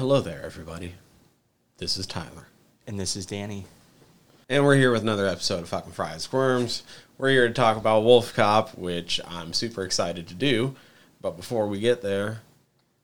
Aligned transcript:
hello 0.00 0.22
there, 0.22 0.42
everybody. 0.42 0.94
This 1.76 1.98
is 1.98 2.06
Tyler. 2.06 2.46
And 2.86 2.98
this 2.98 3.16
is 3.16 3.26
Danny. 3.26 3.66
And 4.48 4.64
we're 4.64 4.76
here 4.76 4.92
with 4.92 5.02
another 5.02 5.26
episode 5.26 5.60
of 5.60 5.68
Fucking 5.68 5.92
Fried 5.92 6.22
Squirms. 6.22 6.84
We're 7.18 7.28
here 7.28 7.48
to 7.48 7.52
talk 7.52 7.76
about 7.76 8.02
Wolf 8.04 8.32
Cop, 8.32 8.78
which 8.78 9.20
I'm 9.28 9.52
super 9.52 9.84
excited 9.84 10.26
to 10.28 10.34
do. 10.34 10.74
But 11.20 11.36
before 11.36 11.68
we 11.68 11.80
get 11.80 12.00
there, 12.00 12.40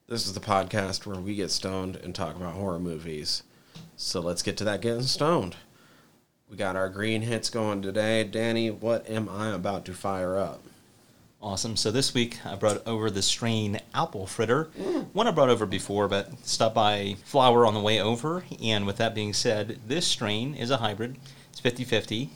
this 0.07 0.25
is 0.25 0.33
the 0.33 0.39
podcast 0.39 1.05
where 1.05 1.19
we 1.19 1.35
get 1.35 1.51
stoned 1.51 1.97
and 1.97 2.15
talk 2.15 2.35
about 2.35 2.55
horror 2.55 2.79
movies. 2.79 3.43
So 3.95 4.19
let's 4.19 4.41
get 4.41 4.57
to 4.57 4.63
that 4.63 4.81
getting 4.81 5.03
stoned. 5.03 5.55
We 6.49 6.57
got 6.57 6.75
our 6.75 6.89
green 6.89 7.21
hits 7.21 7.51
going 7.51 7.83
today. 7.83 8.23
Danny, 8.23 8.71
what 8.71 9.07
am 9.07 9.29
I 9.29 9.53
about 9.53 9.85
to 9.85 9.93
fire 9.93 10.35
up? 10.35 10.63
Awesome. 11.47 11.77
So 11.77 11.91
this 11.91 12.13
week 12.13 12.45
I 12.45 12.55
brought 12.55 12.85
over 12.85 13.09
the 13.09 13.21
strain 13.21 13.79
Apple 13.95 14.27
Fritter. 14.27 14.65
Mm. 14.77 15.05
One 15.13 15.27
I 15.27 15.31
brought 15.31 15.47
over 15.47 15.65
before, 15.65 16.09
but 16.09 16.45
stopped 16.45 16.75
by 16.75 17.15
Flower 17.23 17.65
on 17.65 17.73
the 17.73 17.79
way 17.79 18.01
over. 18.01 18.43
And 18.61 18.85
with 18.85 18.97
that 18.97 19.15
being 19.15 19.31
said, 19.31 19.79
this 19.87 20.05
strain 20.05 20.53
is 20.53 20.71
a 20.71 20.77
hybrid. 20.77 21.15
It's 21.49 21.61
50 21.61 21.85
50. 21.85 22.31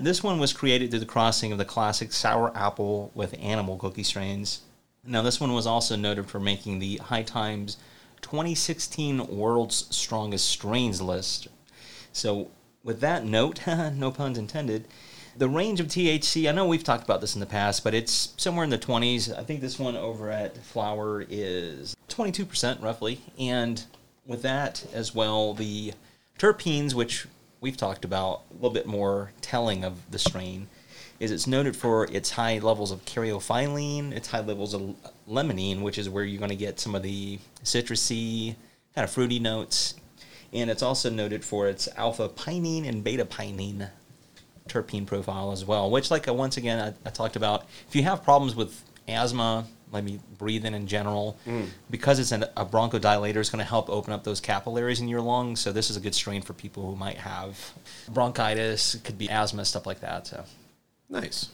This 0.00 0.22
one 0.22 0.38
was 0.38 0.54
created 0.54 0.88
through 0.88 1.00
the 1.00 1.04
crossing 1.04 1.52
of 1.52 1.58
the 1.58 1.66
classic 1.66 2.10
sour 2.10 2.56
apple 2.56 3.12
with 3.14 3.36
animal 3.38 3.76
cookie 3.76 4.02
strains. 4.02 4.62
Now, 5.06 5.20
this 5.20 5.38
one 5.38 5.52
was 5.52 5.66
also 5.66 5.94
noted 5.94 6.30
for 6.30 6.40
making 6.40 6.78
the 6.78 6.96
High 6.96 7.22
Times 7.22 7.76
2016 8.22 9.26
World's 9.26 9.94
Strongest 9.94 10.48
Strains 10.48 11.02
list. 11.02 11.48
So, 12.14 12.50
with 12.82 13.00
that 13.00 13.26
note, 13.26 13.60
no 13.66 14.10
puns 14.10 14.38
intended, 14.38 14.86
the 15.36 15.48
range 15.48 15.80
of 15.80 15.88
THC, 15.88 16.48
I 16.48 16.52
know 16.52 16.66
we've 16.66 16.84
talked 16.84 17.04
about 17.04 17.20
this 17.20 17.34
in 17.34 17.40
the 17.40 17.46
past, 17.46 17.82
but 17.82 17.94
it's 17.94 18.34
somewhere 18.36 18.64
in 18.64 18.70
the 18.70 18.78
20s. 18.78 19.36
I 19.36 19.42
think 19.42 19.60
this 19.60 19.78
one 19.78 19.96
over 19.96 20.30
at 20.30 20.56
Flower 20.58 21.24
is 21.28 21.96
22% 22.08 22.82
roughly. 22.82 23.20
And 23.38 23.84
with 24.26 24.42
that 24.42 24.84
as 24.92 25.14
well, 25.14 25.54
the 25.54 25.92
terpenes, 26.38 26.94
which 26.94 27.26
we've 27.60 27.76
talked 27.76 28.04
about 28.04 28.42
a 28.50 28.54
little 28.54 28.70
bit 28.70 28.86
more 28.86 29.32
telling 29.40 29.84
of 29.84 30.10
the 30.10 30.18
strain, 30.18 30.68
is 31.20 31.30
it's 31.30 31.46
noted 31.46 31.76
for 31.76 32.04
its 32.12 32.30
high 32.30 32.58
levels 32.58 32.90
of 32.90 33.04
caryophyllene, 33.04 34.12
its 34.12 34.28
high 34.28 34.40
levels 34.40 34.74
of 34.74 34.94
limonene, 35.28 35.80
which 35.82 35.98
is 35.98 36.08
where 36.08 36.24
you're 36.24 36.38
going 36.38 36.50
to 36.50 36.56
get 36.56 36.80
some 36.80 36.94
of 36.94 37.02
the 37.02 37.38
citrusy, 37.64 38.56
kind 38.94 39.04
of 39.04 39.10
fruity 39.10 39.38
notes. 39.38 39.94
And 40.52 40.70
it's 40.70 40.82
also 40.82 41.10
noted 41.10 41.44
for 41.44 41.66
its 41.66 41.88
alpha 41.96 42.28
pinene 42.28 42.88
and 42.88 43.02
beta 43.02 43.24
pinene 43.24 43.90
terpene 44.68 45.06
profile 45.06 45.52
as 45.52 45.64
well, 45.64 45.90
which, 45.90 46.10
like, 46.10 46.26
uh, 46.28 46.34
once 46.34 46.56
again, 46.56 46.78
I, 47.04 47.08
I 47.08 47.10
talked 47.10 47.36
about. 47.36 47.64
If 47.88 47.94
you 47.94 48.02
have 48.04 48.22
problems 48.24 48.54
with 48.54 48.82
asthma, 49.08 49.66
let 49.92 50.02
me 50.04 50.18
breathing 50.38 50.74
in 50.74 50.82
in 50.82 50.86
general, 50.86 51.36
because 51.90 52.18
it's 52.18 52.32
an, 52.32 52.44
a 52.56 52.66
bronchodilator, 52.66 53.36
it's 53.36 53.50
going 53.50 53.62
to 53.62 53.68
help 53.68 53.88
open 53.88 54.12
up 54.12 54.24
those 54.24 54.40
capillaries 54.40 55.00
in 55.00 55.06
your 55.08 55.20
lungs. 55.20 55.60
So, 55.60 55.70
this 55.72 55.90
is 55.90 55.96
a 55.96 56.00
good 56.00 56.14
strain 56.14 56.42
for 56.42 56.52
people 56.52 56.88
who 56.88 56.96
might 56.96 57.18
have 57.18 57.72
bronchitis, 58.08 58.94
it 58.94 59.04
could 59.04 59.18
be 59.18 59.28
asthma, 59.30 59.64
stuff 59.64 59.86
like 59.86 60.00
that. 60.00 60.26
So, 60.26 60.44
Nice. 61.08 61.50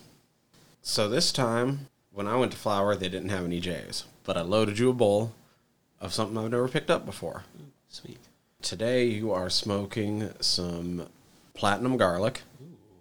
So 0.82 1.08
this 1.08 1.32
time, 1.32 1.88
when 2.12 2.26
I 2.26 2.36
went 2.36 2.52
to 2.52 2.58
Flower, 2.58 2.94
they 2.96 3.08
didn't 3.10 3.28
have 3.28 3.44
any 3.44 3.60
J's, 3.60 4.04
but 4.24 4.36
I 4.36 4.40
loaded 4.42 4.78
you 4.78 4.88
a 4.88 4.94
bowl 4.94 5.32
of 6.00 6.14
something 6.14 6.38
I've 6.38 6.50
never 6.50 6.68
picked 6.68 6.90
up 6.90 7.04
before. 7.04 7.44
sweet. 7.88 8.18
Today 8.62 9.04
you 9.04 9.32
are 9.32 9.50
smoking 9.50 10.30
some 10.40 11.08
platinum 11.54 11.96
garlic, 11.98 12.42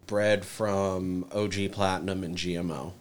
bred 0.10 0.44
from 0.44 1.24
OG 1.32 1.72
Platinum 1.72 2.24
and 2.24 2.36
GMO. 2.36 2.94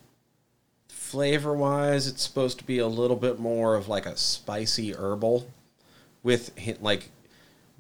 Flavor 0.89 1.55
wise, 1.55 2.07
it's 2.07 2.23
supposed 2.23 2.59
to 2.59 2.65
be 2.65 2.79
a 2.79 2.87
little 2.87 3.17
bit 3.17 3.39
more 3.39 3.77
of 3.77 3.89
like 3.89 4.05
a 4.05 4.15
spicy 4.15 4.93
herbal 4.95 5.49
with 6.23 6.53
like 6.83 7.09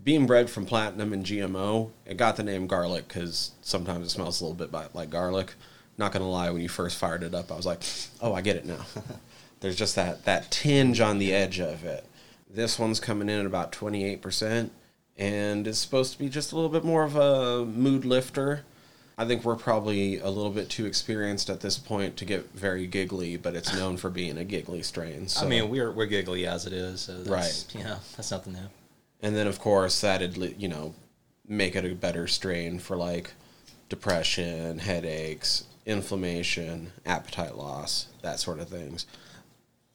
being 0.02 0.26
bred 0.26 0.48
from 0.48 0.64
platinum 0.64 1.12
and 1.12 1.26
GMO. 1.26 1.90
It 2.06 2.16
got 2.16 2.36
the 2.36 2.42
name 2.42 2.66
garlic 2.66 3.06
because 3.06 3.50
sometimes 3.60 4.06
it 4.06 4.10
smells 4.10 4.40
a 4.40 4.46
little 4.46 4.66
bit 4.66 4.94
like 4.94 5.10
garlic. 5.10 5.52
Not 5.98 6.12
gonna 6.12 6.28
lie, 6.28 6.48
when 6.48 6.62
you 6.62 6.68
first 6.70 6.96
fired 6.96 7.22
it 7.22 7.34
up, 7.34 7.52
I 7.52 7.56
was 7.56 7.66
like, 7.66 7.82
"Oh, 8.22 8.32
I 8.32 8.40
get 8.40 8.56
it 8.56 8.64
now." 8.64 8.86
There's 9.60 9.76
just 9.76 9.94
that 9.96 10.24
that 10.24 10.50
tinge 10.50 11.00
on 11.00 11.18
the 11.18 11.34
edge 11.34 11.60
of 11.60 11.84
it. 11.84 12.06
This 12.48 12.78
one's 12.78 12.98
coming 12.98 13.28
in 13.28 13.40
at 13.40 13.46
about 13.46 13.72
28%, 13.72 14.70
and 15.18 15.66
it's 15.66 15.78
supposed 15.78 16.14
to 16.14 16.18
be 16.18 16.30
just 16.30 16.52
a 16.52 16.54
little 16.54 16.70
bit 16.70 16.84
more 16.84 17.04
of 17.04 17.14
a 17.14 17.66
mood 17.66 18.06
lifter. 18.06 18.64
I 19.20 19.26
think 19.26 19.44
we're 19.44 19.56
probably 19.56 20.18
a 20.20 20.28
little 20.28 20.52
bit 20.52 20.68
too 20.70 20.86
experienced 20.86 21.50
at 21.50 21.60
this 21.60 21.76
point 21.76 22.16
to 22.18 22.24
get 22.24 22.52
very 22.54 22.86
giggly, 22.86 23.36
but 23.36 23.56
it's 23.56 23.74
known 23.74 23.96
for 23.96 24.10
being 24.10 24.38
a 24.38 24.44
giggly 24.44 24.80
strain. 24.82 25.26
So. 25.26 25.44
I 25.44 25.48
mean, 25.48 25.68
we're, 25.70 25.90
we're 25.90 26.06
giggly 26.06 26.46
as 26.46 26.66
it 26.66 26.72
is. 26.72 27.00
So 27.00 27.18
that's, 27.22 27.28
Right. 27.28 27.80
Yeah, 27.84 27.98
that's 28.16 28.30
nothing 28.30 28.52
new. 28.52 28.68
and 29.20 29.34
then 29.36 29.48
of 29.48 29.58
course 29.58 30.00
that'd 30.00 30.36
you 30.60 30.68
know 30.68 30.94
make 31.48 31.74
it 31.74 31.84
a 31.84 31.94
better 31.96 32.28
strain 32.28 32.78
for 32.78 32.96
like 32.96 33.32
depression, 33.88 34.78
headaches, 34.78 35.64
inflammation, 35.84 36.92
appetite 37.04 37.56
loss, 37.56 38.06
that 38.22 38.38
sort 38.38 38.60
of 38.60 38.68
things. 38.68 39.06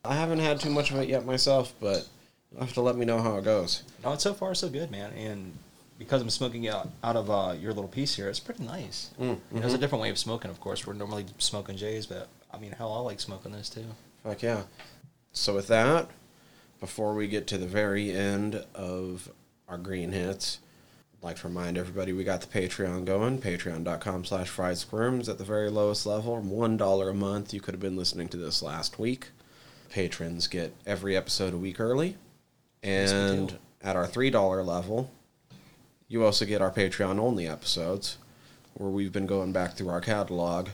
I 0.04 0.16
haven't 0.16 0.40
had 0.40 0.60
too 0.60 0.70
much 0.70 0.92
of 0.92 0.98
it 1.00 1.08
yet 1.08 1.26
myself, 1.26 1.74
but 1.80 2.08
you'll 2.52 2.62
have 2.62 2.74
to 2.74 2.82
let 2.82 2.98
me 2.98 3.06
know 3.06 3.22
how 3.22 3.38
it 3.38 3.46
goes. 3.46 3.84
No, 4.04 4.12
it's 4.14 4.24
so 4.24 4.34
far 4.34 4.54
so 4.54 4.68
good, 4.68 4.92
man. 4.92 5.14
And 5.14 5.54
because 5.98 6.22
I'm 6.22 6.30
smoking 6.30 6.68
out 6.68 6.90
out 7.04 7.16
of 7.16 7.30
uh, 7.30 7.56
your 7.60 7.74
little 7.74 7.90
piece 7.90 8.16
here, 8.16 8.30
it's 8.30 8.40
pretty 8.40 8.64
nice. 8.64 9.12
Mm, 9.20 9.40
know, 9.52 9.60
There's 9.60 9.74
a 9.74 9.78
different 9.78 10.02
way 10.02 10.10
of 10.10 10.18
smoking, 10.18 10.52
of 10.52 10.60
course. 10.60 10.86
We're 10.86 10.94
normally 10.94 11.26
smoking 11.38 11.78
J's, 11.78 12.06
but 12.06 12.28
I 12.52 12.58
mean, 12.58 12.72
hell, 12.72 12.94
I 12.94 13.00
like 13.00 13.20
smoking 13.20 13.52
this 13.52 13.70
too. 13.70 13.86
Fuck 14.24 14.44
yeah. 14.44 14.64
So 15.32 15.56
with 15.56 15.68
that, 15.68 16.10
before 16.80 17.14
we 17.14 17.28
get 17.28 17.48
to 17.48 17.58
the 17.58 17.68
very 17.68 18.12
end 18.12 18.64
of 18.76 19.30
our 19.68 19.78
green 19.78 20.12
hits, 20.12 20.60
I'd 21.18 21.24
like 21.24 21.38
to 21.38 21.48
remind 21.48 21.78
everybody 21.78 22.14
we 22.14 22.24
got 22.24 22.42
the 22.42 22.48
Patreon 22.48 23.06
going, 23.06 23.40
patreon.com 23.40 24.26
slash 24.26 24.50
fried 24.50 24.78
squirms 24.78 25.30
at 25.30 25.38
the 25.38 25.44
very 25.44 25.70
lowest 25.70 26.06
level, 26.06 26.38
one 26.40 26.78
dollar 26.78 27.10
a 27.10 27.14
month. 27.14 27.54
You 27.54 27.62
could 27.62 27.74
have 27.74 27.82
been 27.82 27.98
listening 27.98 28.28
to 28.30 28.38
this 28.38 28.62
last 28.62 29.00
week. 29.00 29.30
Patrons 29.90 30.48
get 30.48 30.74
every 30.86 31.16
episode 31.16 31.54
a 31.54 31.58
week 31.58 31.80
early. 31.80 32.18
And 32.82 33.50
do. 33.50 33.56
at 33.82 33.96
our 33.96 34.06
three 34.06 34.30
dollar 34.30 34.62
level, 34.64 35.10
you 36.14 36.24
also 36.24 36.46
get 36.46 36.62
our 36.62 36.70
Patreon 36.72 37.18
only 37.20 37.48
episodes 37.48 38.20
where 38.76 38.92
we've 38.92 39.12
been 39.12 39.26
going 39.26 39.52
back 39.52 39.74
through 39.74 39.90
our 39.90 40.00
catalog 40.00 40.70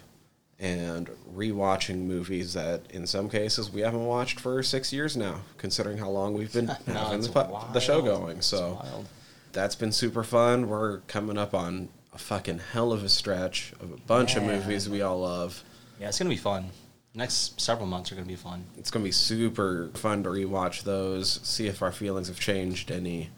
and 0.59 1.09
rewatching 1.33 1.99
movies 1.99 2.53
that 2.53 2.81
in 2.91 3.07
some 3.07 3.29
cases 3.29 3.71
we 3.71 3.79
haven't 3.79 4.05
watched 4.05 4.37
for 4.37 4.61
six 4.61 4.91
years 4.91 5.15
now, 5.15 5.39
considering 5.57 5.97
how 5.97 6.09
long 6.09 6.33
we've 6.33 6.51
been 6.51 6.65
No, 6.87 6.93
having 6.93 7.21
the, 7.21 7.67
the 7.71 7.79
show 7.79 8.01
going. 8.01 8.39
It's 8.39 8.47
So 8.47 8.81
wild. 8.83 9.07
that's 9.53 9.75
been 9.75 9.93
super 9.93 10.25
fun. 10.25 10.67
We're 10.67 10.97
coming 11.07 11.37
up 11.37 11.53
on 11.53 11.87
a 12.11 12.17
fucking 12.17 12.59
hell 12.73 12.91
of 12.91 13.05
a 13.05 13.09
stretch 13.09 13.71
of 13.79 13.93
a 13.93 13.97
bunch 13.97 14.35
of 14.35 14.43
movies 14.43 14.89
we 14.89 15.01
all 15.01 15.21
love. 15.21 15.63
Yeah, 16.01 16.09
it's 16.09 16.19
gonna 16.19 16.29
be 16.29 16.35
fun. 16.35 16.69
Next 17.15 17.59
several 17.61 17.87
months 17.87 18.11
are 18.11 18.15
gonna 18.15 18.27
be 18.27 18.35
fun. 18.35 18.65
It's 18.77 18.91
gonna 18.91 19.05
be 19.05 19.11
super 19.13 19.89
fun 19.93 20.23
to 20.23 20.29
rewatch 20.29 20.83
those, 20.83 21.39
see 21.43 21.67
if 21.67 21.81
our 21.81 21.93
feelings 21.93 22.27
have 22.27 22.41
changed 22.41 22.91
any. 22.91 23.29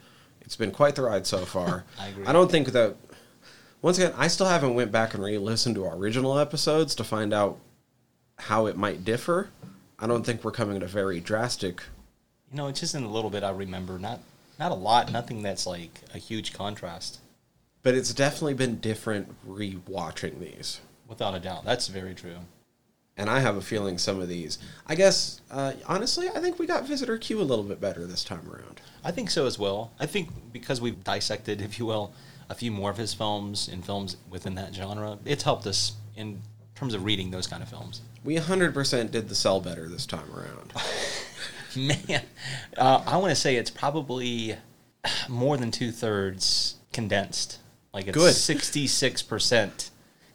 It's 0.51 0.57
been 0.57 0.71
quite 0.71 0.95
the 0.95 1.03
ride 1.03 1.25
so 1.25 1.37
far. 1.45 1.85
I 1.97 2.07
agree. 2.09 2.25
I 2.25 2.33
don't 2.33 2.51
think 2.51 2.73
that. 2.73 2.97
Once 3.81 3.97
again, 3.97 4.11
I 4.17 4.27
still 4.27 4.47
haven't 4.47 4.73
went 4.73 4.91
back 4.91 5.13
and 5.13 5.23
re-listened 5.23 5.75
to 5.75 5.85
our 5.85 5.95
original 5.95 6.37
episodes 6.37 6.93
to 6.95 7.05
find 7.05 7.33
out 7.33 7.57
how 8.37 8.65
it 8.65 8.75
might 8.75 9.05
differ. 9.05 9.49
I 9.97 10.07
don't 10.07 10.25
think 10.25 10.43
we're 10.43 10.51
coming 10.51 10.75
at 10.75 10.83
a 10.83 10.87
very 10.87 11.21
drastic. 11.21 11.81
You 12.51 12.57
know, 12.57 12.67
it's 12.67 12.81
just 12.81 12.95
in 12.95 13.03
a 13.03 13.09
little 13.09 13.29
bit 13.29 13.43
I 13.45 13.51
remember. 13.51 13.97
Not 13.97 14.19
not 14.59 14.73
a 14.73 14.75
lot. 14.75 15.09
Nothing 15.09 15.41
that's 15.41 15.65
like 15.65 16.01
a 16.13 16.17
huge 16.17 16.51
contrast. 16.51 17.21
But 17.81 17.95
it's 17.95 18.13
definitely 18.13 18.55
been 18.55 18.81
different 18.81 19.33
re-watching 19.45 20.41
these. 20.41 20.81
Without 21.07 21.33
a 21.33 21.39
doubt, 21.39 21.63
that's 21.63 21.87
very 21.87 22.13
true 22.13 22.39
and 23.21 23.29
I 23.29 23.39
have 23.39 23.55
a 23.55 23.61
feeling 23.61 23.99
some 23.99 24.19
of 24.19 24.27
these. 24.27 24.57
I 24.87 24.95
guess 24.95 25.41
uh, 25.51 25.73
honestly, 25.85 26.27
I 26.29 26.39
think 26.39 26.57
we 26.57 26.65
got 26.65 26.87
visitor 26.87 27.19
Q 27.19 27.39
a 27.39 27.43
little 27.43 27.63
bit 27.63 27.79
better 27.79 28.07
this 28.07 28.23
time 28.23 28.49
around. 28.51 28.81
I 29.03 29.11
think 29.11 29.29
so 29.29 29.45
as 29.45 29.59
well. 29.59 29.91
I 29.99 30.07
think 30.07 30.29
because 30.51 30.81
we've 30.81 31.03
dissected, 31.03 31.61
if 31.67 31.77
you 31.77 31.85
will, 31.85 32.13
a 32.49 32.55
few 32.55 32.71
more 32.71 32.89
of 32.89 32.97
his 32.97 33.13
films 33.13 33.67
and 33.67 33.85
films 33.85 34.17
within 34.27 34.55
that 34.55 34.73
genre, 34.73 35.19
it's 35.23 35.43
helped 35.43 35.67
us 35.67 35.93
in 36.17 36.41
terms 36.73 36.95
of 36.95 37.05
reading 37.05 37.29
those 37.29 37.45
kind 37.45 37.61
of 37.61 37.69
films. 37.69 38.01
We 38.23 38.37
100% 38.37 39.11
did 39.11 39.29
the 39.29 39.35
sell 39.35 39.61
better 39.61 39.87
this 39.87 40.07
time 40.07 40.29
around. 40.35 40.73
Man, 41.75 42.23
uh, 42.75 43.03
I 43.05 43.17
want 43.17 43.29
to 43.29 43.35
say 43.35 43.55
it's 43.55 43.69
probably 43.69 44.57
more 45.29 45.57
than 45.57 45.69
two 45.69 45.91
thirds 45.91 46.75
condensed. 46.91 47.59
Like 47.93 48.07
it's 48.07 48.17
Good. 48.17 48.33
66% 48.33 49.90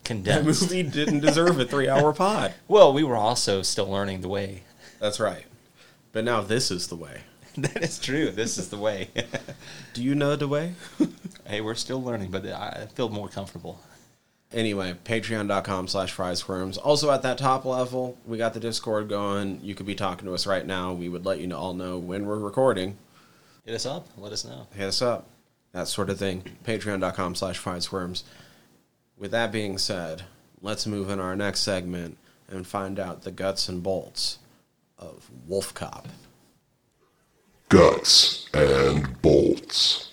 Condensed. 0.06 0.61
That 0.61 0.70
movie 0.70 0.82
didn't 0.85 1.19
deserve 1.19 1.58
a 1.58 1.64
three 1.64 1.88
hour 1.88 2.12
pod. 2.12 2.55
Well, 2.69 2.93
we 2.93 3.03
were 3.03 3.17
also 3.17 3.62
still 3.62 3.88
learning 3.91 4.20
the 4.20 4.29
way. 4.29 4.62
That's 5.00 5.19
right. 5.19 5.44
But 6.12 6.23
now 6.25 6.43
this 6.43 6.70
is 6.70 6.87
the 6.87 6.94
way. 6.94 7.23
that 7.58 7.82
is 7.82 7.99
true. 7.99 8.31
This 8.31 8.56
is 8.56 8.69
the 8.69 8.79
way. 8.79 9.11
Do 9.94 10.05
you 10.05 10.14
know 10.14 10.37
the 10.37 10.47
way? 10.47 10.75
hey, 11.44 11.61
we're 11.61 11.75
still 11.75 12.00
learning, 12.00 12.31
but 12.31 12.47
I 12.47 12.87
feel 12.94 13.08
more 13.08 13.29
comfortable. 13.29 13.81
Anyway, 14.53 14.94
patreon.com 15.05 15.88
slash 15.88 16.14
friesquirms. 16.14 16.79
Also 16.85 17.11
at 17.11 17.23
that 17.23 17.37
top 17.37 17.64
level, 17.64 18.17
we 18.25 18.38
got 18.38 18.55
the 18.55 18.61
Discord 18.61 19.08
going. 19.08 19.58
You 19.61 19.75
could 19.75 19.87
be 19.87 19.97
talking 19.97 20.29
to 20.29 20.35
us 20.35 20.47
right 20.47 20.64
now. 20.64 20.93
We 20.93 21.08
would 21.08 21.26
let 21.26 21.41
you 21.41 21.53
all 21.53 21.75
know 21.75 21.99
when 21.99 22.26
we're 22.26 22.38
recording. 22.38 22.97
Hit 23.64 23.75
us 23.75 23.87
up. 23.87 24.06
Let 24.17 24.32
us 24.32 24.44
know. 24.44 24.69
Hit 24.73 24.87
us 24.87 25.03
up. 25.03 25.26
That 25.73 25.88
sort 25.88 26.11
of 26.11 26.19
thing. 26.19 26.44
Patreon.com 26.64 27.35
slash 27.35 27.61
friesquirms. 27.61 28.23
With 29.19 29.31
that 29.31 29.51
being 29.51 29.79
said, 29.79 30.23
let's 30.61 30.87
move 30.87 31.09
in 31.09 31.21
our 31.21 31.35
next 31.35 31.61
segment 31.61 32.19
and 32.49 32.67
find 32.67 32.99
out 32.99 33.23
the 33.23 33.31
guts 33.31 33.69
and 33.69 33.83
bolts 33.83 34.39
of 34.99 35.31
Wolf 35.47 35.73
Cop. 35.73 36.09
Guts 37.69 38.49
and 38.53 39.21
bolts. 39.23 40.13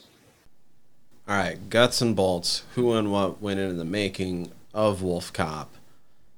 All 1.27 1.37
right, 1.37 1.69
guts 1.69 2.01
and 2.01 2.15
bolts. 2.15 2.63
Who 2.75 2.93
and 2.93 3.11
what 3.11 3.41
went 3.41 3.59
into 3.59 3.75
the 3.75 3.85
making 3.85 4.51
of 4.73 5.01
Wolf 5.01 5.31
Cop? 5.33 5.69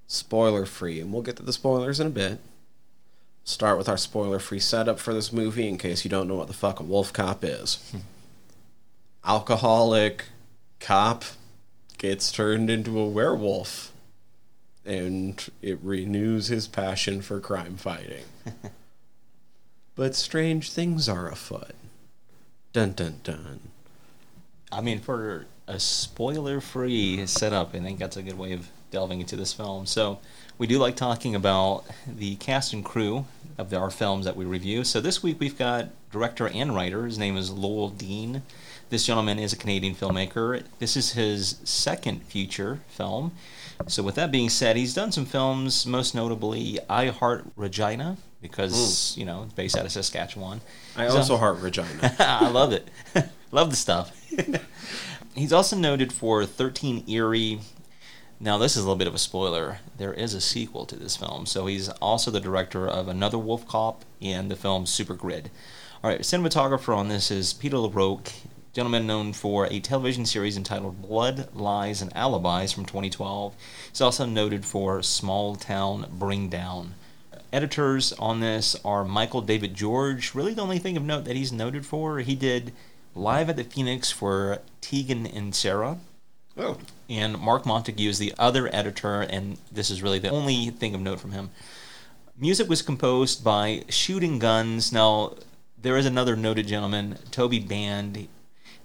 Spoiler 0.07 0.65
free, 0.65 0.99
and 0.99 1.13
we'll 1.13 1.21
get 1.21 1.37
to 1.37 1.43
the 1.43 1.53
spoilers 1.53 1.99
in 1.99 2.07
a 2.07 2.11
bit. 2.11 2.39
Start 3.43 3.77
with 3.77 3.87
our 3.87 3.97
spoiler 3.97 4.39
free 4.39 4.59
setup 4.59 4.99
for 4.99 5.13
this 5.13 5.31
movie 5.31 5.67
in 5.67 5.77
case 5.77 6.03
you 6.03 6.09
don't 6.09 6.27
know 6.27 6.35
what 6.35 6.47
the 6.47 6.53
fuck 6.53 6.79
a 6.79 6.83
Wolf 6.83 7.13
Cop 7.13 7.43
is. 7.43 7.93
Alcoholic 9.25 10.25
cop 10.79 11.23
gets 12.07 12.31
turned 12.31 12.69
into 12.69 12.99
a 12.99 13.07
werewolf, 13.07 13.91
and 14.85 15.49
it 15.61 15.79
renews 15.81 16.47
his 16.47 16.67
passion 16.67 17.21
for 17.21 17.39
crime 17.39 17.77
fighting. 17.77 18.25
but 19.95 20.15
strange 20.15 20.71
things 20.71 21.09
are 21.09 21.27
afoot. 21.27 21.73
Dun 22.73 22.93
dun 22.93 23.21
dun. 23.23 23.59
I 24.71 24.81
mean, 24.81 24.99
for 24.99 25.45
a 25.67 25.79
spoiler-free 25.79 27.25
setup, 27.25 27.73
I 27.73 27.79
think 27.79 27.97
that's 27.97 28.17
a 28.17 28.23
good 28.23 28.37
way 28.37 28.51
of 28.51 28.69
delving 28.91 29.21
into 29.21 29.35
this 29.35 29.53
film. 29.53 29.85
So, 29.85 30.19
we 30.57 30.67
do 30.67 30.77
like 30.77 30.95
talking 30.95 31.35
about 31.35 31.85
the 32.07 32.35
cast 32.35 32.71
and 32.71 32.83
crew 32.83 33.25
of 33.57 33.73
our 33.73 33.89
films 33.89 34.25
that 34.25 34.35
we 34.35 34.45
review. 34.45 34.83
So 34.83 35.01
this 35.01 35.21
week 35.21 35.39
we've 35.39 35.57
got 35.57 35.89
director 36.11 36.47
and 36.47 36.73
writer. 36.75 37.05
His 37.05 37.17
name 37.17 37.35
is 37.35 37.51
Lowell 37.51 37.89
Dean. 37.89 38.41
This 38.89 39.05
gentleman 39.05 39.39
is 39.39 39.51
a 39.51 39.57
Canadian 39.57 39.95
filmmaker. 39.95 40.63
This 40.79 40.95
is 40.95 41.13
his 41.13 41.59
second 41.63 42.23
feature 42.23 42.81
film. 42.87 43.31
So 43.87 44.03
with 44.03 44.15
that 44.15 44.31
being 44.31 44.49
said, 44.49 44.77
he's 44.77 44.93
done 44.93 45.11
some 45.11 45.25
films, 45.25 45.85
most 45.85 46.15
notably 46.15 46.79
I 46.89 47.07
Heart 47.07 47.45
Regina, 47.55 48.17
because 48.41 49.15
you 49.17 49.25
know 49.25 49.43
it's 49.43 49.53
based 49.53 49.77
out 49.77 49.85
of 49.85 49.91
Saskatchewan. 49.91 50.61
I 50.95 51.05
He's 51.05 51.15
also 51.15 51.33
al- 51.33 51.39
heart 51.39 51.59
Regina. 51.59 52.15
I 52.19 52.49
love 52.49 52.71
it. 52.71 52.87
love 53.51 53.71
the 53.71 53.75
stuff. 53.75 54.15
He's 55.35 55.51
also 55.51 55.75
noted 55.75 56.13
for 56.13 56.45
13 56.45 57.03
Eerie. 57.09 57.59
Now, 58.39 58.57
this 58.57 58.75
is 58.75 58.83
a 58.83 58.85
little 58.85 58.97
bit 58.97 59.07
of 59.07 59.15
a 59.15 59.19
spoiler. 59.19 59.79
There 59.97 60.13
is 60.13 60.33
a 60.33 60.41
sequel 60.41 60.85
to 60.85 60.95
this 60.95 61.17
film. 61.17 61.45
So 61.45 61.67
he's 61.67 61.89
also 61.89 62.31
the 62.31 62.39
director 62.41 62.87
of 62.87 63.07
Another 63.07 63.37
Wolf 63.37 63.67
Cop 63.67 64.03
and 64.21 64.51
the 64.51 64.55
film 64.57 64.85
Super 64.85 65.13
Grid. 65.13 65.51
All 66.03 66.09
right, 66.09 66.19
cinematographer 66.21 66.95
on 66.95 67.07
this 67.07 67.31
is 67.31 67.53
Peter 67.53 67.77
LaRoque, 67.77 68.31
gentleman 68.75 69.07
known 69.07 69.31
for 69.31 69.67
a 69.67 69.79
television 69.79 70.25
series 70.25 70.57
entitled 70.57 71.01
Blood, 71.01 71.47
Lies, 71.55 72.01
and 72.01 72.11
Alibis 72.13 72.73
from 72.73 72.83
2012. 72.85 73.55
He's 73.89 74.01
also 74.01 74.25
noted 74.25 74.65
for 74.65 75.01
Small 75.01 75.55
Town 75.55 76.07
Bring 76.11 76.49
Down. 76.49 76.93
Editors 77.53 78.11
on 78.19 78.41
this 78.41 78.75
are 78.83 79.05
Michael 79.05 79.39
David 79.39 79.75
George. 79.75 80.35
Really, 80.35 80.53
the 80.53 80.61
only 80.61 80.79
thing 80.79 80.97
of 80.97 81.03
note 81.03 81.23
that 81.23 81.37
he's 81.37 81.53
noted 81.53 81.85
for, 81.85 82.19
he 82.19 82.35
did 82.35 82.73
Live 83.15 83.49
at 83.49 83.55
the 83.55 83.63
Phoenix 83.63 84.11
for 84.11 84.59
Tegan 84.81 85.25
and 85.25 85.55
Sara. 85.55 85.97
oh, 86.57 86.77
And 87.09 87.39
Mark 87.39 87.65
Montague 87.65 88.09
is 88.09 88.19
the 88.19 88.33
other 88.37 88.69
editor, 88.75 89.21
and 89.21 89.57
this 89.71 89.89
is 89.89 90.03
really 90.03 90.19
the 90.19 90.31
only 90.31 90.69
thing 90.69 90.93
of 90.93 90.99
note 90.99 91.21
from 91.21 91.31
him. 91.31 91.49
Music 92.37 92.67
was 92.67 92.81
composed 92.81 93.41
by 93.41 93.85
Shooting 93.87 94.37
Guns. 94.37 94.91
Now, 94.91 95.35
there 95.81 95.95
is 95.95 96.05
another 96.05 96.35
noted 96.35 96.67
gentleman, 96.67 97.19
Toby 97.31 97.59
Band. 97.59 98.27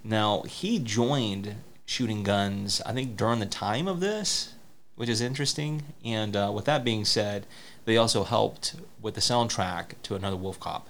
Now, 0.03 0.43
he 0.43 0.79
joined 0.79 1.57
Shooting 1.85 2.23
Guns, 2.23 2.81
I 2.87 2.93
think, 2.93 3.17
during 3.17 3.41
the 3.41 3.47
time 3.47 3.87
of 3.89 4.01
this, 4.01 4.55
which 4.97 5.09
is 5.09 5.21
interesting. 5.21 5.83
And 6.05 6.37
uh, 6.37 6.53
with 6.55 6.65
that 6.67 6.85
being 6.85 7.05
said, 7.05 7.47
they 7.85 7.97
also 7.97 8.25
helped 8.25 8.75
with 9.01 9.15
the 9.15 9.21
soundtrack 9.21 9.93
to 10.05 10.15
Another 10.15 10.37
Wolf 10.37 10.61
Cop. 10.61 10.87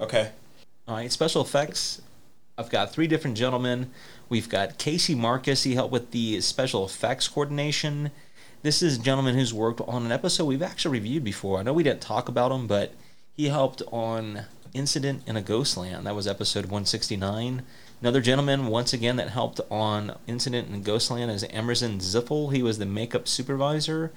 okay. 0.00 0.32
All 0.86 0.96
right, 0.96 1.12
special 1.12 1.42
effects. 1.42 2.00
I've 2.56 2.70
got 2.70 2.92
three 2.92 3.06
different 3.06 3.36
gentlemen. 3.36 3.90
We've 4.30 4.48
got 4.48 4.78
Casey 4.78 5.14
Marcus. 5.14 5.64
He 5.64 5.74
helped 5.74 5.92
with 5.92 6.12
the 6.12 6.40
special 6.40 6.86
effects 6.86 7.28
coordination. 7.28 8.10
This 8.62 8.82
is 8.82 8.96
a 8.96 9.02
gentleman 9.02 9.34
who's 9.34 9.52
worked 9.52 9.82
on 9.82 10.06
an 10.06 10.12
episode 10.12 10.46
we've 10.46 10.62
actually 10.62 10.92
reviewed 10.98 11.24
before. 11.24 11.58
I 11.58 11.62
know 11.62 11.74
we 11.74 11.82
didn't 11.82 12.00
talk 12.00 12.28
about 12.28 12.50
him, 12.50 12.66
but 12.66 12.94
he 13.32 13.48
helped 13.48 13.82
on 13.92 14.46
Incident 14.74 15.22
in 15.26 15.36
a 15.36 15.42
Ghostland. 15.42 16.06
That 16.06 16.14
was 16.14 16.26
episode 16.26 16.64
169. 16.64 17.62
Another 18.00 18.20
gentleman, 18.20 18.68
once 18.68 18.92
again, 18.92 19.16
that 19.16 19.30
helped 19.30 19.60
on 19.70 20.16
Incident 20.28 20.68
in 20.68 20.82
Ghostland 20.82 21.32
is 21.32 21.42
Emersen 21.44 21.98
Ziffle. 21.98 22.52
He 22.52 22.62
was 22.62 22.78
the 22.78 22.86
makeup 22.86 23.26
supervisor. 23.26 24.12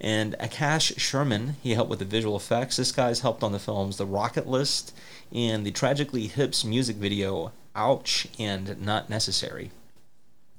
And 0.00 0.36
Akash 0.38 0.96
Sherman, 1.00 1.56
he 1.60 1.74
helped 1.74 1.90
with 1.90 1.98
the 1.98 2.04
visual 2.04 2.36
effects. 2.36 2.76
This 2.76 2.92
guy's 2.92 3.20
helped 3.20 3.42
on 3.42 3.50
the 3.50 3.58
films 3.58 3.96
The 3.96 4.06
Rocket 4.06 4.46
List 4.46 4.94
and 5.34 5.66
the 5.66 5.72
Tragically 5.72 6.28
Hips 6.28 6.64
music 6.64 6.94
video, 6.94 7.50
Ouch 7.74 8.28
and 8.38 8.80
Not 8.80 9.10
Necessary. 9.10 9.72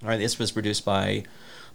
All 0.03 0.09
right, 0.09 0.17
this 0.17 0.37
was 0.37 0.51
produced 0.51 0.83
by 0.83 1.23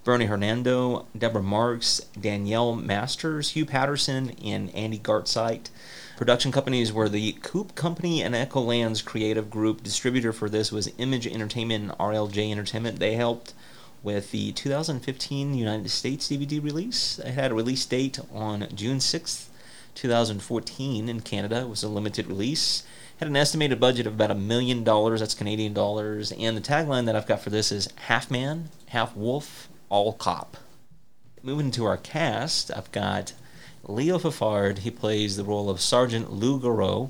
Bernie 0.03 0.25
Hernando, 0.25 1.07
Deborah 1.17 1.41
Marks, 1.41 1.99
Danielle 2.19 2.75
Masters, 2.75 3.49
Hugh 3.51 3.65
Patterson, 3.65 4.35
and 4.43 4.73
Andy 4.75 4.99
Gartsite. 4.99 5.69
Production 6.17 6.53
companies 6.53 6.93
were 6.93 7.09
the 7.09 7.33
Coup 7.33 7.65
Company 7.75 8.21
and 8.21 8.33
Echo 8.33 8.61
Lands 8.61 9.01
Creative 9.01 9.49
Group. 9.49 9.83
Distributor 9.83 10.31
for 10.31 10.47
this 10.49 10.71
was 10.71 10.89
Image 10.97 11.27
Entertainment 11.27 11.83
and 11.83 11.91
RLJ 11.99 12.51
Entertainment. 12.51 12.99
They 12.99 13.15
helped 13.15 13.53
with 14.01 14.31
the 14.31 14.53
2015 14.53 15.53
United 15.53 15.89
States 15.89 16.29
DVD 16.29 16.63
release. 16.63 17.19
It 17.19 17.33
had 17.33 17.51
a 17.51 17.53
release 17.55 17.85
date 17.85 18.17
on 18.33 18.69
June 18.73 18.99
6th, 18.99 19.47
2014 19.95 21.09
in 21.09 21.19
Canada. 21.19 21.59
It 21.59 21.69
was 21.69 21.83
a 21.83 21.89
limited 21.89 22.27
release. 22.27 22.83
Had 23.17 23.27
an 23.27 23.35
estimated 23.35 23.81
budget 23.81 24.07
of 24.07 24.13
about 24.13 24.31
a 24.31 24.35
million 24.35 24.85
dollars, 24.85 25.19
that's 25.19 25.33
Canadian 25.33 25.73
dollars. 25.73 26.31
And 26.31 26.55
the 26.55 26.61
tagline 26.61 27.07
that 27.07 27.17
I've 27.17 27.27
got 27.27 27.41
for 27.41 27.49
this 27.49 27.73
is 27.73 27.89
half 28.07 28.31
man, 28.31 28.69
half 28.87 29.17
wolf, 29.17 29.67
all 29.89 30.13
cop. 30.13 30.55
Moving 31.43 31.71
to 31.71 31.83
our 31.83 31.97
cast, 31.97 32.71
I've 32.73 32.91
got 32.93 33.33
Leo 33.87 34.17
Fafard. 34.17 34.79
He 34.79 34.91
plays 34.91 35.37
the 35.37 35.43
role 35.43 35.69
of 35.69 35.81
Sergeant 35.81 36.31
Lou 36.31 36.59
Garou. 36.59 37.09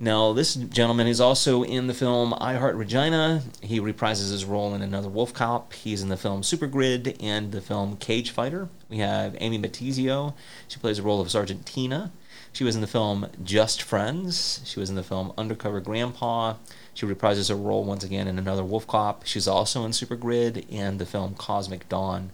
Now, 0.00 0.32
this 0.32 0.54
gentleman 0.54 1.08
is 1.08 1.20
also 1.20 1.64
in 1.64 1.88
the 1.88 1.94
film 1.94 2.32
I 2.38 2.54
Heart 2.54 2.76
Regina. 2.76 3.42
He 3.60 3.80
reprises 3.80 4.30
his 4.30 4.44
role 4.44 4.72
in 4.74 4.80
another 4.80 5.08
Wolf 5.08 5.34
Cop. 5.34 5.72
He's 5.72 6.02
in 6.02 6.08
the 6.08 6.16
film 6.16 6.44
Super 6.44 6.68
Grid 6.68 7.16
and 7.20 7.50
the 7.50 7.60
film 7.60 7.96
Cage 7.96 8.30
Fighter. 8.30 8.68
We 8.88 8.98
have 8.98 9.36
Amy 9.40 9.58
Matysio. 9.58 10.34
She 10.68 10.78
plays 10.78 10.98
the 10.98 11.02
role 11.02 11.20
of 11.20 11.32
Sergeant 11.32 11.66
Tina. 11.66 12.12
She 12.52 12.62
was 12.62 12.76
in 12.76 12.80
the 12.80 12.86
film 12.86 13.26
Just 13.42 13.82
Friends. 13.82 14.60
She 14.64 14.78
was 14.78 14.88
in 14.88 14.94
the 14.94 15.02
film 15.02 15.32
Undercover 15.36 15.80
Grandpa. 15.80 16.54
She 16.94 17.04
reprises 17.04 17.48
her 17.48 17.56
role 17.56 17.82
once 17.82 18.04
again 18.04 18.28
in 18.28 18.38
another 18.38 18.64
Wolf 18.64 18.86
Cop. 18.86 19.26
She's 19.26 19.48
also 19.48 19.84
in 19.84 19.92
Super 19.92 20.16
Grid 20.16 20.64
and 20.70 21.00
the 21.00 21.06
film 21.06 21.34
Cosmic 21.34 21.88
Dawn. 21.88 22.30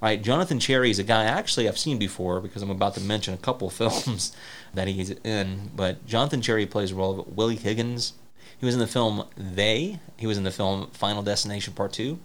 Right, 0.00 0.22
Jonathan 0.22 0.60
Cherry 0.60 0.90
is 0.90 0.98
a 0.98 1.04
guy 1.04 1.24
actually 1.24 1.68
I've 1.68 1.78
seen 1.78 1.98
before 1.98 2.40
because 2.40 2.62
I'm 2.62 2.70
about 2.70 2.94
to 2.94 3.00
mention 3.00 3.34
a 3.34 3.38
couple 3.38 3.70
films 3.70 4.36
that 4.74 4.88
he's 4.88 5.10
in. 5.10 5.70
But 5.74 6.06
Jonathan 6.06 6.42
Cherry 6.42 6.66
plays 6.66 6.90
the 6.90 6.96
role 6.96 7.20
of 7.20 7.36
Willie 7.36 7.56
Higgins. 7.56 8.12
He 8.58 8.66
was 8.66 8.74
in 8.74 8.80
the 8.80 8.86
film 8.86 9.24
They. 9.36 10.00
He 10.16 10.26
was 10.26 10.38
in 10.38 10.44
the 10.44 10.50
film 10.50 10.88
Final 10.92 11.22
Destination 11.22 11.74
Part 11.74 11.92
2. 11.92 12.18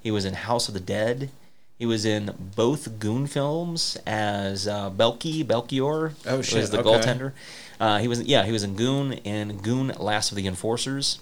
He 0.00 0.10
was 0.10 0.24
in 0.24 0.34
House 0.34 0.68
of 0.68 0.74
the 0.74 0.80
Dead. 0.80 1.30
He 1.78 1.84
was 1.84 2.06
in 2.06 2.34
both 2.56 2.98
Goon 2.98 3.26
films 3.26 3.98
as 4.06 4.66
uh, 4.66 4.90
Belky, 4.90 5.44
Belchior. 5.44 6.12
Oh, 6.26 6.38
was 6.38 6.46
shit, 6.46 6.70
the 6.70 6.80
okay. 6.80 6.88
goaltender. 6.88 7.32
Uh, 7.78 7.98
he 7.98 8.08
was 8.08 8.22
yeah, 8.22 8.44
he 8.44 8.52
was 8.52 8.62
in 8.62 8.76
Goon 8.76 9.14
and 9.24 9.62
Goon 9.62 9.88
Last 9.88 10.32
of 10.32 10.36
the 10.36 10.46
Enforcers. 10.46 11.18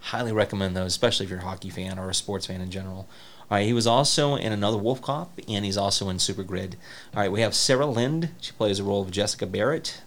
Highly 0.00 0.32
recommend 0.32 0.76
those, 0.76 0.88
especially 0.88 1.24
if 1.24 1.30
you're 1.30 1.38
a 1.38 1.44
hockey 1.44 1.70
fan 1.70 1.98
or 1.98 2.10
a 2.10 2.14
sports 2.14 2.46
fan 2.46 2.60
in 2.60 2.70
general. 2.70 3.08
All 3.50 3.58
right, 3.58 3.66
he 3.66 3.72
was 3.74 3.86
also 3.86 4.36
in 4.36 4.52
another 4.52 4.78
Wolf 4.78 5.02
Cop, 5.02 5.38
and 5.46 5.64
he's 5.64 5.76
also 5.76 6.08
in 6.08 6.18
Super 6.18 6.42
Grid. 6.42 6.76
All 7.14 7.20
right, 7.20 7.30
we 7.30 7.42
have 7.42 7.54
Sarah 7.54 7.86
Lind. 7.86 8.30
She 8.40 8.52
plays 8.52 8.78
the 8.78 8.84
role 8.84 9.02
of 9.02 9.10
Jessica 9.10 9.46
Barrett. 9.46 10.00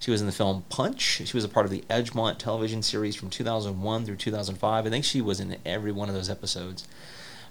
She 0.00 0.10
was 0.10 0.20
in 0.20 0.26
the 0.26 0.32
film 0.32 0.64
Punch. 0.70 1.22
She 1.24 1.36
was 1.36 1.44
a 1.44 1.48
part 1.48 1.66
of 1.66 1.70
the 1.70 1.84
Edgemont 1.88 2.38
television 2.38 2.82
series 2.82 3.14
from 3.14 3.30
2001 3.30 4.06
through 4.06 4.16
2005. 4.16 4.86
I 4.86 4.90
think 4.90 5.04
she 5.04 5.20
was 5.20 5.38
in 5.38 5.56
every 5.64 5.92
one 5.92 6.08
of 6.08 6.14
those 6.14 6.30
episodes. 6.30 6.88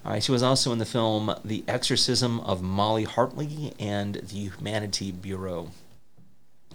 All 0.04 0.12
right, 0.12 0.22
she 0.22 0.32
was 0.32 0.42
also 0.42 0.72
in 0.72 0.78
the 0.78 0.84
film 0.84 1.34
The 1.44 1.64
Exorcism 1.68 2.40
of 2.40 2.60
Molly 2.60 3.04
Hartley 3.04 3.72
and 3.78 4.16
The 4.16 4.48
Humanity 4.48 5.12
Bureau. 5.12 5.70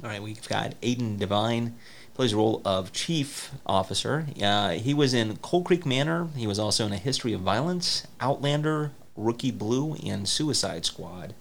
All 0.03 0.09
right, 0.09 0.23
we've 0.23 0.47
got 0.47 0.75
Aidan 0.81 1.17
Devine 1.17 1.75
plays 2.15 2.31
the 2.31 2.37
role 2.37 2.61
of 2.65 2.93
chief 2.93 3.51
officer. 3.65 4.25
Uh, 4.41 4.71
he 4.71 4.93
was 4.93 5.13
in 5.13 5.37
Cold 5.37 5.65
Creek 5.65 5.85
Manor. 5.85 6.29
He 6.35 6.47
was 6.47 6.57
also 6.57 6.85
in 6.85 6.93
A 6.93 6.97
History 6.97 7.33
of 7.33 7.41
Violence, 7.41 8.07
Outlander, 8.19 8.91
Rookie 9.15 9.51
Blue, 9.51 9.95
and 9.95 10.27
Suicide 10.27 10.85
Squad. 10.85 11.35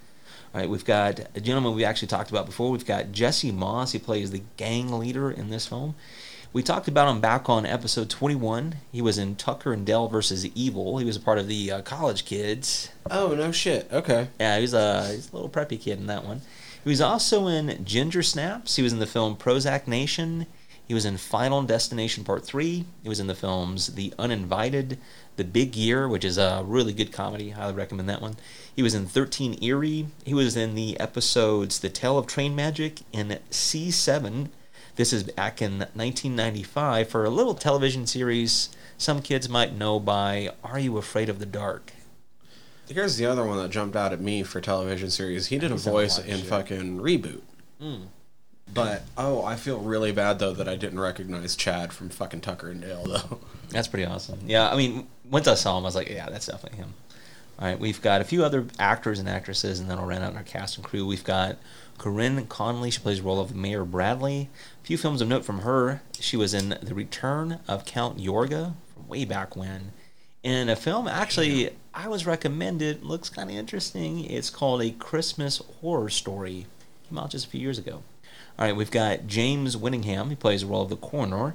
All 0.53 0.61
right, 0.61 0.69
we've 0.69 0.85
got 0.85 1.21
a 1.35 1.41
gentleman 1.41 1.75
we 1.75 1.85
actually 1.85 2.09
talked 2.09 2.31
about 2.31 2.47
before. 2.47 2.71
We've 2.71 2.87
got 2.87 3.13
Jesse 3.13 3.53
Moss. 3.53 3.93
He 3.93 3.99
plays 3.99 4.33
the 4.33 4.43
gang 4.57 4.99
leader 4.99 5.31
in 5.31 5.51
this 5.51 5.67
film. 5.67 5.95
We 6.53 6.63
talked 6.63 6.87
about 6.87 7.09
him 7.09 7.21
back 7.21 7.49
on 7.49 7.67
episode 7.67 8.09
21. 8.11 8.77
He 8.93 9.03
was 9.03 9.19
in 9.19 9.35
Tucker 9.35 9.73
and 9.73 9.85
Dale 9.85 10.07
versus 10.07 10.47
Evil. 10.47 10.99
He 10.99 11.05
was 11.05 11.17
a 11.17 11.21
part 11.21 11.39
of 11.39 11.49
the 11.49 11.73
uh, 11.73 11.83
college 11.83 12.25
kids. 12.25 12.91
Oh 13.11 13.35
no 13.35 13.51
shit. 13.51 13.89
Okay. 13.93 14.29
Yeah, 14.39 14.57
he 14.57 14.63
was 14.63 14.75
a, 14.75 15.09
he's 15.09 15.33
a 15.33 15.35
little 15.35 15.51
preppy 15.51 15.81
kid 15.81 15.99
in 15.99 16.07
that 16.07 16.25
one. 16.25 16.43
He 16.85 16.91
was 16.91 17.01
also 17.01 17.47
in 17.49 17.85
Ginger 17.85 18.23
Snaps. 18.23 18.77
He 18.77 18.83
was 18.83 18.93
in 18.93 19.01
the 19.01 19.07
film 19.07 19.37
Prozac 19.37 19.89
Nation. 19.89 20.47
He 20.87 20.95
was 20.95 21.05
in 21.05 21.17
Final 21.17 21.63
Destination 21.63 22.25
Part 22.25 22.45
3. 22.45 22.85
He 23.03 23.09
was 23.09 23.21
in 23.21 23.27
the 23.27 23.35
films 23.35 23.95
The 23.95 24.13
Uninvited, 24.19 24.99
The 25.37 25.45
Big 25.45 25.77
Year, 25.77 26.07
which 26.09 26.25
is 26.25 26.37
a 26.37 26.63
really 26.65 26.93
good 26.93 27.11
comedy. 27.13 27.51
Highly 27.51 27.75
recommend 27.75 28.09
that 28.09 28.21
one. 28.21 28.37
He 28.77 28.83
was 28.83 28.95
in 28.95 29.07
13 29.07 29.63
Eerie. 29.63 30.07
He 30.25 30.35
was 30.35 30.57
in 30.57 30.75
the 30.75 30.99
episodes 31.01 31.79
The 31.79 31.89
Tale 31.89 32.19
of 32.19 32.27
Train 32.27 32.55
Magic 32.55 33.01
and 33.15 33.39
C7. 33.51 34.49
This 34.97 35.13
is 35.13 35.23
back 35.25 35.63
in 35.63 35.79
1995 35.79 37.09
for 37.09 37.25
a 37.25 37.31
little 37.31 37.55
television 37.55 38.07
series 38.07 38.69
some 38.97 39.23
kids 39.23 39.49
might 39.49 39.75
know 39.75 39.99
by 39.99 40.51
Are 40.63 40.79
You 40.79 40.97
Afraid 40.99 41.29
of 41.29 41.39
the 41.39 41.47
Dark? 41.47 41.93
Here's 42.89 43.17
the 43.17 43.27
other 43.27 43.45
one 43.45 43.59
that 43.59 43.71
jumped 43.71 43.97
out 43.97 44.13
at 44.13 44.21
me 44.21 44.43
for 44.43 44.61
television 44.61 45.11
series. 45.11 45.47
He 45.47 45.59
did 45.59 45.71
a 45.71 45.75
He's 45.75 45.85
done 45.85 45.93
a 45.93 45.97
voice 45.97 46.19
in 46.19 46.39
shit. 46.39 46.47
fucking 46.47 47.01
Reboot. 47.01 47.41
Hmm. 47.81 48.05
But 48.73 49.03
oh, 49.17 49.45
I 49.45 49.57
feel 49.57 49.79
really 49.79 50.13
bad 50.13 50.39
though 50.39 50.53
that 50.53 50.69
I 50.69 50.77
didn't 50.77 50.99
recognize 50.99 51.55
Chad 51.55 51.93
from 51.93 52.09
fucking 52.09 52.41
Tucker 52.41 52.71
and 52.71 52.81
Dale 52.81 53.05
though. 53.05 53.41
That's 53.71 53.89
pretty 53.89 54.07
awesome. 54.07 54.41
Yeah, 54.47 54.71
I 54.71 54.77
mean, 54.77 55.07
once 55.31 55.47
I 55.49 55.55
saw 55.55 55.77
him, 55.79 55.85
I 55.85 55.89
was 55.89 55.95
like, 55.97 56.09
yeah, 56.09 56.29
that's 56.31 56.47
definitely 56.47 56.79
him. 56.79 56.95
All 57.59 57.67
right, 57.67 57.79
we've 57.79 58.01
got 58.01 58.21
a 58.21 58.25
few 58.25 58.45
other 58.45 58.67
actors 58.79 59.19
and 59.19 59.29
actresses, 59.29 59.81
and 59.81 59.89
then 59.89 59.99
I'll 59.99 60.07
run 60.07 60.23
out 60.23 60.37
our 60.37 60.43
cast 60.43 60.77
and 60.77 60.85
crew. 60.85 61.07
We've 61.07 61.25
got 61.25 61.57
Corinne 61.99 62.47
Conley. 62.47 62.91
She 62.91 63.01
plays 63.01 63.19
the 63.19 63.25
role 63.25 63.41
of 63.41 63.55
Mayor 63.55 63.85
Bradley. 63.85 64.49
A 64.83 64.87
few 64.87 64.99
films 64.99 65.21
of 65.21 65.29
note 65.29 65.45
from 65.45 65.61
her. 65.61 66.03
She 66.19 66.37
was 66.37 66.55
in 66.55 66.77
The 66.83 66.95
Return 66.95 67.61
of 67.67 67.85
Count 67.85 68.19
Yorga 68.19 68.75
from 68.93 69.09
way 69.09 69.25
back 69.25 69.57
when. 69.57 69.93
In 70.43 70.69
a 70.69 70.77
film, 70.77 71.09
actually, 71.09 71.71
I 71.95 72.09
was 72.09 72.27
recommended. 72.27 73.03
Looks 73.03 73.29
kind 73.29 73.51
of 73.51 73.57
interesting. 73.57 74.25
It's 74.25 74.51
called 74.51 74.83
A 74.83 74.91
Christmas 74.91 75.63
Horror 75.81 76.11
Story. 76.11 76.67
Came 77.09 77.19
out 77.19 77.31
just 77.31 77.47
a 77.47 77.49
few 77.49 77.61
years 77.61 77.79
ago. 77.79 78.03
All 78.59 78.65
right, 78.65 78.77
we've 78.77 78.91
got 78.91 79.27
James 79.27 79.77
Winningham. 79.77 80.29
He 80.31 80.37
plays 80.37 80.61
the 80.61 80.69
role 80.69 80.83
of 80.83 80.89
the 80.89 80.97
coroner. 80.97 81.55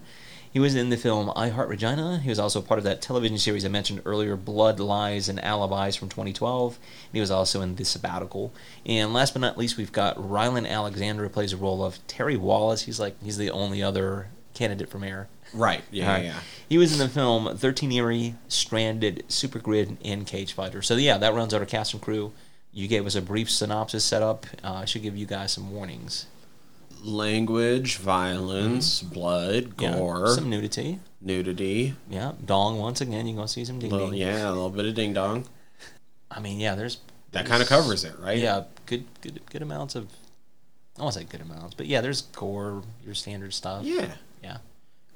He 0.51 0.59
was 0.59 0.75
in 0.75 0.89
the 0.89 0.97
film 0.97 1.31
I 1.35 1.49
Heart 1.49 1.69
Regina. 1.69 2.19
He 2.19 2.29
was 2.29 2.39
also 2.39 2.61
part 2.61 2.79
of 2.79 2.83
that 2.83 3.01
television 3.01 3.37
series 3.37 3.63
I 3.63 3.67
mentioned 3.67 4.01
earlier, 4.03 4.35
Blood, 4.35 4.79
Lies, 4.79 5.29
and 5.29 5.39
Alibis 5.39 5.95
from 5.95 6.09
2012. 6.09 6.75
And 6.75 7.13
he 7.13 7.19
was 7.19 7.29
also 7.29 7.61
in 7.61 7.75
The 7.75 7.85
Sabbatical. 7.85 8.51
And 8.85 9.13
last 9.13 9.33
but 9.33 9.41
not 9.41 9.57
least, 9.59 9.77
we've 9.77 9.91
got 9.91 10.17
Rylan 10.17 10.67
Alexander, 10.67 11.23
who 11.23 11.29
plays 11.29 11.51
the 11.51 11.57
role 11.57 11.83
of 11.83 12.05
Terry 12.07 12.35
Wallace. 12.35 12.83
He's 12.83 12.99
like 12.99 13.21
he's 13.23 13.37
the 13.37 13.51
only 13.51 13.83
other 13.83 14.27
candidate 14.55 14.89
for 14.89 14.97
mayor. 14.97 15.27
Right. 15.53 15.83
Yeah. 15.91 16.11
Right. 16.11 16.25
Yeah. 16.25 16.39
He 16.67 16.77
was 16.77 16.91
in 16.91 16.99
the 16.99 17.07
film 17.07 17.55
13 17.55 17.91
Eerie, 17.91 18.35
Stranded, 18.47 19.23
Super 19.27 19.59
Grid, 19.59 19.97
and 20.03 20.25
Cage 20.25 20.53
Fighter. 20.53 20.81
So 20.81 20.95
yeah, 20.95 21.17
that 21.19 21.33
runs 21.33 21.53
out 21.53 21.61
our 21.61 21.67
cast 21.67 21.93
and 21.93 22.01
crew. 22.01 22.33
You 22.73 22.87
gave 22.87 23.05
us 23.05 23.15
a 23.15 23.21
brief 23.21 23.49
synopsis 23.49 24.03
setup. 24.03 24.45
Uh, 24.63 24.73
I 24.73 24.85
should 24.85 25.03
give 25.03 25.15
you 25.15 25.25
guys 25.25 25.53
some 25.53 25.71
warnings. 25.71 26.25
Language, 27.01 27.97
violence, 27.97 29.01
mm-hmm. 29.01 29.13
blood, 29.13 29.73
Yeah, 29.79 29.97
gore, 29.97 30.27
some 30.35 30.49
nudity. 30.49 30.99
nudity. 31.21 31.95
Yeah, 32.09 32.33
dong 32.45 32.77
once 32.79 32.99
again. 33.01 33.25
You're 33.25 33.35
gonna 33.35 33.47
see 33.47 33.63
some 33.65 33.79
ding 33.79 33.91
yeah, 34.13 34.47
a 34.47 34.51
little 34.51 34.69
bit 34.69 34.85
of 34.85 34.95
ding 34.95 35.13
dong. 35.13 35.45
I 36.29 36.39
mean, 36.39 36.59
yeah, 36.59 36.75
there's 36.75 36.97
That 37.31 37.45
kind 37.45 37.61
of 37.61 37.69
covers 37.69 38.03
it, 38.03 38.13
right? 38.19 38.37
yeah, 38.37 38.63
good 38.85 39.05
good 39.21 39.39
good 39.49 39.61
amounts 39.61 39.95
of. 39.95 40.09
I 40.97 41.01
won't 41.03 41.13
say 41.13 41.23
good 41.23 41.41
amounts, 41.41 41.73
but 41.75 41.85
yeah, 41.85 42.01
there's 42.01 42.21
gore, 42.23 42.83
your 43.05 43.15
standard 43.15 43.53
stuff. 43.53 43.85
Yeah. 43.85 44.11
yeah. 44.43 44.57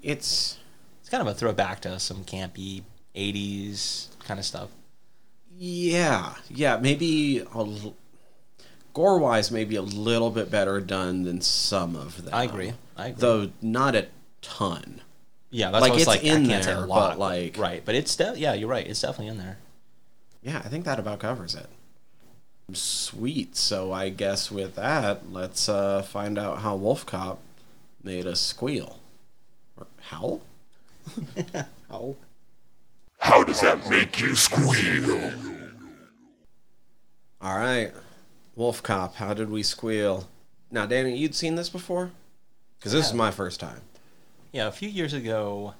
It's 0.01 0.57
It's 1.01 1.09
kind 1.09 1.21
of 1.21 1.27
a 1.27 1.33
throwback 1.33 1.81
to 1.81 1.99
some 1.99 2.23
campy 2.23 2.83
'80s 3.15 4.07
kind 4.25 4.39
of 4.39 4.45
stuff. 4.45 4.69
yeah, 5.57 6.35
yeah. 6.49 6.77
Maybe 6.77 7.39
a 7.53 7.63
gore 8.93 9.17
wise, 9.19 9.51
maybe 9.51 9.75
a 9.75 9.81
little 9.81 10.29
bit 10.29 10.49
better 10.51 10.79
done 10.79 11.23
than 11.23 11.41
some 11.41 11.95
of 11.95 12.23
them. 12.25 12.33
I 12.33 12.43
agree. 12.43 12.73
I 12.95 13.07
agree. 13.07 13.19
Though 13.19 13.49
not 13.61 13.95
a 13.95 14.07
ton. 14.41 15.01
Yeah, 15.49 15.71
that's 15.71 15.81
Like, 15.81 15.91
it's 15.93 16.01
it's 16.01 16.07
like. 16.07 16.23
in 16.23 16.45
I 16.45 16.47
can't 16.47 16.63
say 16.63 16.71
a 16.71 16.75
there, 16.77 16.85
lot, 16.85 17.11
but, 17.11 17.19
like- 17.19 17.57
right, 17.57 17.83
but 17.85 17.95
it's 17.95 18.15
de- 18.15 18.35
yeah, 18.37 18.53
you're 18.53 18.69
right. 18.69 18.85
It's 18.87 19.01
definitely 19.01 19.27
in 19.27 19.37
there. 19.37 19.57
Yeah, 20.41 20.57
I 20.65 20.67
think 20.67 20.85
that 20.85 20.99
about 20.99 21.19
covers 21.19 21.55
it. 21.55 21.67
Sweet. 22.73 23.55
So 23.55 23.91
I 23.91 24.09
guess 24.09 24.49
with 24.51 24.75
that, 24.75 25.31
let's 25.31 25.69
uh, 25.69 26.01
find 26.01 26.37
out 26.39 26.59
how 26.59 26.75
Wolf 26.75 27.05
Cop 27.05 27.39
made 28.03 28.25
us 28.25 28.39
squeal. 28.41 28.99
Or 29.77 29.85
howl? 30.01 30.41
howl? 31.89 32.15
How 33.19 33.43
does 33.43 33.61
that 33.61 33.89
make 33.89 34.19
you 34.19 34.35
squeal? 34.35 35.31
All 37.41 37.57
right. 37.57 37.91
Wolf 38.55 38.83
Cop, 38.83 39.15
how 39.15 39.33
did 39.33 39.49
we 39.49 39.63
squeal? 39.63 40.27
Now, 40.69 40.85
Danny, 40.85 41.17
you'd 41.17 41.35
seen 41.35 41.55
this 41.55 41.69
before? 41.69 42.11
Because 42.77 42.91
this 42.91 43.07
is 43.07 43.13
my 43.13 43.31
first 43.31 43.59
time. 43.59 43.81
Yeah, 44.51 44.67
a 44.67 44.71
few 44.71 44.89
years 44.89 45.13
ago, 45.13 45.73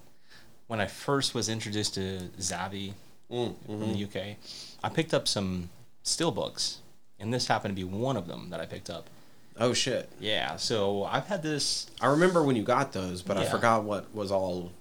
when 0.68 0.80
I 0.80 0.88
first 0.88 1.36
was 1.36 1.50
introduced 1.50 1.96
to 1.96 2.30
Zavvi 2.40 2.94
Mm, 3.32 3.56
from 3.66 3.94
the 3.94 4.04
UK, 4.04 4.38
I 4.84 4.90
picked 4.90 5.14
up 5.14 5.28
some 5.28 5.70
steelbooks, 6.04 6.78
and 7.20 7.34
this 7.34 7.48
happened 7.48 7.76
to 7.76 7.82
be 7.82 7.84
one 7.84 8.16
of 8.16 8.28
them 8.28 8.50
that 8.52 8.60
I 8.60 8.66
picked 8.68 8.90
up. 8.92 9.10
Oh, 9.58 9.74
shit. 9.74 10.10
Yeah, 10.20 10.56
so 10.58 11.04
I've 11.06 11.26
had 11.26 11.42
this. 11.42 11.88
I 12.00 12.08
remember 12.08 12.44
when 12.44 12.56
you 12.56 12.64
got 12.64 12.92
those, 12.92 13.22
but 13.24 13.38
I 13.38 13.46
forgot 13.46 13.84
what 13.84 14.14
was 14.14 14.32
all. 14.32 14.72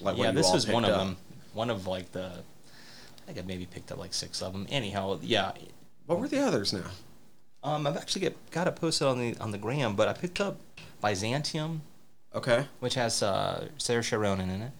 Like, 0.00 0.16
yeah, 0.16 0.30
this 0.30 0.52
was 0.52 0.66
one 0.68 0.84
of 0.84 0.90
up. 0.90 0.98
them. 0.98 1.16
One 1.54 1.70
of 1.70 1.86
like 1.86 2.12
the. 2.12 2.26
I 2.26 3.32
think 3.32 3.38
I 3.38 3.42
maybe 3.42 3.66
picked 3.66 3.90
up 3.90 3.98
like 3.98 4.14
six 4.14 4.42
of 4.42 4.52
them. 4.52 4.66
Anyhow, 4.70 5.18
yeah. 5.22 5.52
What 6.06 6.20
were 6.20 6.28
the 6.28 6.40
others 6.40 6.72
now? 6.72 6.90
Um, 7.62 7.86
I've 7.86 7.96
actually 7.96 8.20
get, 8.22 8.50
got 8.50 8.66
it 8.68 8.76
posted 8.76 9.06
on 9.08 9.18
the 9.18 9.36
on 9.38 9.50
the 9.50 9.58
gram, 9.58 9.96
but 9.96 10.08
I 10.08 10.12
picked 10.12 10.40
up 10.40 10.58
Byzantium, 11.02 11.82
Okay. 12.34 12.66
which 12.80 12.94
has 12.94 13.22
uh, 13.22 13.68
Saoirse 13.78 14.18
Ronan 14.18 14.48
in 14.50 14.62
it. 14.62 14.72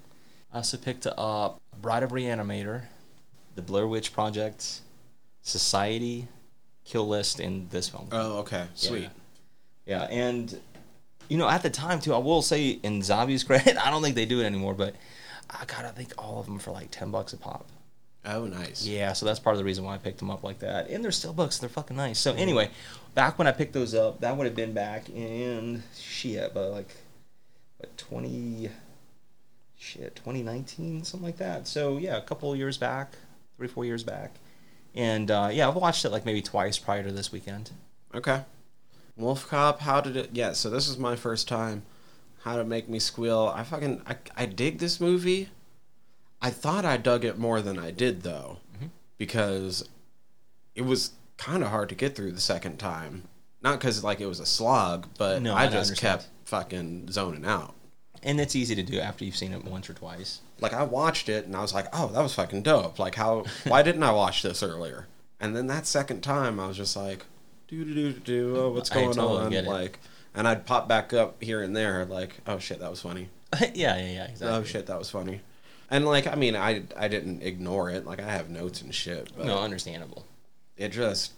I 0.53 0.59
also 0.59 0.77
picked 0.77 1.07
up 1.07 1.61
Bride 1.83 2.03
of 2.03 2.11
Reanimator, 2.11 2.83
The 3.57 3.63
Blair 3.63 3.87
Witch 3.87 4.13
Project, 4.13 4.81
Society, 5.43 6.29
Kill 6.85 7.07
List, 7.07 7.41
and 7.41 7.69
this 7.71 7.89
film. 7.89 8.09
Oh, 8.13 8.39
okay. 8.39 8.67
Sweet. 8.75 9.11
Yeah, 9.87 10.03
and 10.05 10.61
you 11.29 11.37
know, 11.37 11.49
at 11.49 11.63
the 11.63 11.71
time 11.71 12.01
too, 12.01 12.15
I 12.15 12.19
will 12.19 12.43
say 12.43 12.79
in 12.83 13.01
Zavvi's 13.01 13.45
credit, 13.45 13.77
I 13.77 13.91
don't 13.91 14.03
think 14.03 14.15
they 14.15 14.27
do 14.27 14.41
it 14.41 14.45
anymore, 14.45 14.75
but 14.75 14.95
I 15.51 15.65
got 15.67 15.85
I 15.85 15.91
think 15.91 16.13
all 16.19 16.39
of 16.41 16.47
them 16.47 16.59
for 16.59 16.71
like 16.71 16.91
ten 16.91 17.11
bucks 17.11 17.33
a 17.33 17.37
pop. 17.39 17.67
Oh, 18.25 18.45
nice. 18.47 18.85
Yeah, 18.85 19.13
so 19.13 19.25
that's 19.25 19.39
part 19.39 19.55
of 19.55 19.59
the 19.59 19.65
reason 19.65 19.85
why 19.85 19.95
I 19.95 19.99
picked 19.99 20.19
them 20.19 20.31
up 20.31 20.43
like 20.43 20.59
that. 20.59 20.91
And 20.91 21.03
they're 21.03 21.11
steelbooks; 21.11 21.61
they're 21.61 21.69
fucking 21.69 21.97
nice. 21.97 22.19
So 22.19 22.35
anyway, 22.35 22.71
back 23.15 23.39
when 23.39 23.47
I 23.47 23.53
picked 23.53 23.73
those 23.73 23.95
up, 23.95 24.21
that 24.21 24.37
would 24.37 24.45
have 24.45 24.57
been 24.57 24.73
back 24.73 25.09
in 25.09 25.83
shit, 25.97 26.53
but 26.53 26.71
like 26.71 26.95
what 27.79 27.97
twenty 27.97 28.71
shit 29.79 30.17
twenty 30.17 30.43
nineteen 30.43 31.05
something 31.05 31.27
like 31.27 31.39
that. 31.39 31.67
So 31.67 31.97
yeah, 31.99 32.17
a 32.17 32.23
couple 32.23 32.53
of 32.53 32.59
years 32.59 32.77
back, 32.77 33.15
three 33.57 33.69
four 33.69 33.85
years 33.85 34.03
back, 34.03 34.35
and 34.95 35.31
uh, 35.31 35.49
yeah, 35.53 35.69
I've 35.69 35.77
watched 35.77 36.05
it 36.05 36.11
like 36.11 36.27
maybe 36.27 36.43
twice 36.43 36.79
prior 36.79 37.03
to 37.05 37.13
this 37.13 37.33
weekend. 37.33 37.71
Okay. 38.15 38.43
Wolf 39.17 39.49
Cop, 39.49 39.81
how 39.81 40.01
did 40.01 40.17
it? 40.17 40.31
Yeah, 40.33 40.53
so 40.53 40.71
this 40.71 40.89
is 40.89 40.97
my 40.99 41.17
first 41.17 41.49
time. 41.49 41.83
How 42.43 42.57
to 42.57 42.65
make 42.65 42.89
me 42.89 42.99
squeal? 43.01 43.53
I 43.55 43.65
fucking 43.65 44.03
I, 44.07 44.17
I 44.37 44.47
dig 44.47 44.79
this 44.79 45.01
movie. 45.01 45.49
I 46.41 46.51
thought 46.51 46.85
I 46.85 46.97
dug 46.97 47.25
it 47.25 47.39
more 47.39 47.61
than 47.61 47.79
I 47.79 47.91
did 47.91 48.23
though, 48.23 48.59
Mhm. 48.81 48.91
because 49.17 49.89
it 50.75 50.83
was 50.83 51.11
kind 51.37 51.63
of 51.63 51.71
hard 51.71 51.89
to 51.89 51.95
get 51.95 52.15
through 52.15 52.33
the 52.33 52.41
second 52.41 52.79
time. 52.79 53.25
Not 53.63 53.79
because 53.79 54.05
like 54.05 54.21
it 54.21 54.27
was 54.27 54.41
a 54.41 54.47
slog, 54.47 55.09
but 55.19 55.43
No, 55.43 55.55
I 55.55 55.63
I 55.63 55.67
just 55.67 55.89
understand. 55.91 56.21
kept 56.21 56.29
fucking 56.45 57.11
zoning 57.11 57.45
out. 57.45 57.75
And 58.23 58.41
it's 58.41 58.57
easy 58.57 58.75
to 58.75 58.83
do 58.83 58.99
after 59.01 59.25
you've 59.25 59.37
seen 59.37 59.53
it 59.53 59.65
once 59.65 59.89
or 59.89 59.95
twice. 59.95 60.41
Like 60.61 60.73
I 60.73 60.83
watched 60.83 61.29
it 61.29 61.45
and 61.47 61.55
I 61.57 61.61
was 61.61 61.73
like, 61.75 61.87
oh, 61.93 62.09
that 62.09 62.21
was 62.21 62.35
fucking 62.35 62.63
dope. 62.63 62.99
Like 62.99 63.15
how? 63.17 63.45
why 63.67 63.83
didn't 63.83 64.03
I 64.03 64.13
watch 64.13 64.43
this 64.43 64.63
earlier? 64.63 65.07
And 65.41 65.55
then 65.57 65.67
that 65.69 65.87
second 65.87 66.23
time, 66.23 66.59
I 66.59 66.67
was 66.67 66.77
just 66.77 66.97
like, 66.97 67.25
do 67.69 67.85
do 67.85 67.95
do 67.95 68.13
do. 68.21 68.57
Oh, 68.57 68.71
what's 68.71 68.91
going 68.91 69.13
totally 69.15 69.57
on? 69.59 69.65
Like, 69.67 70.01
and 70.35 70.49
I'd 70.49 70.67
pop 70.67 70.89
back 70.89 71.13
up 71.13 71.41
here 71.43 71.63
and 71.63 71.77
there, 71.77 72.05
like, 72.05 72.41
oh 72.47 72.59
shit, 72.59 72.81
that 72.81 72.91
was 72.91 73.01
funny. 73.03 73.29
yeah, 73.75 73.97
yeah, 73.97 73.97
yeah, 73.99 74.25
exactly. 74.25 74.49
Oh 74.49 74.65
shit, 74.65 74.87
that 74.87 74.99
was 74.99 75.11
funny. 75.11 75.41
And 75.91 76.05
like, 76.05 76.27
I 76.27 76.35
mean, 76.35 76.55
I 76.57 76.83
I 76.97 77.09
didn't 77.09 77.43
ignore 77.43 77.91
it. 77.91 78.05
Like 78.07 78.21
I 78.21 78.31
have 78.31 78.51
notes 78.51 78.83
and 78.83 78.95
shit, 78.95 79.31
but 79.37 79.47
No, 79.47 79.59
understandable. 79.59 80.27
it 80.77 80.91
just, 80.91 81.33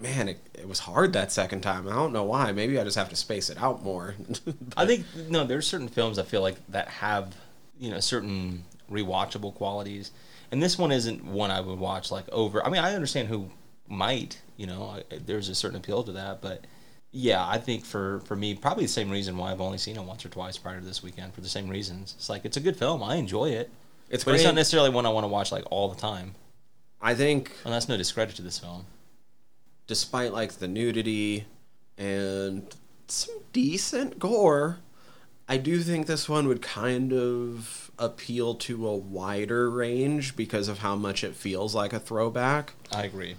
man, 0.00 0.28
it, 0.28 0.38
it 0.54 0.66
was 0.68 0.80
hard 0.80 1.12
that 1.12 1.30
second 1.32 1.60
time. 1.62 1.86
I 1.88 1.92
don't 1.92 2.12
know 2.12 2.24
why. 2.24 2.50
Maybe 2.52 2.78
I 2.78 2.84
just 2.84 2.96
have 2.96 3.10
to 3.10 3.16
space 3.16 3.50
it 3.50 3.58
out 3.62 3.82
more. 3.84 4.14
I 4.76 4.84
think 4.86 5.06
no, 5.28 5.44
there's 5.44 5.66
certain 5.66 5.88
films 5.88 6.18
I 6.18 6.24
feel 6.24 6.42
like 6.42 6.56
that 6.68 6.88
have 6.88 7.34
you 7.78 7.90
know 7.90 8.00
certain 8.00 8.64
rewatchable 8.90 9.54
qualities, 9.54 10.10
and 10.50 10.62
this 10.62 10.76
one 10.78 10.90
isn't 10.92 11.24
one 11.24 11.50
I 11.50 11.60
would 11.60 11.78
watch 11.78 12.10
like 12.10 12.28
over. 12.32 12.64
I 12.66 12.70
mean, 12.70 12.82
I 12.82 12.94
understand 12.94 13.28
who 13.28 13.50
might, 13.86 14.40
you 14.56 14.66
know, 14.66 14.96
I, 15.12 15.18
there's 15.24 15.48
a 15.48 15.54
certain 15.54 15.76
appeal 15.76 16.02
to 16.04 16.12
that, 16.12 16.40
but 16.40 16.64
Yeah, 17.12 17.46
I 17.46 17.58
think 17.58 17.84
for 17.84 18.20
for 18.26 18.34
me, 18.34 18.54
probably 18.56 18.84
the 18.86 18.92
same 18.92 19.08
reason 19.10 19.36
why 19.36 19.52
I've 19.52 19.60
only 19.60 19.78
seen 19.78 19.96
it 19.96 20.02
once 20.02 20.24
or 20.26 20.30
twice 20.30 20.58
prior 20.58 20.80
to 20.80 20.84
this 20.84 21.00
weekend. 21.02 21.32
For 21.34 21.42
the 21.42 21.48
same 21.48 21.68
reasons, 21.68 22.14
it's 22.18 22.28
like 22.28 22.44
it's 22.44 22.56
a 22.56 22.60
good 22.60 22.76
film. 22.76 23.02
I 23.04 23.14
enjoy 23.16 23.50
it, 23.50 23.70
It's 24.10 24.24
but 24.24 24.32
great. 24.32 24.34
it's 24.36 24.44
not 24.44 24.54
necessarily 24.54 24.90
one 24.90 25.06
I 25.06 25.10
want 25.10 25.24
to 25.24 25.28
watch 25.28 25.50
like 25.52 25.64
all 25.70 25.88
the 25.88 26.00
time. 26.00 26.34
I 27.00 27.14
think 27.14 27.52
And 27.64 27.72
that's 27.74 27.88
no 27.88 27.96
discredit 27.96 28.36
to 28.36 28.42
this 28.42 28.58
film. 28.58 28.86
despite 29.86 30.32
like 30.32 30.52
the 30.54 30.68
nudity 30.68 31.46
and 31.98 32.74
some 33.08 33.34
decent 33.52 34.18
gore, 34.18 34.78
I 35.48 35.58
do 35.58 35.80
think 35.80 36.06
this 36.06 36.28
one 36.28 36.48
would 36.48 36.62
kind 36.62 37.12
of 37.12 37.90
appeal 37.98 38.54
to 38.54 38.88
a 38.88 38.96
wider 38.96 39.70
range 39.70 40.34
because 40.36 40.68
of 40.68 40.78
how 40.78 40.96
much 40.96 41.22
it 41.22 41.34
feels 41.34 41.74
like 41.74 41.92
a 41.92 42.00
throwback. 42.00 42.72
I 42.90 43.04
agree. 43.04 43.36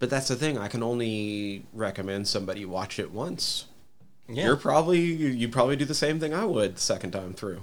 But 0.00 0.10
that's 0.10 0.28
the 0.28 0.36
thing, 0.36 0.58
I 0.58 0.68
can 0.68 0.82
only 0.82 1.64
recommend 1.72 2.26
somebody 2.28 2.64
watch 2.66 2.98
it 2.98 3.12
once. 3.12 3.66
Yeah, 4.28 4.46
You're 4.46 4.56
probably 4.56 5.00
you'd 5.00 5.52
probably 5.52 5.76
do 5.76 5.84
the 5.84 5.94
same 5.94 6.18
thing 6.18 6.34
I 6.34 6.44
would 6.44 6.76
the 6.76 6.80
second 6.80 7.12
time 7.12 7.32
through. 7.34 7.62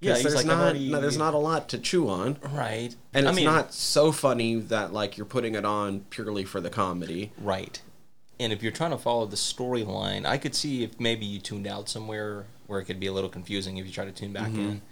Yeah. 0.00 0.14
there's 0.14 0.34
like, 0.34 0.46
not 0.46 0.58
already- 0.62 0.90
no, 0.90 1.00
there's 1.00 1.16
not 1.18 1.34
a 1.34 1.38
lot 1.38 1.68
to 1.70 1.78
chew 1.78 2.08
on. 2.08 2.38
right, 2.52 2.94
And 3.14 3.26
I 3.26 3.30
it's 3.30 3.36
mean, 3.36 3.46
not 3.46 3.72
so 3.74 4.12
funny 4.12 4.56
that 4.56 4.92
like 4.92 5.16
you're 5.16 5.26
putting 5.26 5.54
it 5.54 5.64
on 5.64 6.00
purely 6.10 6.44
for 6.44 6.60
the 6.60 6.70
comedy. 6.70 7.32
right. 7.38 7.80
And 8.40 8.52
if 8.52 8.62
you're 8.62 8.70
trying 8.70 8.92
to 8.92 8.98
follow 8.98 9.26
the 9.26 9.34
storyline, 9.34 10.24
I 10.24 10.38
could 10.38 10.54
see 10.54 10.84
if 10.84 11.00
maybe 11.00 11.26
you 11.26 11.40
tuned 11.40 11.66
out 11.66 11.88
somewhere 11.88 12.46
where 12.68 12.78
it 12.78 12.84
could 12.84 13.00
be 13.00 13.08
a 13.08 13.12
little 13.12 13.28
confusing 13.30 13.78
if 13.78 13.86
you 13.86 13.92
try 13.92 14.04
to 14.04 14.12
tune 14.12 14.32
back 14.32 14.48
Mm-hmm. 14.50 14.60
in. 14.60 14.82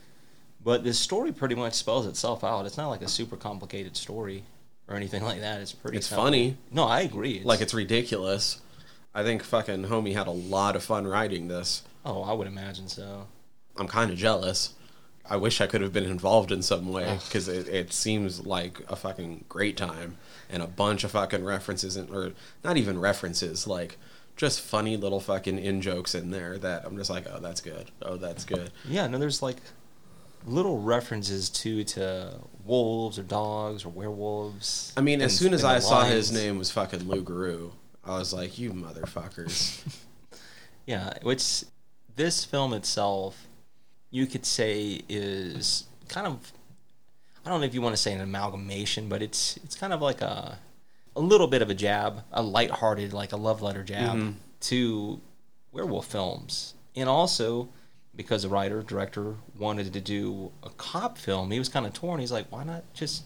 But 0.64 0.82
this 0.82 0.98
story 0.98 1.30
pretty 1.30 1.54
much 1.54 1.74
spells 1.74 2.06
itself 2.06 2.42
out. 2.42 2.66
It's 2.66 2.76
not 2.76 2.88
like 2.88 3.02
a 3.02 3.08
super 3.08 3.36
complicated 3.36 3.96
story 3.96 4.42
or 4.88 4.96
anything 4.96 5.22
like 5.22 5.40
that. 5.42 5.60
It's 5.60 5.70
pretty. 5.70 5.98
It's 5.98 6.08
simple. 6.08 6.24
funny. 6.24 6.56
No, 6.72 6.82
I 6.84 7.02
agree. 7.02 7.40
Like 7.44 7.60
it's 7.60 7.72
ridiculous. 7.72 8.60
I 9.14 9.22
think 9.22 9.44
fucking 9.44 9.84
homie 9.84 10.12
had 10.14 10.26
a 10.26 10.32
lot 10.32 10.74
of 10.74 10.82
fun 10.82 11.06
writing 11.06 11.46
this. 11.46 11.82
oh, 12.04 12.22
I 12.22 12.32
would 12.32 12.48
imagine 12.48 12.88
so. 12.88 13.28
I'm 13.76 13.86
kind 13.86 14.10
of 14.10 14.16
jealous. 14.18 14.74
I 15.28 15.36
wish 15.36 15.60
I 15.60 15.66
could 15.66 15.80
have 15.80 15.92
been 15.92 16.04
involved 16.04 16.52
in 16.52 16.62
some 16.62 16.88
way 16.92 17.18
because 17.26 17.48
it, 17.48 17.68
it 17.68 17.92
seems 17.92 18.46
like 18.46 18.80
a 18.88 18.96
fucking 18.96 19.44
great 19.48 19.76
time 19.76 20.16
and 20.50 20.62
a 20.62 20.66
bunch 20.66 21.04
of 21.04 21.10
fucking 21.12 21.44
references 21.44 21.96
and 21.96 22.10
or 22.10 22.32
not 22.64 22.76
even 22.76 22.98
references 23.00 23.66
like 23.66 23.98
just 24.36 24.60
funny 24.60 24.96
little 24.96 25.20
fucking 25.20 25.58
in 25.58 25.80
jokes 25.80 26.14
in 26.14 26.30
there 26.30 26.58
that 26.58 26.84
I'm 26.84 26.96
just 26.96 27.10
like 27.10 27.26
oh 27.32 27.40
that's 27.40 27.60
good. 27.60 27.90
Oh 28.02 28.16
that's 28.16 28.44
good. 28.44 28.70
Yeah, 28.88 29.06
no, 29.06 29.18
there's 29.18 29.42
like 29.42 29.56
little 30.46 30.78
references 30.80 31.48
too 31.50 31.82
to 31.84 32.38
wolves 32.64 33.18
or 33.18 33.22
dogs 33.22 33.84
or 33.84 33.88
werewolves. 33.88 34.92
I 34.96 35.00
mean 35.00 35.20
as 35.20 35.32
and- 35.32 35.38
soon 35.38 35.54
as 35.54 35.64
I 35.64 35.78
saw 35.80 36.04
his 36.04 36.30
name 36.32 36.58
was 36.58 36.70
fucking 36.70 37.08
Lou 37.08 37.22
Garou 37.22 37.72
I 38.04 38.18
was 38.18 38.32
like 38.32 38.58
you 38.58 38.72
motherfuckers. 38.72 39.82
Yeah, 40.86 41.14
which 41.22 41.64
this 42.14 42.44
film 42.44 42.72
itself, 42.72 43.45
you 44.16 44.26
could 44.26 44.46
say 44.46 45.02
is 45.10 45.84
kind 46.08 46.26
of, 46.26 46.50
I 47.44 47.50
don't 47.50 47.60
know 47.60 47.66
if 47.66 47.74
you 47.74 47.82
want 47.82 47.94
to 47.94 48.00
say 48.00 48.14
an 48.14 48.22
amalgamation, 48.22 49.10
but 49.10 49.20
it's 49.20 49.58
it's 49.58 49.76
kind 49.76 49.92
of 49.92 50.00
like 50.00 50.22
a 50.22 50.58
a 51.14 51.20
little 51.20 51.46
bit 51.46 51.60
of 51.60 51.68
a 51.68 51.74
jab, 51.74 52.22
a 52.32 52.42
lighthearted, 52.42 53.12
like 53.12 53.32
a 53.32 53.36
love 53.36 53.60
letter 53.60 53.82
jab 53.82 54.34
to 54.60 55.20
werewolf 55.70 56.06
films, 56.06 56.74
and 56.94 57.10
also 57.10 57.68
because 58.14 58.42
the 58.42 58.48
writer 58.48 58.82
director 58.82 59.34
wanted 59.58 59.92
to 59.92 60.00
do 60.00 60.50
a 60.62 60.70
cop 60.70 61.18
film, 61.18 61.50
he 61.50 61.58
was 61.58 61.68
kind 61.68 61.84
of 61.84 61.92
torn. 61.92 62.18
He's 62.18 62.32
like, 62.32 62.46
why 62.50 62.64
not 62.64 62.82
just 62.94 63.24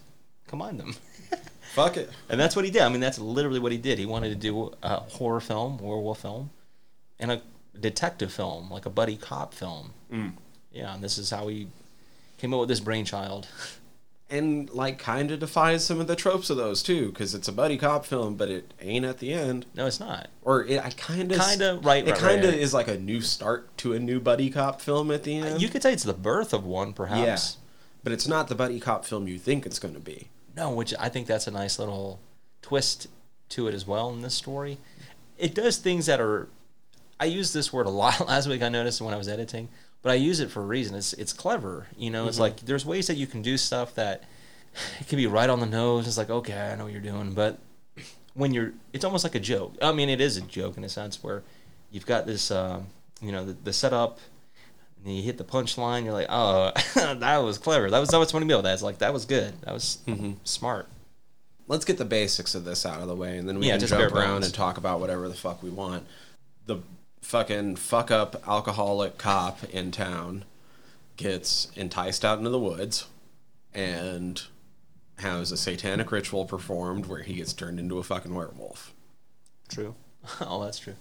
combine 0.48 0.76
them? 0.76 0.96
fuck 1.74 1.96
it 1.96 2.10
And 2.28 2.40
that's 2.40 2.56
what 2.56 2.64
he 2.64 2.72
did. 2.72 2.82
I 2.82 2.88
mean, 2.88 3.00
that's 3.00 3.20
literally 3.20 3.60
what 3.60 3.70
he 3.70 3.78
did. 3.78 4.00
He 4.00 4.06
wanted 4.06 4.30
to 4.30 4.34
do 4.34 4.72
a 4.82 4.96
horror 4.96 5.40
film, 5.40 5.78
werewolf 5.78 6.22
film, 6.22 6.50
and 7.20 7.30
a 7.30 7.42
detective 7.78 8.32
film, 8.32 8.68
like 8.68 8.84
a 8.84 8.90
buddy 8.90 9.16
cop 9.16 9.54
film. 9.54 9.92
Mm. 10.12 10.32
Yeah, 10.72 10.94
and 10.94 11.02
this 11.02 11.18
is 11.18 11.30
how 11.30 11.48
he 11.48 11.68
came 12.38 12.54
up 12.54 12.60
with 12.60 12.68
this 12.68 12.80
brainchild. 12.80 13.48
and 14.30 14.70
like 14.70 14.98
kind 14.98 15.32
of 15.32 15.40
defies 15.40 15.84
some 15.84 15.98
of 16.00 16.06
the 16.06 16.14
tropes 16.14 16.50
of 16.50 16.56
those 16.56 16.82
too 16.84 17.08
because 17.08 17.34
it's 17.34 17.48
a 17.48 17.52
buddy 17.52 17.76
cop 17.76 18.06
film 18.06 18.36
but 18.36 18.48
it 18.48 18.72
ain't 18.80 19.04
at 19.04 19.18
the 19.18 19.32
end 19.32 19.66
No, 19.74 19.86
it's 19.86 19.98
not. 19.98 20.28
or 20.42 20.64
it 20.64 20.78
I 20.84 20.90
kind 20.90 21.32
of 21.32 21.40
Kinda, 21.40 21.80
right, 21.82 22.06
It 22.06 22.12
right, 22.12 22.20
kind 22.20 22.44
of 22.44 22.50
right. 22.50 22.58
is 22.60 22.72
like 22.72 22.86
a 22.86 22.96
new 22.96 23.20
start 23.22 23.76
to 23.78 23.92
a 23.92 23.98
new 23.98 24.20
buddy 24.20 24.48
cop 24.48 24.80
film 24.80 25.10
at 25.10 25.24
the 25.24 25.40
uh, 25.40 25.44
end. 25.46 25.62
You 25.62 25.68
could 25.68 25.82
say 25.82 25.92
it's 25.92 26.04
the 26.04 26.12
birth 26.12 26.52
of 26.54 26.64
one, 26.64 26.92
perhaps. 26.92 27.56
yeah, 27.56 27.60
but 28.04 28.12
it's 28.12 28.28
not 28.28 28.46
the 28.46 28.54
buddy 28.54 28.78
cop 28.78 29.04
film 29.04 29.26
you 29.26 29.36
think 29.36 29.66
it's 29.66 29.80
going 29.80 29.94
to 29.94 30.00
be. 30.00 30.28
No, 30.56 30.70
which 30.70 30.94
I 30.98 31.08
think 31.08 31.26
that's 31.26 31.48
a 31.48 31.50
nice 31.50 31.80
little 31.80 32.20
twist 32.62 33.08
to 33.50 33.66
it 33.66 33.74
as 33.74 33.84
well 33.84 34.10
in 34.10 34.22
this 34.22 34.34
story. 34.34 34.78
It 35.38 35.54
does 35.56 35.76
things 35.78 36.06
that 36.06 36.20
are. 36.20 36.48
I 37.18 37.24
used 37.24 37.52
this 37.52 37.72
word 37.72 37.86
a 37.86 37.90
lot 37.90 38.20
last 38.28 38.46
week. 38.48 38.62
I 38.62 38.68
noticed 38.68 39.00
when 39.00 39.12
I 39.12 39.16
was 39.18 39.26
editing, 39.28 39.68
but 40.02 40.12
I 40.12 40.14
use 40.14 40.40
it 40.40 40.50
for 40.50 40.62
a 40.62 40.66
reason. 40.66 40.96
It's 40.96 41.12
it's 41.14 41.32
clever. 41.32 41.86
You 41.96 42.10
know, 42.10 42.26
it's 42.28 42.38
like 42.38 42.60
there's 42.60 42.86
ways 42.86 43.06
that 43.08 43.16
you 43.16 43.26
can 43.26 43.42
do 43.42 43.56
stuff 43.56 43.94
that 43.94 44.24
it 45.00 45.06
can 45.08 45.16
be 45.16 45.26
right 45.26 45.50
on 45.50 45.60
the 45.60 45.66
nose. 45.66 46.06
It's 46.06 46.18
like 46.18 46.30
okay, 46.30 46.54
I 46.54 46.74
know 46.76 46.84
what 46.84 46.92
you're 46.92 47.02
doing, 47.02 47.32
but 47.32 47.58
when 48.34 48.54
you're, 48.54 48.72
it's 48.92 49.04
almost 49.04 49.24
like 49.24 49.34
a 49.34 49.40
joke. 49.40 49.74
I 49.82 49.92
mean, 49.92 50.08
it 50.08 50.20
is 50.20 50.36
a 50.36 50.40
joke 50.42 50.76
in 50.76 50.84
a 50.84 50.88
sense 50.88 51.22
where 51.22 51.42
you've 51.90 52.06
got 52.06 52.26
this, 52.26 52.52
um, 52.52 52.86
you 53.20 53.32
know, 53.32 53.44
the, 53.44 53.52
the 53.64 53.72
setup. 53.72 54.20
And 55.04 55.16
you 55.16 55.22
hit 55.22 55.36
the 55.38 55.44
punchline. 55.44 56.04
You're 56.04 56.12
like, 56.12 56.28
oh, 56.28 56.72
that 56.94 57.38
was 57.38 57.56
clever. 57.58 57.90
That 57.90 57.98
was 57.98 58.10
that 58.10 58.18
was 58.18 58.30
funny. 58.30 58.44
Meal. 58.44 58.60
That's 58.62 58.82
like 58.82 58.98
that 58.98 59.12
was 59.12 59.24
good. 59.24 59.54
That 59.62 59.72
was 59.72 59.98
smart. 60.44 60.88
Let's 61.68 61.84
get 61.84 61.96
the 61.98 62.04
basics 62.04 62.54
of 62.54 62.64
this 62.64 62.84
out 62.84 63.00
of 63.00 63.08
the 63.08 63.16
way, 63.16 63.38
and 63.38 63.48
then 63.48 63.58
we 63.58 63.66
Yeah, 63.66 63.72
can 63.74 63.80
just 63.80 63.92
jump 63.92 64.12
around 64.14 64.44
and 64.44 64.52
talk 64.52 64.76
about 64.76 65.00
whatever 65.00 65.28
the 65.28 65.34
fuck 65.34 65.62
we 65.62 65.70
want. 65.70 66.06
The 66.66 66.80
fucking 67.20 67.76
fuck 67.76 68.10
up 68.10 68.42
alcoholic 68.48 69.18
cop 69.18 69.62
in 69.64 69.90
town 69.90 70.44
gets 71.16 71.70
enticed 71.76 72.24
out 72.24 72.38
into 72.38 72.50
the 72.50 72.58
woods 72.58 73.06
and 73.74 74.42
has 75.18 75.52
a 75.52 75.56
satanic 75.56 76.10
ritual 76.10 76.46
performed 76.46 77.06
where 77.06 77.22
he 77.22 77.34
gets 77.34 77.52
turned 77.52 77.78
into 77.78 77.98
a 77.98 78.02
fucking 78.02 78.34
werewolf. 78.34 78.94
True. 79.68 79.94
oh, 80.40 80.64
that's 80.64 80.78
true. 80.78 80.96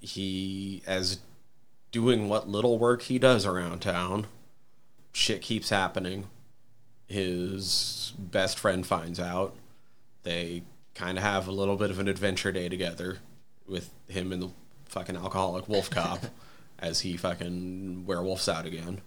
he 0.00 0.82
as 0.86 1.18
doing 1.90 2.28
what 2.28 2.48
little 2.48 2.78
work 2.78 3.02
he 3.02 3.18
does 3.18 3.44
around 3.44 3.80
town 3.80 4.26
shit 5.12 5.42
keeps 5.42 5.68
happening 5.68 6.26
his 7.06 8.14
best 8.18 8.58
friend 8.58 8.86
finds 8.86 9.20
out 9.20 9.54
they 10.22 10.62
kind 10.94 11.18
of 11.18 11.24
have 11.24 11.46
a 11.46 11.52
little 11.52 11.76
bit 11.76 11.90
of 11.90 11.98
an 11.98 12.08
adventure 12.08 12.50
day 12.50 12.68
together 12.68 13.18
with 13.66 13.90
him 14.08 14.32
and 14.32 14.42
the 14.42 14.50
fucking 14.92 15.16
alcoholic 15.16 15.68
wolf 15.68 15.90
cop 15.90 16.20
as 16.78 17.00
he 17.00 17.16
fucking 17.16 18.04
werewolfs 18.06 18.52
out 18.52 18.66
again 18.66 19.00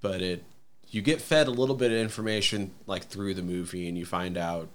but 0.00 0.22
it 0.22 0.42
you 0.88 1.02
get 1.02 1.20
fed 1.20 1.46
a 1.46 1.50
little 1.50 1.74
bit 1.74 1.90
of 1.90 1.98
information 1.98 2.70
like 2.86 3.04
through 3.04 3.34
the 3.34 3.42
movie 3.42 3.88
and 3.88 3.98
you 3.98 4.04
find 4.06 4.36
out 4.36 4.68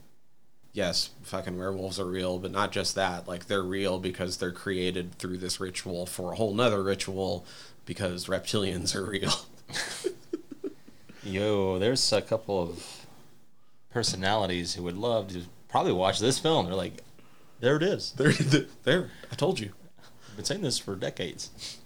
yes, 0.74 1.10
fucking 1.24 1.58
werewolves 1.58 2.00
are 2.00 2.06
real, 2.06 2.40
but 2.40 2.52
not 2.52 2.72
just 2.72 2.96
that. 2.96 3.28
Like 3.28 3.48
they're 3.48 3.64
real 3.64 4.00
because 4.00 4.38
they're 4.38 4.52
created 4.52 5.16
through 5.16 5.38
this 5.38 5.60
ritual 5.60 6.06
for 6.06 6.32
a 6.32 6.36
whole 6.36 6.54
nother 6.54 6.84
ritual 6.84 7.46
because 7.86 8.28
reptilians 8.28 8.96
are 8.96 9.06
real. 9.06 9.34
Yo, 11.24 11.78
there's 11.78 12.12
a 12.12 12.22
couple 12.22 12.62
of 12.62 13.06
personalities 13.92 14.74
who 14.74 14.84
would 14.84 14.98
love 14.98 15.30
to 15.30 15.44
probably 15.70 15.92
watch 15.92 16.20
this 16.20 16.40
film. 16.40 16.66
They're 16.66 16.76
like, 16.76 17.04
there 17.60 17.76
it 17.76 17.84
is. 17.84 18.14
they're 18.14 18.32
there. 18.84 19.12
I 19.32 19.36
told 19.36 19.60
you. 19.60 19.72
I've 20.32 20.38
been 20.38 20.46
saying 20.46 20.62
this 20.62 20.80
for 20.80 20.96
decades. 20.96 21.78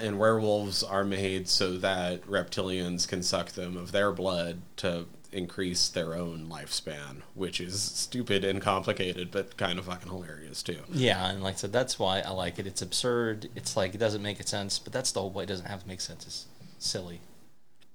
And 0.00 0.18
werewolves 0.18 0.82
are 0.82 1.04
made 1.04 1.48
so 1.48 1.76
that 1.78 2.22
reptilians 2.26 3.08
can 3.08 3.22
suck 3.22 3.50
them 3.50 3.76
of 3.76 3.92
their 3.92 4.12
blood 4.12 4.60
to 4.76 5.06
increase 5.32 5.88
their 5.88 6.14
own 6.14 6.48
lifespan, 6.48 7.22
which 7.34 7.60
is 7.60 7.80
stupid 7.82 8.44
and 8.44 8.60
complicated, 8.62 9.30
but 9.30 9.56
kind 9.56 9.78
of 9.78 9.84
fucking 9.86 10.08
hilarious 10.10 10.62
too. 10.62 10.78
Yeah, 10.92 11.28
and 11.30 11.42
like 11.42 11.54
I 11.54 11.56
said, 11.58 11.72
that's 11.72 11.98
why 11.98 12.20
I 12.20 12.30
like 12.30 12.58
it. 12.58 12.66
It's 12.66 12.80
absurd. 12.82 13.48
It's 13.56 13.76
like 13.76 13.94
it 13.94 13.98
doesn't 13.98 14.22
make 14.22 14.42
sense, 14.46 14.78
but 14.78 14.92
that's 14.92 15.12
the 15.12 15.20
whole 15.20 15.30
point. 15.30 15.50
It 15.50 15.52
doesn't 15.52 15.66
have 15.66 15.82
to 15.82 15.88
make 15.88 16.00
sense. 16.00 16.26
It's 16.26 16.46
silly. 16.78 17.20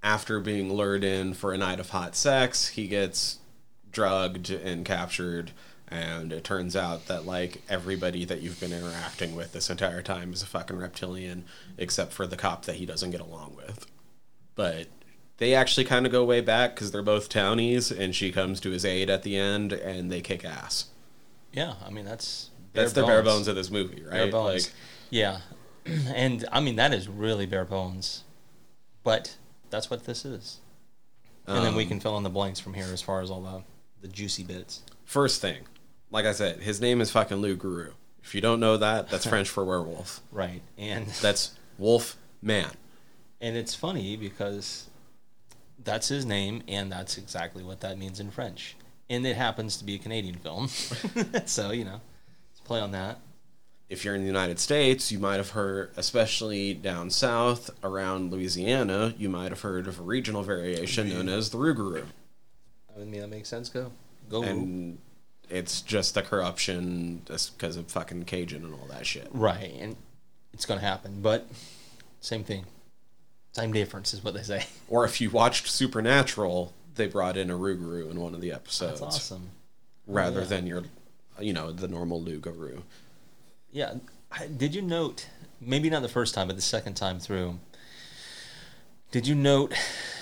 after 0.04 0.40
being 0.40 0.72
lured 0.74 1.04
in 1.04 1.34
for 1.34 1.54
a 1.54 1.58
night 1.58 1.80
of 1.80 1.90
hot 1.92 2.16
sex, 2.16 2.68
he 2.70 2.88
gets 2.88 3.40
drugged 3.92 4.50
and 4.50 4.86
captured. 4.86 5.52
And 5.90 6.34
it 6.34 6.44
turns 6.44 6.76
out 6.76 7.06
that, 7.08 7.26
like, 7.26 7.62
everybody 7.70 8.26
that 8.26 8.42
you've 8.42 8.60
been 8.60 8.74
interacting 8.74 9.36
with 9.36 9.52
this 9.54 9.70
entire 9.70 10.02
time 10.02 10.34
is 10.34 10.42
a 10.42 10.48
fucking 10.48 10.78
reptilian, 10.78 11.46
except 11.78 12.14
for 12.14 12.26
the 12.26 12.36
cop 12.38 12.66
that 12.66 12.78
he 12.78 12.86
doesn't 12.86 13.12
get 13.12 13.22
along 13.22 13.56
with. 13.56 13.86
But 14.56 14.88
they 15.38 15.54
actually 15.54 15.84
kind 15.84 16.06
of 16.06 16.12
go 16.12 16.24
way 16.24 16.42
back 16.42 16.74
because 16.74 16.92
they're 16.92 17.04
both 17.04 17.30
townies, 17.30 17.92
and 17.92 18.16
she 18.16 18.32
comes 18.32 18.60
to 18.62 18.72
his 18.72 18.86
aid 18.86 19.10
at 19.10 19.22
the 19.24 19.36
end, 19.36 19.72
and 19.74 20.12
they 20.12 20.22
kick 20.22 20.44
ass. 20.44 20.88
Yeah, 21.52 21.74
I 21.86 21.92
mean 21.92 22.06
that's 22.06 22.50
That's 22.74 22.94
the 22.94 23.06
bare 23.06 23.22
bones 23.22 23.48
of 23.48 23.56
this 23.56 23.70
movie, 23.70 24.02
right? 24.04 24.12
bare 24.12 24.32
bones. 24.32 24.66
Like, 24.68 24.74
yeah, 25.12 25.42
and 25.86 26.44
I 26.52 26.60
mean 26.60 26.78
that 26.78 26.92
is 26.94 27.08
really 27.08 27.46
bare 27.46 27.66
bones, 27.66 28.24
but 29.04 29.36
that's 29.70 29.92
what 29.92 30.06
this 30.06 30.26
is. 30.26 30.60
And 31.46 31.64
then 31.64 31.76
we 31.76 31.84
Um, 31.84 31.90
can 31.90 32.00
fill 32.00 32.18
in 32.18 32.24
the 32.24 32.30
blanks 32.32 32.60
from 32.60 32.74
here 32.74 32.88
as 32.92 33.02
far 33.02 33.22
as 33.22 33.30
all 33.30 33.42
the 33.44 33.62
the 34.02 34.08
juicy 34.08 34.44
bits. 34.44 34.82
First 35.06 35.42
thing, 35.42 35.64
like 36.14 36.26
I 36.26 36.32
said, 36.32 36.60
his 36.60 36.80
name 36.80 37.02
is 37.02 37.12
fucking 37.12 37.38
Lou 37.38 37.56
Garou. 37.56 37.94
If 38.24 38.34
you 38.34 38.40
don't 38.40 38.60
know 38.62 38.78
that, 38.78 39.10
that's 39.10 39.26
French 39.28 39.50
for 39.50 39.66
werewolf. 39.66 40.22
right? 40.32 40.62
And 40.78 41.08
That's 41.22 41.58
wolf 41.78 42.16
man. 42.42 42.70
and 43.42 43.58
it's 43.58 43.74
funny 43.74 44.16
because 44.16 44.90
that's 45.84 46.08
his 46.08 46.26
name, 46.26 46.62
and 46.68 46.92
that's 46.92 47.18
exactly 47.18 47.64
what 47.64 47.82
that 47.82 47.98
means 47.98 48.20
in 48.20 48.30
French. 48.32 48.78
And 49.10 49.26
it 49.26 49.36
happens 49.36 49.76
to 49.78 49.84
be 49.84 49.96
a 49.96 49.98
Canadian 49.98 50.36
film, 50.36 50.68
so 51.46 51.72
you 51.72 51.84
know, 51.84 52.00
let's 52.52 52.62
play 52.64 52.80
on 52.80 52.92
that. 52.92 53.20
If 53.90 54.06
you're 54.06 54.16
in 54.16 54.22
the 54.22 54.28
United 54.28 54.60
States, 54.60 55.12
you 55.12 55.20
might 55.20 55.36
have 55.38 55.50
heard, 55.50 55.92
especially 55.98 56.74
down 56.74 57.10
south 57.10 57.70
around 57.84 58.32
Louisiana, 58.32 59.14
you 59.18 59.30
might 59.30 59.50
have 59.50 59.62
heard 59.62 59.88
of 59.88 60.00
a 60.00 60.04
regional 60.04 60.44
variation 60.44 61.10
known 61.10 61.28
as 61.28 61.50
the 61.50 61.58
Rougarou. 61.58 62.06
I 62.96 63.00
mean, 63.04 63.20
that 63.20 63.28
makes 63.28 63.50
sense. 63.50 63.68
Go, 63.68 63.92
go. 64.30 64.44
And 64.44 65.00
it's 65.50 65.82
just 65.82 66.14
the 66.16 66.22
corruption 66.22 67.22
just 67.26 67.58
because 67.58 67.78
of 67.78 67.88
fucking 67.92 68.26
Cajun 68.26 68.64
and 68.64 68.74
all 68.74 68.88
that 68.90 69.06
shit. 69.06 69.28
right, 69.32 69.74
and 69.80 69.96
it's 70.54 70.66
gonna 70.66 70.82
happen, 70.82 71.20
but 71.22 71.48
same 72.22 72.44
thing, 72.44 72.66
same 73.54 73.72
difference 73.74 74.14
is 74.14 74.24
what 74.24 74.34
they 74.34 74.44
say. 74.44 74.66
Or 74.90 75.06
if 75.06 75.20
you 75.22 75.30
watched 75.30 75.68
Supernatural, 75.70 76.74
they 76.96 77.08
brought 77.08 77.36
in 77.38 77.50
a 77.50 77.58
Rougarou 77.58 78.10
in 78.12 78.20
one 78.20 78.34
of 78.36 78.42
the 78.42 78.52
episodes. 78.52 79.00
That's 79.00 79.16
awesome. 79.18 79.50
Rather 80.08 80.42
Yeah. 80.42 80.46
than 80.48 80.68
your, 80.68 80.84
you 81.40 81.54
know, 81.54 81.72
the 81.72 81.88
normal 81.88 82.22
Lougarou. 82.22 82.84
Yeah. 83.72 83.96
Did 84.56 84.76
you 84.76 84.82
note, 84.84 85.28
maybe 85.60 85.90
not 85.90 86.02
the 86.04 86.10
first 86.10 86.34
time, 86.36 86.48
but 86.48 86.56
the 86.56 86.62
second 86.62 86.94
time 86.96 87.20
through, 87.20 87.60
did 89.12 89.26
you 89.28 89.34
note 89.36 89.74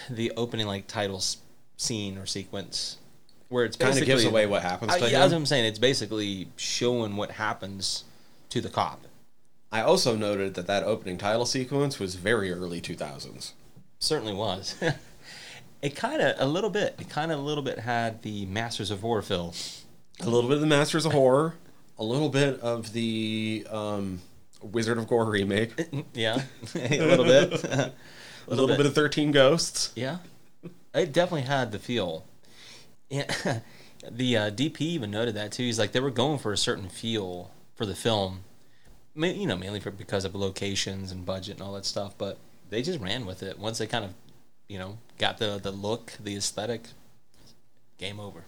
the 0.10 0.32
opening 0.38 0.68
like 0.68 0.88
titles 0.88 1.38
scene 1.78 2.18
or 2.18 2.26
sequence 2.26 2.98
where 3.52 3.66
it's 3.66 3.76
Kind 3.76 3.98
of 3.98 4.06
gives 4.06 4.24
away 4.24 4.46
what 4.46 4.62
happens 4.62 4.94
I, 4.94 5.00
to 5.00 5.06
yeah, 5.12 5.20
that's 5.20 5.34
what. 5.34 5.38
I'm 5.38 5.46
saying. 5.46 5.66
It's 5.66 5.78
basically 5.78 6.48
showing 6.56 7.18
what 7.18 7.32
happens 7.32 8.06
to 8.50 8.62
the 8.62 8.70
cop. 8.70 9.06
I 9.72 9.82
also 9.82 10.16
noted 10.16 10.54
that 10.56 10.68
that 10.68 10.84
opening 10.84 11.18
title 11.18 11.46
sequence 11.46 12.00
was 12.00 12.16
very 12.16 12.52
early 12.52 12.82
2000s. 12.82 13.52
Certainly 14.00 14.34
was. 14.34 14.76
it 15.82 15.96
kind 15.96 16.22
of 16.22 16.36
a 16.40 16.46
little 16.46 16.70
bit. 16.70 16.96
It 17.00 17.10
kind 17.10 17.32
of 17.32 17.40
a 17.40 17.42
little 17.42 17.64
bit 17.64 17.80
had 17.80 18.22
the 18.22 18.46
Masters 18.46 18.90
of 18.90 19.02
Horror 19.02 19.22
feel. 19.22 19.54
A 20.22 20.30
little 20.30 20.50
bit 20.50 20.56
of 20.56 20.62
the 20.62 20.68
Masters 20.68 21.06
of 21.06 21.12
Horror, 21.12 21.56
a 21.98 22.04
little 22.04 22.30
bit 22.30 22.60
of 22.62 22.94
the 22.94 23.66
um, 23.70 24.22
Wizard 24.62 24.98
of 24.98 25.08
Gore 25.08 25.26
remake, 25.26 25.74
yeah, 26.14 26.42
a 26.76 27.00
little 27.00 27.26
bit. 27.26 27.64
a 27.64 27.92
little 28.48 28.78
bit 28.78 28.86
of 28.86 28.94
13 28.94 29.32
Ghosts. 29.32 29.92
Yeah, 29.96 30.18
it 30.94 31.12
definitely 31.12 31.48
had 31.48 31.72
the 31.72 31.80
feel. 31.80 32.26
Yeah, 33.12 33.60
the 34.10 34.38
uh, 34.38 34.50
DP 34.52 34.82
even 34.82 35.12
noted 35.12 35.36
that 35.36 35.52
too. 35.52 35.64
He's 35.64 35.78
like 35.78 35.92
they 35.92 36.00
were 36.00 36.10
going 36.10 36.40
for 36.40 36.52
a 36.54 36.58
certain 36.58 36.90
feel 36.90 37.52
for 37.76 37.86
the 37.86 37.94
film, 37.96 38.46
Ma- 39.14 39.28
you 39.28 39.46
know, 39.46 39.58
mainly 39.58 39.80
for 39.80 39.92
because 39.92 40.26
of 40.26 40.34
locations 40.34 41.12
and 41.12 41.26
budget 41.26 41.56
and 41.56 41.62
all 41.62 41.74
that 41.74 41.86
stuff. 41.86 42.18
But 42.18 42.38
they 42.70 42.82
just 42.82 43.00
ran 43.00 43.26
with 43.26 43.44
it 43.44 43.60
once 43.60 43.78
they 43.78 43.86
kind 43.88 44.06
of, 44.06 44.14
you 44.68 44.80
know, 44.80 44.98
got 45.20 45.38
the 45.38 45.60
the 45.62 45.72
look, 45.72 46.14
the 46.20 46.36
aesthetic. 46.36 46.86
Game 47.98 48.20
over. 48.20 48.44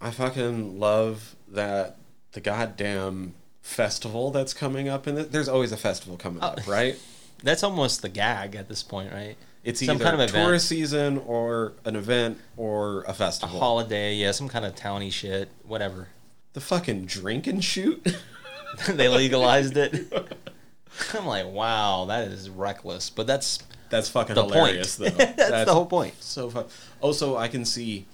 I 0.00 0.10
fucking 0.12 0.78
love 0.78 1.34
that 1.48 1.96
the 2.32 2.40
goddamn 2.40 3.34
festival 3.62 4.30
that's 4.30 4.52
coming 4.54 4.88
up 4.88 5.06
And 5.08 5.18
it. 5.18 5.32
There's 5.32 5.48
always 5.48 5.72
a 5.72 5.76
festival 5.76 6.16
coming 6.16 6.40
Oh. 6.42 6.48
up, 6.48 6.66
right? 6.68 6.96
That's 7.42 7.62
almost 7.64 8.00
the 8.02 8.08
gag 8.08 8.54
at 8.54 8.68
this 8.68 8.82
point, 8.82 9.12
right? 9.12 9.36
It's 9.64 9.84
Some 9.84 9.96
either 9.96 10.04
kind 10.04 10.14
of 10.20 10.28
event. 10.28 10.44
tourist 10.44 10.68
season 10.68 11.18
or 11.26 11.72
an 11.86 11.96
event 11.96 12.38
or 12.56 13.02
a 13.04 13.10
A 13.10 13.14
festival. 13.14 13.58
holiday, 13.58 14.14
yeah, 14.14 14.30
some 14.30 14.48
kind 14.48 14.64
of 14.64 14.74
towny 14.76 15.08
shit, 15.10 15.48
whatever. 15.64 16.08
the 16.52 16.60
fucking 16.60 17.06
drink 17.06 17.46
and 17.46 17.64
shoot. 17.64 18.14
they 18.88 19.08
legalized 19.08 19.76
it. 19.76 20.12
I'm 21.14 21.26
like, 21.26 21.46
wow, 21.46 22.04
that 22.06 22.28
is 22.28 22.50
reckless. 22.50 23.08
But 23.10 23.26
that's 23.26 23.58
that's 23.88 24.08
fucking 24.10 24.34
the 24.34 24.44
hilarious, 24.44 24.96
point. 24.98 25.16
though. 25.16 25.24
that's, 25.36 25.64
the 25.64 25.74
whole 25.74 25.86
point. 25.86 26.14
So 26.22 26.50
fun. 26.50 26.66
Also, 27.00 27.36
I 27.36 27.48
can 27.48 27.64
see 27.64 28.06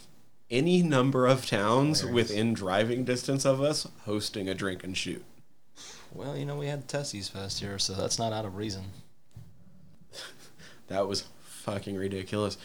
any 0.50 0.82
number 0.82 1.26
of 1.26 1.46
towns 1.46 2.04
within 2.04 2.54
driving 2.54 3.04
distance 3.04 3.44
of 3.44 3.60
us 3.60 3.86
hosting 4.04 4.48
a 4.48 4.54
drink 4.54 4.84
and 4.84 4.96
shoot. 4.96 5.24
Well, 6.12 6.36
you 6.36 6.44
know, 6.44 6.56
we 6.56 6.66
had 6.66 6.88
Tessies 6.88 7.30
Fest 7.30 7.60
here, 7.60 7.78
so 7.78 7.94
that's 7.94 8.18
not 8.18 8.32
out 8.32 8.44
of 8.44 8.56
reason. 8.56 8.84
That 10.88 11.06
was 11.06 11.24
fucking 11.72 11.96
ridiculous. 11.96 12.58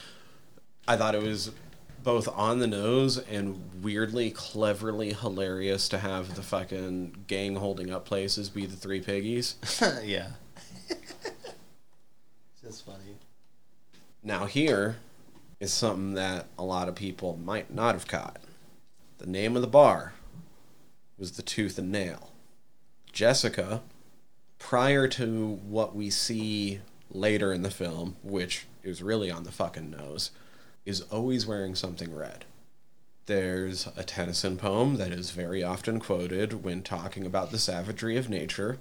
I 0.88 0.98
thought 0.98 1.14
it 1.14 1.22
was 1.22 1.52
both 2.04 2.28
on 2.28 2.60
the 2.60 2.68
nose 2.68 3.18
and 3.18 3.84
weirdly, 3.84 4.32
cleverly 4.32 5.14
hilarious 5.14 5.90
to 5.90 6.00
have 6.00 6.36
the 6.36 6.42
fucking 6.42 7.26
gang 7.28 7.56
holding 7.56 7.92
up 7.92 8.06
places 8.06 8.50
be 8.50 8.66
the 8.66 8.76
three 8.76 9.02
piggies. 9.02 9.56
yeah. 10.04 10.30
It's 10.92 12.74
just 12.74 12.86
funny. 12.86 13.18
Now, 14.24 14.46
here 14.46 14.96
is 15.60 15.72
something 15.72 16.16
that 16.16 16.48
a 16.58 16.64
lot 16.64 16.90
of 16.90 16.96
people 16.96 17.38
might 17.44 17.72
not 17.72 17.94
have 17.94 18.08
caught. 18.08 18.40
The 19.20 19.28
name 19.28 19.56
of 19.56 19.62
the 19.62 19.68
bar 19.68 20.14
was 21.18 21.34
the 21.34 21.44
Tooth 21.44 21.78
and 21.78 21.92
Nail. 21.92 22.32
Jessica, 23.12 23.84
prior 24.58 25.08
to 25.10 25.60
what 25.64 25.96
we 25.96 26.10
see 26.10 26.82
later 27.12 27.54
in 27.54 27.62
the 27.62 27.72
film, 27.72 28.16
which 28.24 28.66
is 28.86 29.02
really 29.04 29.30
on 29.32 29.44
the 29.44 29.52
fucking 29.52 29.90
nose, 29.92 30.32
is 30.86 31.02
always 31.12 31.46
wearing 31.46 31.76
something 31.76 32.14
red. 32.16 32.46
There's 33.26 33.88
a 33.98 34.04
Tennyson 34.04 34.58
poem 34.58 34.98
that 34.98 35.12
is 35.12 35.32
very 35.32 35.64
often 35.64 36.00
quoted 36.00 36.64
when 36.64 36.84
talking 36.84 37.26
about 37.26 37.52
the 37.52 37.58
savagery 37.58 38.18
of 38.18 38.30
nature 38.30 38.78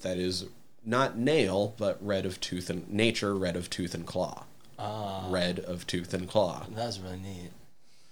that 0.00 0.18
is 0.18 0.46
not 0.84 1.16
nail, 1.16 1.74
but 1.78 2.04
red 2.04 2.26
of 2.26 2.40
tooth 2.40 2.68
and 2.70 2.88
nature, 2.90 3.36
red 3.36 3.54
of 3.56 3.70
tooth 3.70 3.94
and 3.94 4.06
claw. 4.06 4.44
Ah, 4.80 5.26
Red 5.30 5.58
of 5.60 5.86
tooth 5.86 6.12
and 6.14 6.28
claw. 6.28 6.66
that's 6.70 6.98
really 6.98 7.18
neat. 7.18 7.50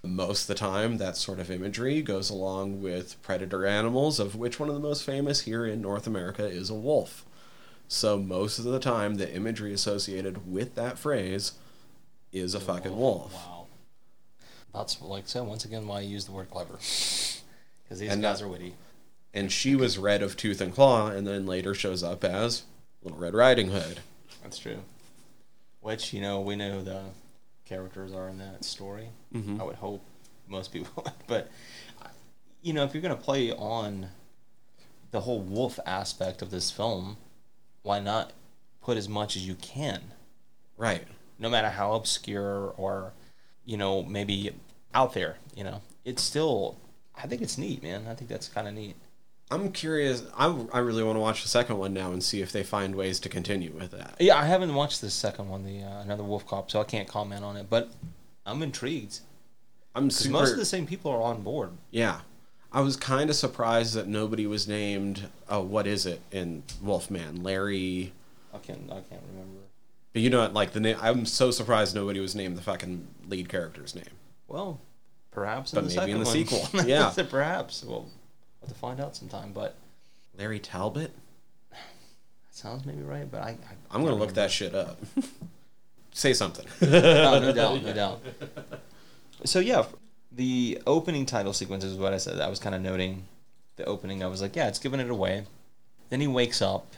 Most 0.02 0.42
of 0.42 0.46
the 0.48 0.54
time, 0.54 0.98
that 0.98 1.16
sort 1.16 1.40
of 1.40 1.50
imagery 1.50 2.00
goes 2.00 2.30
along 2.30 2.80
with 2.80 3.20
predator 3.22 3.66
animals, 3.66 4.20
of 4.20 4.36
which 4.36 4.60
one 4.60 4.68
of 4.68 4.74
the 4.76 4.80
most 4.80 5.02
famous 5.04 5.40
here 5.42 5.66
in 5.66 5.80
North 5.80 6.06
America 6.06 6.44
is 6.46 6.70
a 6.70 6.74
wolf. 6.74 7.24
So, 7.88 8.18
most 8.18 8.58
of 8.58 8.64
the 8.64 8.80
time, 8.80 9.14
the 9.14 9.32
imagery 9.32 9.72
associated 9.72 10.50
with 10.50 10.74
that 10.74 10.98
phrase 10.98 11.52
is 12.32 12.54
a 12.54 12.60
fucking 12.60 12.96
wolf. 12.96 13.32
Wow. 13.32 13.66
That's 14.74 15.00
like 15.00 15.28
so. 15.28 15.44
once 15.44 15.64
again 15.64 15.86
why 15.86 15.98
I 15.98 16.00
use 16.02 16.24
the 16.24 16.32
word 16.32 16.50
clever. 16.50 16.78
Because 17.84 18.00
these 18.00 18.10
And 18.10 18.20
guys 18.20 18.40
that- 18.40 18.46
are 18.46 18.48
witty. 18.48 18.74
And 19.32 19.52
she 19.52 19.76
was 19.76 19.96
red 19.96 20.20
of 20.20 20.36
tooth 20.36 20.60
and 20.60 20.74
claw, 20.74 21.06
and 21.06 21.24
then 21.24 21.46
later 21.46 21.72
shows 21.72 22.02
up 22.02 22.24
as 22.24 22.64
Little 23.04 23.18
Red 23.18 23.32
Riding 23.32 23.68
Hood. 23.68 24.00
That's 24.42 24.58
true. 24.58 24.78
Which 25.80 26.12
you 26.12 26.20
know 26.20 26.40
we 26.40 26.56
know 26.56 26.78
who 26.78 26.82
the 26.82 27.02
characters 27.64 28.12
are 28.12 28.28
in 28.28 28.38
that 28.38 28.64
story. 28.64 29.10
Mhm. 29.32 29.60
I 29.60 29.62
would 29.62 29.76
hope 29.76 30.02
most 30.48 30.72
people, 30.72 30.90
would. 31.04 31.12
but 31.28 31.48
you 32.60 32.72
know 32.72 32.82
if 32.82 32.92
you're 32.92 33.02
gonna 33.02 33.14
play 33.14 33.52
on 33.52 34.08
the 35.12 35.20
whole 35.20 35.40
wolf 35.40 35.78
aspect 35.86 36.42
of 36.42 36.50
this 36.50 36.72
film, 36.72 37.16
why 37.86 38.00
not 38.00 38.32
put 38.82 38.96
as 38.96 39.08
much 39.08 39.36
as 39.36 39.46
you 39.46 39.54
can, 39.54 40.00
Right. 40.76 41.04
no 41.38 41.48
matter 41.48 41.70
how 41.70 41.94
obscure 41.94 42.74
or 42.76 43.12
you 43.64 43.76
know 43.76 44.02
maybe 44.02 44.50
out 44.94 45.14
there. 45.14 45.36
You 45.56 45.64
know, 45.64 45.80
it's 46.04 46.22
still. 46.22 46.76
I 47.14 47.26
think 47.26 47.40
it's 47.40 47.56
neat, 47.56 47.82
man. 47.82 48.06
I 48.08 48.14
think 48.14 48.28
that's 48.28 48.48
kind 48.48 48.68
of 48.68 48.74
neat. 48.74 48.94
I'm 49.50 49.70
curious. 49.72 50.24
I, 50.36 50.46
I 50.72 50.80
really 50.80 51.04
want 51.04 51.16
to 51.16 51.20
watch 51.20 51.42
the 51.42 51.48
second 51.48 51.78
one 51.78 51.94
now 51.94 52.10
and 52.12 52.22
see 52.22 52.42
if 52.42 52.50
they 52.52 52.62
find 52.64 52.94
ways 52.96 53.20
to 53.20 53.28
continue 53.28 53.70
with 53.72 53.92
that. 53.92 54.16
Yeah, 54.18 54.36
I 54.36 54.44
haven't 54.44 54.74
watched 54.74 55.00
the 55.00 55.08
second 55.10 55.48
one, 55.48 55.64
the 55.64 55.82
uh, 55.82 56.02
another 56.02 56.24
Wolf 56.24 56.46
Cop, 56.46 56.70
so 56.70 56.80
I 56.80 56.84
can't 56.84 57.08
comment 57.08 57.44
on 57.44 57.56
it. 57.56 57.70
But 57.70 57.92
I'm 58.44 58.62
intrigued 58.62 59.20
I'm 59.94 60.08
because 60.08 60.18
super. 60.18 60.32
most 60.32 60.52
of 60.52 60.58
the 60.58 60.64
same 60.64 60.86
people 60.86 61.10
are 61.12 61.22
on 61.22 61.42
board. 61.42 61.70
Yeah. 61.90 62.20
I 62.72 62.80
was 62.80 62.96
kind 62.96 63.30
of 63.30 63.36
surprised 63.36 63.94
that 63.94 64.06
nobody 64.06 64.46
was 64.46 64.68
named. 64.68 65.28
Oh, 65.48 65.62
what 65.62 65.86
is 65.86 66.04
it 66.06 66.20
in 66.30 66.62
Wolfman? 66.82 67.42
Larry. 67.42 68.12
I 68.52 68.58
can't. 68.58 68.90
I 68.90 69.00
can't 69.00 69.22
remember. 69.30 69.60
But 70.12 70.22
you 70.22 70.30
know, 70.30 70.40
what, 70.40 70.52
like 70.54 70.72
the 70.72 70.80
name. 70.80 70.96
I'm 71.00 71.26
so 71.26 71.50
surprised 71.50 71.94
nobody 71.94 72.20
was 72.20 72.34
named 72.34 72.56
the 72.56 72.62
fucking 72.62 73.06
lead 73.28 73.48
character's 73.48 73.94
name. 73.94 74.04
Well, 74.48 74.80
perhaps 75.30 75.72
in 75.72 75.80
But 75.80 75.90
the 75.90 75.96
maybe 76.00 76.12
in 76.12 76.18
the 76.20 76.24
one. 76.24 76.32
sequel. 76.32 76.68
Yeah. 76.86 77.12
perhaps. 77.30 77.82
We'll 77.82 78.08
have 78.60 78.68
to 78.68 78.74
find 78.74 79.00
out 79.00 79.14
sometime. 79.16 79.52
But 79.52 79.74
Larry 80.36 80.58
Talbot. 80.58 81.12
that 81.70 81.78
sounds 82.50 82.84
maybe 82.84 83.02
right. 83.02 83.30
But 83.30 83.42
I. 83.42 83.48
I 83.50 83.56
I'm 83.90 84.02
gonna 84.02 84.16
look 84.16 84.34
that 84.34 84.50
shit 84.50 84.74
up. 84.74 84.98
Say 86.12 86.32
something. 86.32 86.66
no, 86.80 87.38
no 87.38 87.52
doubt, 87.52 87.82
no 87.82 87.92
doubt. 87.92 88.22
So 89.44 89.58
yeah, 89.60 89.84
the 90.36 90.80
opening 90.86 91.26
title 91.26 91.52
sequence 91.52 91.82
is 91.82 91.96
what 91.96 92.12
I 92.12 92.18
said. 92.18 92.40
I 92.40 92.48
was 92.48 92.58
kind 92.58 92.74
of 92.74 92.82
noting 92.82 93.24
the 93.76 93.84
opening. 93.84 94.22
I 94.22 94.26
was 94.26 94.42
like, 94.42 94.54
yeah, 94.54 94.68
it's 94.68 94.78
giving 94.78 95.00
it 95.00 95.10
away. 95.10 95.44
Then 96.10 96.20
he 96.20 96.26
wakes 96.26 96.62
up, 96.62 96.94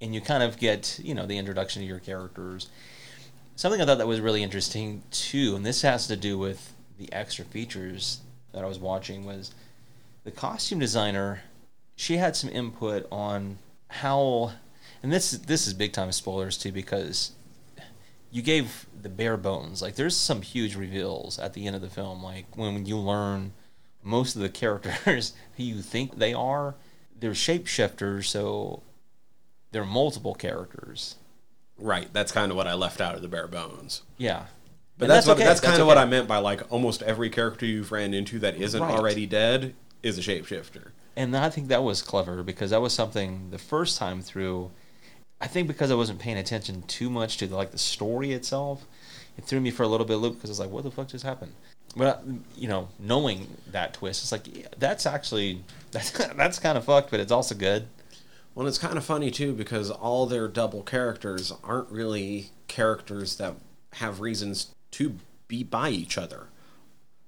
and 0.00 0.14
you 0.14 0.20
kind 0.20 0.42
of 0.42 0.58
get 0.58 0.98
you 1.02 1.14
know 1.14 1.26
the 1.26 1.38
introduction 1.38 1.82
to 1.82 1.88
your 1.88 2.00
characters. 2.00 2.68
Something 3.54 3.80
I 3.80 3.84
thought 3.84 3.98
that 3.98 4.06
was 4.06 4.20
really 4.20 4.42
interesting 4.42 5.02
too, 5.10 5.54
and 5.54 5.64
this 5.64 5.82
has 5.82 6.06
to 6.06 6.16
do 6.16 6.38
with 6.38 6.72
the 6.98 7.12
extra 7.12 7.44
features 7.44 8.20
that 8.52 8.64
I 8.64 8.66
was 8.66 8.78
watching 8.78 9.24
was 9.24 9.54
the 10.24 10.30
costume 10.30 10.78
designer. 10.78 11.42
she 11.96 12.16
had 12.16 12.34
some 12.34 12.50
input 12.50 13.06
on 13.12 13.58
how, 13.88 14.52
and 15.02 15.12
this 15.12 15.32
this 15.32 15.66
is 15.66 15.74
big 15.74 15.92
time 15.92 16.10
spoilers 16.12 16.56
too 16.56 16.72
because 16.72 17.32
you 18.30 18.42
gave 18.42 18.86
the 19.02 19.08
bare 19.08 19.36
bones. 19.36 19.82
Like 19.82 19.94
there's 19.96 20.16
some 20.16 20.42
huge 20.42 20.76
reveals 20.76 21.38
at 21.38 21.54
the 21.54 21.66
end 21.66 21.76
of 21.76 21.82
the 21.82 21.90
film. 21.90 22.22
Like 22.22 22.46
when 22.56 22.86
you 22.86 22.96
learn 22.96 23.52
most 24.02 24.36
of 24.36 24.42
the 24.42 24.48
characters 24.48 25.34
who 25.56 25.62
you 25.62 25.82
think 25.82 26.18
they 26.18 26.32
are, 26.34 26.74
they're 27.18 27.32
shapeshifters, 27.32 28.24
so 28.24 28.82
they're 29.72 29.84
multiple 29.84 30.34
characters. 30.34 31.16
Right. 31.78 32.12
That's 32.12 32.32
kind 32.32 32.50
of 32.50 32.56
what 32.56 32.66
I 32.66 32.74
left 32.74 33.00
out 33.00 33.14
of 33.14 33.22
the 33.22 33.28
bare 33.28 33.46
bones. 33.48 34.02
Yeah. 34.18 34.46
But 34.98 35.04
And 35.04 35.10
that's, 35.12 35.26
what, 35.26 35.36
okay. 35.36 35.44
that's 35.44 35.60
kind 35.60 35.80
of 35.80 35.86
what. 35.86 35.96
I 35.96 36.04
meant 36.04 36.28
by 36.28 36.38
like 36.38 36.70
almost 36.70 37.02
every 37.02 37.30
character 37.30 37.64
you've 37.64 37.90
ran 37.92 38.12
into 38.12 38.38
that 38.40 38.56
isn't 38.60 38.80
Right. 38.82 38.90
already 38.94 39.24
dead 39.26 39.74
is 40.02 40.18
a 40.18 40.20
shapeshifter. 40.22 40.88
And 41.16 41.34
I 41.36 41.48
think 41.50 41.68
that 41.68 41.82
was 41.82 42.02
clever 42.02 42.42
because 42.42 42.70
that 42.70 42.80
was 42.82 42.92
something 42.92 43.50
the 43.50 43.58
first 43.58 43.98
time 43.98 44.20
through. 44.22 44.70
I 45.40 45.46
think 45.46 45.68
because 45.68 45.90
I 45.90 45.94
wasn't 45.94 46.18
paying 46.18 46.36
attention 46.36 46.82
too 46.82 47.08
much 47.08 47.38
to 47.38 47.46
the, 47.46 47.56
like 47.56 47.70
the 47.70 47.78
story 47.78 48.32
itself, 48.32 48.86
it 49.40 49.46
threw 49.46 49.60
me 49.60 49.70
for 49.70 49.82
a 49.82 49.88
little 49.88 50.06
bit 50.06 50.16
of 50.16 50.22
loop 50.22 50.34
because 50.34 50.50
I 50.50 50.52
was 50.52 50.60
like, 50.60 50.70
"What 50.70 50.84
the 50.84 50.90
fuck 50.90 51.08
just 51.08 51.24
happened?" 51.24 51.52
But 51.96 52.06
uh, 52.06 52.18
you 52.56 52.68
know, 52.68 52.88
knowing 52.98 53.56
that 53.70 53.94
twist, 53.94 54.22
it's 54.22 54.32
like 54.32 54.56
yeah, 54.56 54.68
that's 54.78 55.06
actually 55.06 55.64
that's 55.90 56.10
that's 56.10 56.58
kind 56.58 56.78
of 56.78 56.84
fucked, 56.84 57.10
but 57.10 57.20
it's 57.20 57.32
also 57.32 57.54
good. 57.54 57.88
Well, 58.54 58.66
it's 58.66 58.78
kind 58.78 58.96
of 58.96 59.04
funny 59.04 59.30
too 59.30 59.52
because 59.52 59.90
all 59.90 60.26
their 60.26 60.48
double 60.48 60.82
characters 60.82 61.52
aren't 61.64 61.90
really 61.90 62.50
characters 62.68 63.36
that 63.36 63.54
have 63.94 64.20
reasons 64.20 64.74
to 64.92 65.16
be 65.48 65.62
by 65.62 65.90
each 65.90 66.18
other. 66.18 66.48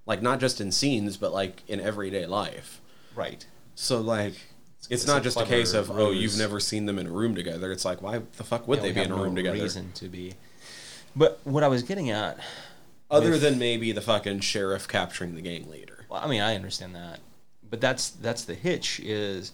Like 0.04 0.20
not 0.20 0.40
just 0.40 0.60
in 0.60 0.72
scenes, 0.72 1.16
but 1.16 1.32
like 1.32 1.62
in 1.68 1.80
everyday 1.80 2.26
life. 2.26 2.80
Right. 3.14 3.46
So 3.74 4.00
like 4.00 4.34
it's, 4.78 4.88
It's 4.90 5.06
not 5.06 5.20
a 5.20 5.24
just 5.24 5.40
a 5.40 5.44
case 5.44 5.74
of 5.74 5.90
oh 5.90 6.10
you've 6.10 6.36
never 6.38 6.60
seen 6.60 6.86
them 6.86 6.98
in 6.98 7.06
a 7.06 7.12
room 7.12 7.34
together. 7.34 7.70
It's 7.72 7.84
like 7.84 8.02
why 8.02 8.20
the 8.36 8.44
fuck 8.44 8.66
would 8.68 8.78
Yeah, 8.78 8.82
they 8.82 8.92
be 8.92 9.00
in 9.02 9.12
a 9.12 9.16
no 9.16 9.22
room 9.22 9.36
together? 9.36 9.62
Reason 9.62 9.92
to 9.92 10.08
be. 10.08 10.34
But 11.14 11.40
what 11.44 11.62
I 11.62 11.68
was 11.68 11.82
getting 11.82 12.10
at, 12.10 12.38
Other 13.10 13.30
with- 13.32 13.42
than 13.42 13.58
maybe 13.58 13.92
the 13.92 14.00
fucking 14.00 14.40
sheriff 14.40 14.88
capturing 14.88 15.34
the 15.34 15.42
gang 15.42 15.68
leader. 15.70 16.06
Well, 16.08 16.20
I 16.22 16.26
mean, 16.28 16.40
I 16.40 16.54
understand 16.54 16.94
that, 16.94 17.20
but 17.68 17.80
that's 17.80 18.10
that's 18.10 18.44
the 18.44 18.54
hitch. 18.54 19.00
Is 19.00 19.52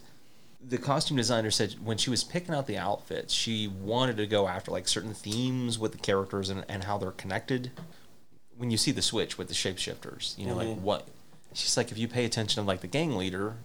the 0.61 0.77
costume 0.77 1.17
designer 1.17 1.51
said 1.51 1.75
when 1.83 1.97
she 1.97 2.09
was 2.09 2.23
picking 2.23 2.53
out 2.53 2.67
the 2.67 2.77
outfits, 2.77 3.33
she 3.33 3.67
wanted 3.67 4.17
to 4.17 4.27
go 4.27 4.47
after 4.47 4.71
like 4.71 4.87
certain 4.87 5.13
themes 5.13 5.79
with 5.79 5.93
the 5.93 5.97
characters 5.97 6.49
and, 6.49 6.65
and 6.67 6.83
how 6.83 6.97
they're 6.97 7.11
connected. 7.11 7.71
When 8.57 8.71
you 8.71 8.77
see 8.77 8.91
the 8.91 9.01
switch 9.01 9.37
with 9.37 9.47
the 9.47 9.53
shapeshifters, 9.53 10.37
you 10.37 10.45
know, 10.45 10.55
like 10.55 10.67
Mhm. 10.67 10.79
what 10.81 11.07
she's 11.53 11.77
like. 11.77 11.91
If 11.91 11.97
you 11.97 12.09
pay 12.09 12.25
attention 12.25 12.61
to 12.61 12.67
like 12.67 12.81
the 12.81 12.87
gang 12.87 13.15
leader, 13.15 13.55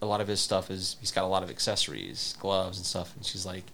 a 0.00 0.06
lot 0.06 0.20
of 0.20 0.28
his 0.28 0.40
stuff 0.40 0.70
is 0.70 0.96
he's 1.00 1.10
got 1.10 1.24
a 1.24 1.26
lot 1.26 1.42
of 1.42 1.50
accessories, 1.50 2.36
gloves 2.40 2.78
and 2.78 2.86
stuff, 2.86 3.14
and 3.16 3.26
she's 3.26 3.44
like, 3.44 3.64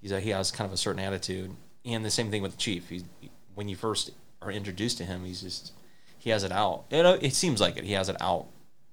he's 0.00 0.10
like, 0.12 0.22
he 0.24 0.30
has 0.30 0.50
kind 0.50 0.66
of 0.66 0.72
a 0.72 0.78
certain 0.78 1.02
attitude. 1.02 1.54
And 1.84 2.04
the 2.04 2.10
same 2.10 2.30
thing 2.30 2.42
with 2.42 2.52
the 2.52 2.58
chief. 2.58 2.88
He's 2.88 3.04
when 3.54 3.68
you 3.68 3.76
first 3.76 4.10
are 4.42 4.50
introduced 4.50 4.98
to 4.98 5.04
him, 5.04 5.24
he's 5.24 5.42
just 5.42 5.72
he 6.18 6.30
has 6.30 6.44
it 6.44 6.52
out. 6.52 6.84
You 6.90 7.02
know, 7.02 7.18
it 7.20 7.34
seems 7.34 7.60
like 7.60 7.76
it. 7.76 7.84
He 7.84 7.92
has 7.92 8.08
it 8.08 8.16
out 8.20 8.46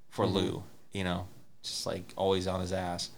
for 0.10 0.26
Lou. 0.26 0.64
You 0.94 1.04
know, 1.04 1.28
just 1.62 1.86
like 1.86 2.14
always 2.16 2.48
on 2.48 2.62
his 2.62 2.72
ass. 2.72 3.10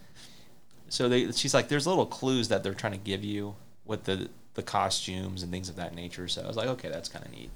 So 0.89 1.07
they, 1.07 1.31
she's 1.31 1.53
like, 1.53 1.67
there's 1.67 1.85
little 1.85 2.07
clues 2.07 2.47
that 2.47 2.63
they're 2.63 2.73
trying 2.73 2.93
to 2.93 2.99
give 2.99 3.23
you 3.23 3.55
with 3.85 4.05
the 4.05 4.29
the 4.55 4.63
costumes 4.63 5.43
and 5.43 5.51
things 5.51 5.69
of 5.69 5.75
that 5.77 5.95
nature. 5.95 6.27
So 6.27 6.43
I 6.43 6.47
was 6.47 6.57
like, 6.57 6.67
okay, 6.67 6.89
that's 6.89 7.07
kind 7.07 7.25
of 7.25 7.31
neat. 7.31 7.49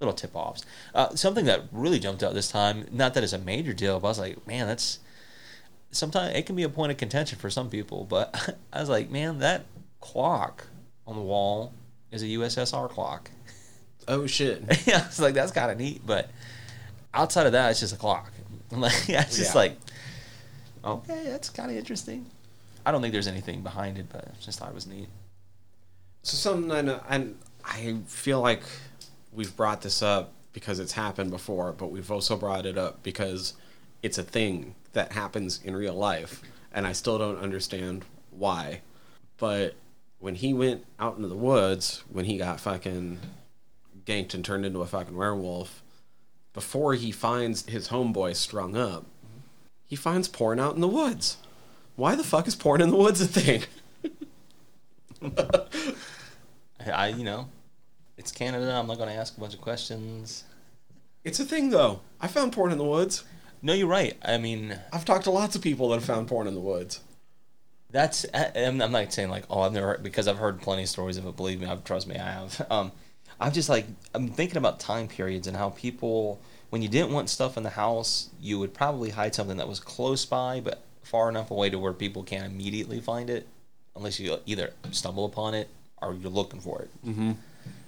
Little 0.00 0.14
tip 0.14 0.30
offs. 0.34 0.64
Uh, 0.94 1.14
something 1.16 1.46
that 1.46 1.64
really 1.72 1.98
jumped 1.98 2.22
out 2.22 2.34
this 2.34 2.50
time. 2.50 2.86
Not 2.92 3.14
that 3.14 3.24
it's 3.24 3.32
a 3.32 3.38
major 3.38 3.72
deal, 3.72 3.98
but 3.98 4.08
I 4.08 4.10
was 4.10 4.18
like, 4.18 4.46
man, 4.46 4.66
that's 4.68 5.00
sometimes 5.90 6.36
it 6.36 6.46
can 6.46 6.54
be 6.54 6.62
a 6.62 6.68
point 6.68 6.92
of 6.92 6.98
contention 6.98 7.38
for 7.38 7.50
some 7.50 7.68
people. 7.70 8.04
But 8.04 8.56
I 8.72 8.80
was 8.80 8.88
like, 8.88 9.10
man, 9.10 9.38
that 9.40 9.64
clock 10.00 10.66
on 11.08 11.16
the 11.16 11.22
wall 11.22 11.72
is 12.12 12.22
a 12.22 12.26
USSR 12.26 12.88
clock. 12.88 13.30
Oh 14.06 14.26
shit. 14.26 14.62
yeah, 14.86 15.06
it's 15.06 15.18
like 15.18 15.34
that's 15.34 15.50
kind 15.52 15.70
of 15.72 15.78
neat. 15.78 16.02
But 16.06 16.30
outside 17.12 17.46
of 17.46 17.52
that, 17.52 17.70
it's 17.70 17.80
just 17.80 17.94
a 17.94 17.98
clock. 17.98 18.30
I'm 18.72 18.80
Like 18.80 19.08
it's 19.08 19.36
just 19.36 19.54
Yeah. 19.54 19.58
like, 19.60 19.76
okay, 20.84 21.24
that's 21.26 21.50
kind 21.50 21.70
of 21.70 21.76
interesting. 21.76 22.26
I 22.86 22.92
don't 22.92 23.02
think 23.02 23.12
there's 23.12 23.26
anything 23.28 23.62
behind 23.62 23.98
it, 23.98 24.06
but 24.10 24.24
I 24.28 24.30
just 24.40 24.58
thought 24.58 24.68
it 24.68 24.74
was 24.74 24.86
neat. 24.86 25.08
So 26.22 26.36
something 26.36 26.70
I 26.70 26.82
know, 26.82 27.00
and 27.08 27.36
I 27.64 27.96
feel 28.06 28.40
like 28.40 28.62
we've 29.32 29.54
brought 29.56 29.82
this 29.82 30.02
up 30.02 30.32
because 30.52 30.78
it's 30.78 30.92
happened 30.92 31.30
before, 31.30 31.72
but 31.72 31.86
we've 31.90 32.10
also 32.10 32.36
brought 32.36 32.66
it 32.66 32.78
up 32.78 33.02
because 33.02 33.54
it's 34.02 34.18
a 34.18 34.22
thing 34.22 34.74
that 34.92 35.12
happens 35.12 35.60
in 35.64 35.76
real 35.76 35.94
life, 35.94 36.42
and 36.72 36.86
I 36.86 36.92
still 36.92 37.18
don't 37.18 37.38
understand 37.38 38.04
why. 38.30 38.80
But 39.38 39.74
when 40.18 40.34
he 40.34 40.52
went 40.52 40.84
out 40.98 41.16
into 41.16 41.28
the 41.28 41.36
woods, 41.36 42.02
when 42.10 42.24
he 42.24 42.38
got 42.38 42.60
fucking 42.60 43.18
ganked 44.04 44.34
and 44.34 44.44
turned 44.44 44.66
into 44.66 44.82
a 44.82 44.86
fucking 44.86 45.16
werewolf, 45.16 45.82
before 46.52 46.94
he 46.94 47.12
finds 47.12 47.66
his 47.66 47.88
homeboy 47.88 48.34
strung 48.34 48.76
up, 48.76 49.06
he 49.86 49.96
finds 49.96 50.28
porn 50.28 50.58
out 50.58 50.74
in 50.74 50.80
the 50.80 50.88
woods. 50.88 51.36
Why 51.96 52.14
the 52.14 52.24
fuck 52.24 52.46
is 52.46 52.54
porn 52.54 52.80
in 52.80 52.90
the 52.90 52.96
woods 52.96 53.20
a 53.20 53.26
thing? 53.26 53.62
I, 56.92 57.08
you 57.08 57.24
know, 57.24 57.48
it's 58.16 58.32
Canada. 58.32 58.72
I'm 58.72 58.86
not 58.86 58.98
going 58.98 59.08
to 59.08 59.14
ask 59.14 59.36
a 59.36 59.40
bunch 59.40 59.54
of 59.54 59.60
questions. 59.60 60.44
It's 61.24 61.40
a 61.40 61.44
thing 61.44 61.70
though. 61.70 62.00
I 62.20 62.28
found 62.28 62.52
porn 62.52 62.72
in 62.72 62.78
the 62.78 62.84
woods. 62.84 63.24
No, 63.60 63.72
you're 63.72 63.88
right. 63.88 64.16
I 64.24 64.38
mean, 64.38 64.78
I've 64.92 65.04
talked 65.04 65.24
to 65.24 65.30
lots 65.30 65.56
of 65.56 65.62
people 65.62 65.88
that 65.88 65.96
have 65.96 66.04
found 66.04 66.28
porn 66.28 66.46
in 66.46 66.54
the 66.54 66.60
woods. 66.60 67.00
That's 67.90 68.26
I- 68.34 68.52
I'm, 68.54 68.80
I'm 68.82 68.92
not 68.92 69.12
saying 69.12 69.30
like 69.30 69.44
oh 69.50 69.60
I've 69.62 69.72
never 69.72 69.88
heard, 69.88 70.02
because 70.02 70.28
I've 70.28 70.38
heard 70.38 70.60
plenty 70.60 70.82
of 70.82 70.88
stories 70.88 71.16
of 71.16 71.26
it. 71.26 71.36
Believe 71.36 71.60
me, 71.60 71.66
I've, 71.66 71.84
trust 71.84 72.06
me, 72.06 72.16
I 72.16 72.30
have. 72.30 72.66
Um, 72.70 72.92
I'm 73.40 73.52
just 73.52 73.68
like 73.68 73.86
I'm 74.14 74.28
thinking 74.28 74.56
about 74.56 74.80
time 74.80 75.06
periods 75.08 75.46
and 75.46 75.56
how 75.56 75.70
people 75.70 76.40
when 76.70 76.82
you 76.82 76.88
didn't 76.88 77.12
want 77.12 77.30
stuff 77.30 77.56
in 77.56 77.62
the 77.62 77.70
house, 77.70 78.28
you 78.40 78.58
would 78.58 78.74
probably 78.74 79.10
hide 79.10 79.34
something 79.34 79.56
that 79.56 79.68
was 79.68 79.80
close 79.80 80.24
by 80.26 80.60
but 80.60 80.82
far 81.02 81.28
enough 81.28 81.50
away 81.50 81.70
to 81.70 81.78
where 81.78 81.92
people 81.92 82.22
can't 82.22 82.44
immediately 82.44 83.00
find 83.00 83.30
it, 83.30 83.46
unless 83.96 84.20
you 84.20 84.36
either 84.44 84.72
stumble 84.90 85.24
upon 85.24 85.54
it 85.54 85.68
or 86.02 86.14
you're 86.14 86.30
looking 86.30 86.60
for 86.60 86.82
it. 86.82 86.90
Mm-hmm. 87.06 87.32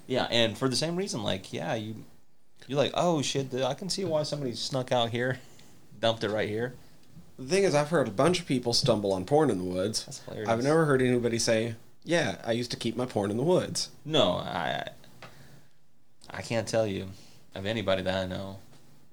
Yeah, 0.06 0.24
and 0.30 0.56
for 0.56 0.68
the 0.68 0.76
same 0.76 0.96
reason, 0.96 1.22
like 1.22 1.52
yeah, 1.52 1.74
you 1.74 1.96
you're 2.66 2.78
like 2.78 2.92
oh 2.94 3.20
shit, 3.22 3.52
I 3.54 3.74
can 3.74 3.90
see 3.90 4.04
why 4.04 4.22
somebody 4.22 4.54
snuck 4.54 4.92
out 4.92 5.10
here, 5.10 5.40
dumped 6.00 6.24
it 6.24 6.30
right 6.30 6.48
here. 6.48 6.74
The 7.40 7.46
thing 7.46 7.64
is, 7.64 7.74
I've 7.74 7.88
heard 7.88 8.06
a 8.06 8.10
bunch 8.10 8.38
of 8.38 8.46
people 8.46 8.74
stumble 8.74 9.12
on 9.14 9.24
porn 9.24 9.48
in 9.50 9.56
the 9.58 9.64
woods. 9.64 10.04
That's 10.04 10.18
hilarious. 10.24 10.48
I've 10.48 10.62
never 10.62 10.84
heard 10.84 11.00
anybody 11.00 11.38
say, 11.38 11.74
"Yeah, 12.04 12.36
I 12.44 12.52
used 12.52 12.70
to 12.72 12.76
keep 12.76 12.96
my 12.96 13.06
porn 13.06 13.30
in 13.30 13.38
the 13.38 13.42
woods." 13.42 13.88
No, 14.04 14.32
I 14.34 14.88
I 16.28 16.42
can't 16.42 16.68
tell 16.68 16.86
you 16.86 17.08
of 17.54 17.64
anybody 17.64 18.02
that 18.02 18.14
I 18.14 18.26
know. 18.26 18.58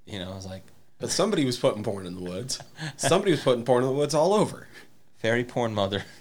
You 0.05 0.19
know, 0.19 0.33
it's 0.35 0.45
like 0.45 0.63
But 0.99 1.09
somebody 1.09 1.45
was 1.45 1.57
putting 1.57 1.83
porn 1.83 2.05
in 2.05 2.15
the 2.15 2.21
woods. 2.21 2.59
Somebody 2.97 3.31
was 3.31 3.41
putting 3.41 3.63
porn 3.63 3.83
in 3.83 3.89
the 3.89 3.95
woods 3.95 4.13
all 4.13 4.33
over. 4.33 4.67
fairy 5.17 5.43
porn 5.43 5.73
mother. 5.73 6.03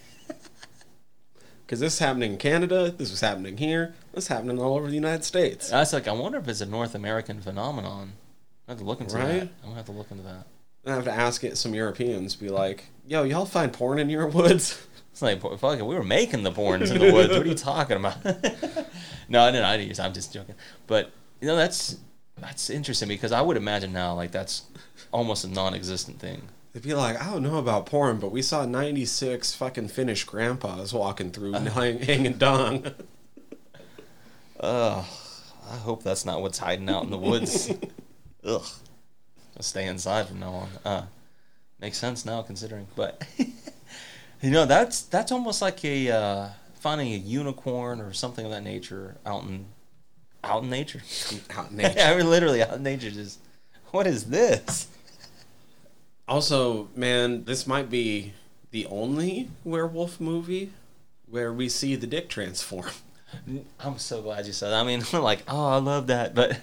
Because 1.67 1.81
this 1.81 1.95
is 1.95 1.99
happening 1.99 2.33
in 2.35 2.39
Canada. 2.39 2.93
This 2.97 3.11
was 3.11 3.21
happening 3.21 3.57
here. 3.57 3.93
This 4.13 4.25
is 4.25 4.29
happening 4.29 4.61
all 4.61 4.77
over 4.77 4.87
the 4.87 4.95
United 4.95 5.25
States. 5.25 5.73
I 5.73 5.81
was 5.81 5.93
like, 5.93 6.07
I 6.07 6.13
wonder 6.13 6.39
if 6.39 6.47
it's 6.47 6.61
a 6.61 6.67
North 6.67 6.95
American 6.95 7.41
phenomenon. 7.41 8.13
I 8.69 8.71
have 8.71 8.79
to 8.79 8.85
look 8.85 9.01
into 9.01 9.17
Right? 9.17 9.27
that. 9.41 9.43
I'm 9.43 9.71
gonna 9.71 9.75
have 9.75 9.87
to 9.87 9.93
look 9.93 10.09
into 10.13 10.23
that. 10.23 10.47
I 10.87 10.95
have 10.95 11.05
to 11.05 11.13
ask 11.13 11.45
it 11.45 11.57
some 11.57 11.75
Europeans. 11.75 12.37
Be 12.37 12.49
like, 12.49 12.85
"Yo, 13.07 13.25
y'all 13.25 13.47
find 13.47 13.73
porn 13.73 13.99
in 13.99 14.11
your 14.11 14.27
woods?" 14.27 14.83
It's 15.17 15.23
like, 15.23 15.41
fuck 15.41 15.79
it, 15.79 15.87
we 15.87 15.95
were 15.95 16.05
making 16.05 16.43
the 16.43 16.53
porns 16.53 16.91
in 16.93 16.99
the 16.99 17.11
woods. 17.15 17.33
What 17.33 17.41
are 17.41 17.49
you 17.49 17.55
talking 17.55 17.97
about? 17.97 18.23
no, 19.31 19.45
I 19.45 19.51
didn't. 19.51 19.65
I 19.65 19.79
didn't. 19.79 19.99
I'm 19.99 20.13
just 20.13 20.31
joking. 20.31 20.57
But 20.87 21.11
you 21.41 21.49
know, 21.49 21.57
that's 21.57 21.97
that's 22.37 22.69
interesting 22.69 23.09
because 23.09 23.33
I 23.33 23.41
would 23.41 23.57
imagine 23.57 23.95
now 23.95 24.13
like 24.13 24.31
that's 24.31 24.65
almost 25.13 25.43
a 25.47 25.49
non-existent 25.49 26.19
thing. 26.19 26.43
They'd 26.75 26.83
be 26.83 26.93
like, 26.93 27.19
I 27.19 27.31
don't 27.31 27.43
know 27.43 27.57
about 27.57 27.87
porn, 27.87 28.19
but 28.19 28.31
we 28.31 28.43
saw 28.43 28.67
96 28.67 29.55
fucking 29.55 29.89
Finnish 29.89 30.25
grandpas 30.25 30.93
walking 30.93 31.31
through 31.31 31.53
hang, 31.55 32.01
hanging 32.01 32.35
dong. 32.35 32.85
Ugh. 34.61 35.05
I 35.71 35.77
hope 35.79 36.03
that's 36.03 36.27
not 36.27 36.43
what's 36.43 36.59
hiding 36.59 36.91
out 36.91 37.05
in 37.05 37.11
the 37.11 37.17
woods. 37.17 37.73
Ugh. 38.45 38.67
Stay 39.61 39.87
inside 39.87 40.29
from 40.29 40.41
now 40.41 40.53
on. 40.53 40.69
Uh, 40.85 41.07
makes 41.81 41.99
sense 41.99 42.25
now 42.25 42.43
considering, 42.43 42.87
but 42.95 43.27
you 44.43 44.51
know 44.51 44.67
that's 44.67 45.03
that's 45.03 45.33
almost 45.33 45.63
like 45.63 45.85
a 45.85 46.11
uh, 46.11 46.49
finding 46.75 47.13
a 47.13 47.17
unicorn 47.17 48.01
or 48.01 48.13
something 48.13 48.45
of 48.45 48.51
that 48.51 48.63
nature 48.63 49.17
out 49.25 49.45
in 49.45 49.67
out 50.45 50.63
in 50.63 50.71
nature. 50.71 51.03
Out 51.51 51.71
in 51.71 51.77
nature. 51.79 52.01
I 52.01 52.17
mean, 52.17 52.31
literally 52.31 52.63
out 52.63 52.75
in 52.75 52.83
nature. 52.83 53.11
Just 53.11 53.41
what 53.91 54.07
is 54.07 54.25
this? 54.27 54.89
Also, 56.29 56.89
man, 56.95 57.45
this 57.45 57.67
might 57.67 57.89
be 57.89 58.33
the 58.71 58.87
only 58.87 59.49
werewolf 59.65 60.21
movie 60.21 60.73
where 61.29 61.53
we 61.53 61.69
see 61.69 61.97
the 61.97 62.07
dick 62.07 62.29
transform. 62.29 62.91
I'm 63.81 63.99
so 63.99 64.23
glad 64.23 64.47
you 64.47 64.53
said 64.53 64.71
that. 64.71 64.81
I 64.81 64.85
mean, 64.85 65.03
like, 65.13 65.43
oh, 65.49 65.69
I 65.69 65.79
love 65.79 66.07
that. 66.09 66.35
But 66.35 66.61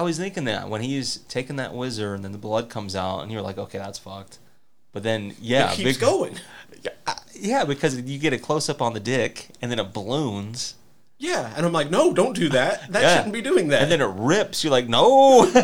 I 0.00 0.02
was 0.02 0.16
thinking 0.16 0.44
that 0.44 0.70
when 0.70 0.80
he's 0.80 1.18
taking 1.28 1.56
that 1.56 1.74
wizard 1.74 2.14
and 2.16 2.24
then 2.24 2.32
the 2.32 2.38
blood 2.38 2.70
comes 2.70 2.96
out, 2.96 3.20
and 3.20 3.30
you're 3.30 3.42
like, 3.42 3.58
okay, 3.58 3.76
that's 3.76 3.98
fucked. 3.98 4.38
But 4.92 5.02
then, 5.02 5.34
yeah, 5.40 5.70
it 5.70 5.76
keeps 5.76 5.98
big- 5.98 6.00
going. 6.00 6.36
Yeah, 7.34 7.64
because 7.64 7.98
you 8.00 8.18
get 8.18 8.32
a 8.34 8.38
close 8.38 8.68
up 8.68 8.82
on 8.82 8.92
the 8.92 9.00
dick, 9.00 9.48
and 9.62 9.70
then 9.70 9.78
it 9.78 9.92
balloons, 9.94 10.74
Yeah, 11.18 11.52
and 11.56 11.64
I'm 11.64 11.72
like, 11.72 11.90
no, 11.90 12.12
don't 12.12 12.34
do 12.36 12.48
that. 12.50 12.90
That 12.92 13.02
Yeah. 13.02 13.16
shouldn't 13.16 13.32
be 13.34 13.40
doing 13.42 13.68
that. 13.68 13.82
and 13.82 13.90
then 13.90 14.00
it 14.02 14.10
rips. 14.14 14.62
You're 14.64 14.70
like, 14.72 14.88
no. 14.88 15.50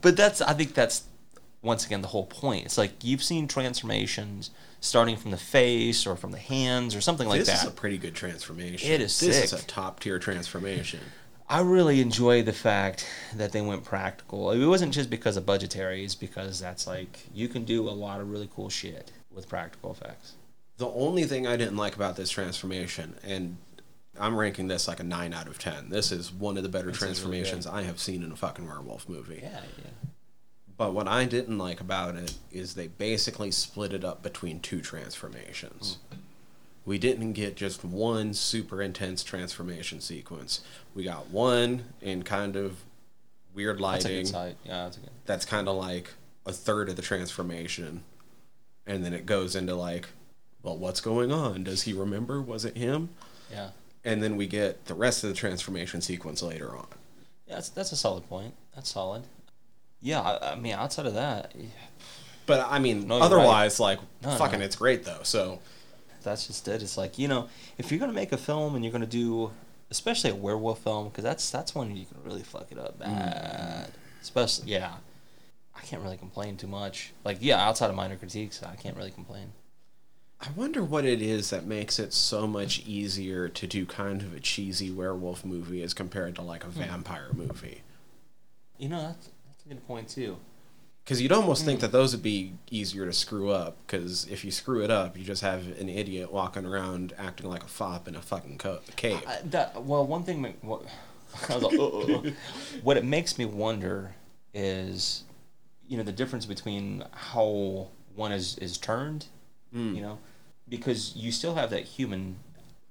but 0.00 0.16
that's, 0.16 0.40
I 0.40 0.52
think 0.54 0.74
that's 0.74 1.04
once 1.62 1.86
again 1.86 2.02
the 2.02 2.08
whole 2.08 2.26
point. 2.26 2.64
It's 2.64 2.78
like 2.78 2.92
you've 3.04 3.22
seen 3.22 3.46
transformations 3.48 4.50
starting 4.80 5.16
from 5.16 5.30
the 5.30 5.36
face 5.36 6.06
or 6.06 6.16
from 6.16 6.32
the 6.32 6.38
hands 6.38 6.94
or 6.94 7.00
something 7.00 7.28
like 7.28 7.40
that. 7.40 7.46
this 7.46 7.62
is 7.62 7.68
a 7.68 7.72
pretty 7.72 7.98
good 7.98 8.14
transformation. 8.14 8.90
It 8.90 9.00
is 9.00 9.18
This 9.20 9.44
is 9.44 9.52
a 9.52 9.64
top 9.66 10.00
tier 10.00 10.18
transformation. 10.18 11.00
I 11.48 11.60
really 11.60 12.00
enjoy 12.00 12.42
the 12.42 12.52
fact 12.52 13.06
that 13.34 13.52
they 13.52 13.60
went 13.60 13.84
practical. 13.84 14.50
It 14.50 14.66
wasn't 14.66 14.94
just 14.94 15.10
because 15.10 15.36
of 15.36 15.44
budgetary; 15.44 16.04
it's 16.04 16.14
because 16.14 16.58
that's 16.60 16.86
like 16.86 17.26
you 17.34 17.48
can 17.48 17.64
do 17.64 17.88
a 17.88 17.90
lot 17.90 18.20
of 18.20 18.30
really 18.30 18.48
cool 18.54 18.68
shit 18.68 19.12
with 19.30 19.48
practical 19.48 19.92
effects. 19.92 20.34
The 20.78 20.88
only 20.88 21.24
thing 21.24 21.46
I 21.46 21.56
didn't 21.56 21.76
like 21.76 21.94
about 21.94 22.16
this 22.16 22.30
transformation, 22.30 23.14
and 23.22 23.56
I'm 24.18 24.36
ranking 24.36 24.68
this 24.68 24.88
like 24.88 25.00
a 25.00 25.04
nine 25.04 25.32
out 25.32 25.46
of 25.46 25.58
ten. 25.58 25.90
This 25.90 26.12
is 26.12 26.32
one 26.32 26.56
of 26.56 26.62
the 26.62 26.68
better 26.68 26.88
This 26.88 26.96
is 26.96 27.02
really 27.02 27.12
transformations 27.42 27.66
I 27.66 27.82
have 27.82 27.98
seen 28.00 28.22
in 28.22 28.32
a 28.32 28.36
fucking 28.36 28.66
werewolf 28.66 29.08
movie. 29.08 29.40
Yeah, 29.42 29.60
yeah. 29.78 29.90
But 30.76 30.94
what 30.94 31.06
I 31.06 31.24
didn't 31.26 31.58
like 31.58 31.80
about 31.80 32.16
it 32.16 32.34
is 32.50 32.74
they 32.74 32.88
basically 32.88 33.50
split 33.50 33.92
it 33.92 34.04
up 34.04 34.22
between 34.22 34.60
two 34.60 34.80
transformations. 34.80 35.98
Hmm. 36.08 36.18
We 36.84 36.98
didn't 36.98 37.32
get 37.34 37.54
just 37.56 37.84
one 37.84 38.34
super 38.34 38.82
intense 38.82 39.22
transformation 39.22 40.00
sequence. 40.00 40.60
We 40.94 41.04
got 41.04 41.30
one 41.30 41.84
in 42.00 42.22
kind 42.24 42.56
of 42.56 42.78
weird 43.54 43.76
That's 43.76 44.04
lighting. 44.04 44.24
good. 44.26 44.56
Yeah, 44.64 44.84
that's. 44.84 44.98
That's 45.26 45.44
kind 45.44 45.68
of 45.68 45.76
like 45.76 46.10
a 46.44 46.52
third 46.52 46.88
of 46.88 46.96
the 46.96 47.02
transformation. 47.02 48.02
And 48.86 49.04
then 49.04 49.12
it 49.14 49.26
goes 49.26 49.54
into 49.54 49.76
like, 49.76 50.08
well, 50.62 50.76
what's 50.76 51.00
going 51.00 51.30
on? 51.30 51.62
Does 51.64 51.82
he 51.82 51.92
remember? 51.92 52.40
Was 52.42 52.64
it 52.64 52.76
him? 52.76 53.10
Yeah, 53.52 53.68
And 54.04 54.22
then 54.22 54.36
we 54.36 54.46
get 54.48 54.86
the 54.86 54.94
rest 54.94 55.22
of 55.22 55.30
the 55.30 55.36
transformation 55.36 56.00
sequence 56.00 56.42
later 56.42 56.74
on. 56.76 56.86
yeah. 57.46 57.56
That's 57.56 57.68
that's 57.68 57.92
a 57.92 57.96
solid 57.96 58.28
point. 58.28 58.54
That's 58.74 58.90
solid. 58.90 59.22
Yeah, 60.00 60.20
I, 60.20 60.52
I 60.52 60.54
mean, 60.56 60.72
outside 60.72 61.06
of 61.06 61.14
that, 61.14 61.52
yeah, 61.56 61.66
But 62.46 62.66
I 62.68 62.80
mean, 62.80 63.06
No, 63.06 63.20
otherwise, 63.20 63.78
like, 63.78 64.00
No, 64.22 64.30
fucking, 64.36 64.58
no. 64.58 64.64
it's 64.64 64.74
great 64.74 65.04
though. 65.04 65.20
So 65.22 65.60
that's 66.22 66.46
just 66.46 66.66
it. 66.68 66.82
It's 66.82 66.96
like 66.96 67.18
you 67.18 67.28
know, 67.28 67.48
if 67.78 67.90
you're 67.90 68.00
gonna 68.00 68.12
make 68.12 68.32
a 68.32 68.38
film 68.38 68.74
and 68.74 68.84
you're 68.84 68.92
gonna 68.92 69.06
do, 69.06 69.50
especially 69.90 70.30
a 70.30 70.34
werewolf 70.34 70.80
film, 70.80 71.08
because 71.08 71.24
that's 71.24 71.50
that's 71.50 71.74
one 71.74 71.94
you 71.96 72.06
can 72.06 72.18
really 72.24 72.42
fuck 72.42 72.70
it 72.70 72.78
up 72.78 72.98
mm. 72.98 73.00
bad. 73.00 73.92
Especially, 74.20 74.70
yeah. 74.70 74.94
I 75.74 75.80
can't 75.80 76.02
really 76.02 76.16
complain 76.18 76.56
too 76.56 76.66
much. 76.66 77.12
Like, 77.24 77.38
yeah, 77.40 77.66
outside 77.66 77.88
of 77.88 77.96
minor 77.96 78.16
critiques, 78.16 78.62
I 78.62 78.76
can't 78.76 78.96
really 78.96 79.10
complain. 79.10 79.52
I 80.40 80.50
wonder 80.56 80.82
what 80.82 81.04
it 81.04 81.22
is 81.22 81.50
that 81.50 81.66
makes 81.66 81.98
it 81.98 82.12
so 82.12 82.46
much 82.48 82.84
easier 82.84 83.48
to 83.48 83.66
do 83.66 83.86
kind 83.86 84.22
of 84.22 84.34
a 84.34 84.40
cheesy 84.40 84.90
werewolf 84.90 85.44
movie 85.44 85.82
as 85.82 85.94
compared 85.94 86.34
to 86.34 86.42
like 86.42 86.64
a 86.64 86.66
hmm. 86.66 86.80
vampire 86.80 87.28
movie. 87.32 87.82
You 88.76 88.88
know, 88.88 89.00
that's, 89.02 89.30
that's 89.46 89.64
a 89.64 89.68
good 89.68 89.86
point 89.86 90.08
too. 90.08 90.36
Because 91.04 91.20
you'd 91.20 91.32
almost 91.32 91.64
think 91.64 91.80
that 91.80 91.90
those 91.90 92.14
would 92.14 92.22
be 92.22 92.52
easier 92.70 93.06
to 93.06 93.12
screw 93.12 93.50
up. 93.50 93.76
Because 93.86 94.26
if 94.28 94.44
you 94.44 94.50
screw 94.52 94.84
it 94.84 94.90
up, 94.90 95.16
you 95.16 95.24
just 95.24 95.42
have 95.42 95.66
an 95.80 95.88
idiot 95.88 96.32
walking 96.32 96.64
around 96.64 97.12
acting 97.18 97.48
like 97.50 97.64
a 97.64 97.68
fop 97.68 98.06
in 98.06 98.14
a 98.14 98.22
fucking 98.22 98.58
co- 98.58 98.80
cave. 98.94 99.20
That 99.44 99.82
well, 99.82 100.06
one 100.06 100.22
thing. 100.22 100.54
What, 100.60 100.84
like, 101.48 101.50
"Uh, 101.50 101.86
uh, 101.86 102.18
uh." 102.18 102.30
what 102.82 102.96
it 102.96 103.04
makes 103.04 103.36
me 103.36 103.46
wonder 103.46 104.14
is, 104.54 105.24
you 105.88 105.96
know, 105.96 106.04
the 106.04 106.12
difference 106.12 106.46
between 106.46 107.04
how 107.12 107.88
one 108.14 108.30
is 108.30 108.56
is 108.58 108.78
turned. 108.78 109.26
You 109.94 110.02
know, 110.02 110.18
because 110.68 111.16
you 111.16 111.32
still 111.32 111.54
have 111.54 111.70
that 111.70 111.84
human 111.84 112.36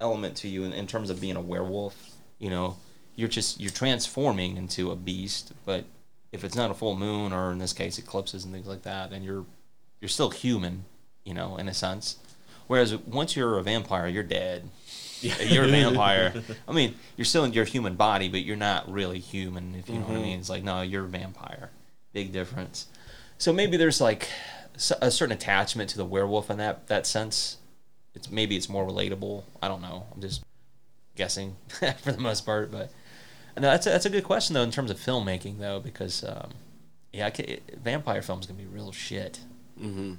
element 0.02 0.36
to 0.38 0.47
you 0.47 0.63
in, 0.63 0.74
in 0.74 0.88
terms 0.88 1.10
of 1.10 1.21
being 1.21 1.38
a 1.38 1.41
werewolf. 1.41 2.17
You 2.39 2.50
know, 2.50 2.78
you're 3.15 3.30
just 3.30 3.60
you're 3.62 3.71
transforming 3.71 4.58
into 4.58 4.91
a 4.91 4.95
beast, 4.95 5.54
but 5.65 5.86
if 6.32 6.44
it's 6.44 6.56
not 6.56 6.72
a 6.72 6.74
full 6.74 6.96
moon 6.96 7.34
or 7.34 7.52
in 7.52 7.58
this 7.58 7.74
case 7.74 7.98
eclipses 7.98 8.46
and 8.46 8.54
things 8.54 8.67
like 8.67 8.84
that, 8.84 9.12
then 9.12 9.24
you're 9.24 9.46
you're 10.00 10.10
still 10.10 10.30
human. 10.30 10.86
You 11.24 11.36
know, 11.36 11.58
in 11.58 11.67
a 11.67 11.74
sense. 11.74 12.17
Whereas 12.65 12.96
once 12.96 13.36
you're 13.36 13.60
a 13.60 13.63
vampire, 13.63 14.08
you're 14.08 14.24
dead. 14.24 14.70
You're 15.22 15.65
a 15.65 15.67
vampire. 15.67 16.34
I 16.67 16.72
mean, 16.72 16.96
you're 17.15 17.26
still 17.26 17.44
in 17.44 17.54
your 17.54 17.65
human 17.65 17.94
body, 17.94 18.28
but 18.28 18.41
you're 18.41 18.56
not 18.56 18.91
really 18.91 19.20
human, 19.20 19.76
if 19.76 19.88
you 19.88 19.96
know 19.96 20.02
what 20.02 20.10
I 20.10 20.13
mm-hmm. 20.13 20.24
mean. 20.24 20.39
It's 20.39 20.50
like, 20.50 20.63
no, 20.63 20.82
you're 20.82 21.06
a 21.06 21.08
vampire. 21.08 21.70
Big 22.12 22.32
difference. 22.32 22.88
So 23.38 23.54
maybe 23.54 23.78
there's 23.78 24.02
like 24.02 24.30
a 25.00 25.12
certain 25.12 25.34
attachment 25.34 25.91
to 25.91 25.98
the 25.98 26.06
werewolf 26.06 26.50
in 26.50 26.58
that 26.58 26.88
that 26.88 27.06
sense. 27.06 27.58
It's 28.15 28.32
maybe 28.32 28.56
it's 28.56 28.70
more 28.70 28.86
relatable. 28.86 29.44
I 29.62 29.67
don't 29.67 29.82
know. 29.82 30.08
I'm 30.13 30.22
just 30.22 30.44
guessing 31.15 31.56
for 31.67 32.12
the 32.12 32.20
most 32.20 32.46
part, 32.46 32.72
but 32.72 32.91
no, 33.57 33.69
that's 33.69 33.85
a, 33.87 33.89
that's 33.89 34.05
a 34.05 34.09
good 34.09 34.23
question 34.23 34.53
though 34.53 34.61
in 34.63 34.71
terms 34.71 34.91
of 34.91 34.97
filmmaking 34.97 35.59
though, 35.59 35.79
because 35.79 36.23
um, 36.23 36.51
yeah, 37.13 37.27
I 37.27 37.31
ca 37.31 37.59
vampire 37.81 38.21
films 38.21 38.45
can 38.47 38.55
be 38.55 38.65
real 38.65 38.91
shit 38.91 39.39
hmm 39.77 40.13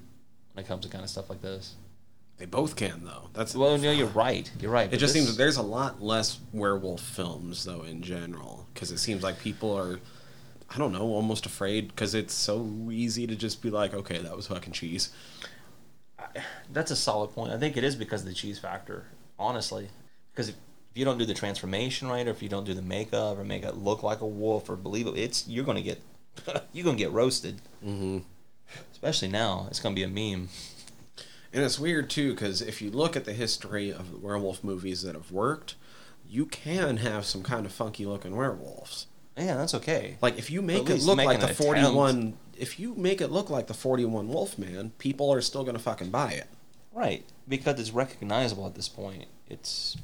when 0.55 0.65
it 0.65 0.69
comes 0.69 0.85
to 0.85 0.91
kind 0.91 1.03
of 1.05 1.09
stuff 1.11 1.31
like 1.31 1.41
this. 1.41 1.75
They 2.39 2.45
both 2.47 2.77
can 2.77 3.05
though. 3.05 3.29
That's 3.33 3.55
Well, 3.55 3.79
no, 3.79 3.91
you're 3.93 4.07
right. 4.09 4.51
You're 4.61 4.71
right. 4.71 4.93
It 4.93 4.99
just 4.99 5.15
this- 5.15 5.23
seems 5.23 5.29
that 5.29 5.39
there's 5.43 5.57
a 5.57 5.63
lot 5.63 6.03
less 6.03 6.39
werewolf 6.53 7.01
films 7.01 7.65
though 7.65 7.83
in 7.83 8.03
general 8.03 8.67
because 8.75 8.91
it 8.91 8.99
seems 8.99 9.23
like 9.23 9.39
people 9.39 9.73
are, 9.77 10.01
I 10.69 10.79
don't 10.79 10.93
know, 10.93 11.03
almost 11.03 11.47
afraid 11.47 11.89
because 11.89 12.15
it's 12.15 12.35
so 12.35 12.69
easy 12.91 13.27
to 13.27 13.37
just 13.37 13.63
be 13.63 13.71
like, 13.71 13.95
okay, 13.95 14.19
that 14.19 14.37
was 14.37 14.49
fucking 14.49 14.73
cheese. 14.73 15.11
That's 16.73 16.91
a 16.91 16.97
solid 16.97 17.29
point. 17.33 17.53
I 17.53 17.59
think 17.59 17.77
it 17.77 17.85
is 17.85 17.95
because 17.97 18.23
of 18.23 18.29
the 18.29 18.35
cheese 18.35 18.59
factor, 18.59 19.07
honestly. 19.39 19.89
Because 20.33 20.49
if 20.51 20.55
you 20.95 21.05
don't 21.05 21.19
do 21.19 21.25
the 21.25 21.35
transformation 21.35 22.09
right, 22.09 22.27
or 22.27 22.31
if 22.31 22.43
you 22.43 22.49
don't 22.49 22.65
do 22.65 22.75
the 22.75 22.83
makeup, 22.83 23.39
or 23.39 23.45
make 23.45 23.65
it 23.65 23.77
look 23.77 24.03
like 24.03 24.21
a 24.21 24.27
wolf, 24.27 24.69
or 24.69 24.77
believe 24.77 25.07
it, 25.07 25.17
it's 25.17 25.47
you're 25.49 25.65
gonna 25.65 25.83
get 25.83 26.01
you're 26.73 26.85
gonna 26.85 26.97
get 26.97 27.13
roasted. 27.13 27.61
Mm-hmm. 27.85 28.19
Especially 28.93 29.29
now, 29.29 29.67
it's 29.71 29.81
gonna 29.81 29.95
be 29.95 30.03
a 30.03 30.09
meme. 30.09 30.49
And 31.55 31.63
it's 31.63 31.79
weird 31.79 32.09
too 32.09 32.33
because 32.33 32.63
if 32.63 32.81
you 32.81 32.91
look 32.91 33.15
at 33.15 33.27
the 33.27 33.35
history 33.35 33.93
of 33.93 34.11
the 34.11 34.19
werewolf 34.19 34.65
movies 34.65 35.03
that 35.03 35.15
have 35.15 35.31
worked, 35.31 35.75
you 36.27 36.47
can 36.47 36.99
have 36.99 37.27
some 37.27 37.43
kind 37.43 37.67
of 37.67 37.73
funky 37.73 38.07
looking 38.07 38.35
werewolves. 38.35 39.07
Yeah, 39.37 39.57
that's 39.57 39.75
okay. 39.75 40.17
Like 40.23 40.39
if 40.39 40.51
you 40.51 40.63
make 40.63 40.89
it 40.89 41.03
look 41.03 41.19
make 41.19 41.27
like 41.27 41.41
the 41.41 41.47
attempt. 41.47 41.63
41 41.63 42.35
if 42.57 42.79
you 42.79 42.95
make 42.95 43.21
it 43.21 43.29
look 43.29 43.51
like 43.51 43.67
the 43.67 43.75
41 43.75 44.29
Wolfman, 44.29 44.93
people 44.99 45.33
are 45.33 45.41
still 45.41 45.65
going 45.65 45.77
to 45.77 45.83
fucking 45.83 46.11
buy 46.11 46.33
it. 46.33 46.47
Right, 46.93 47.25
because 47.49 47.81
it's 47.81 47.91
recognizable 47.91 48.67
at 48.67 48.75
this 48.75 48.89
point. 48.89 49.25
It's 49.49 49.97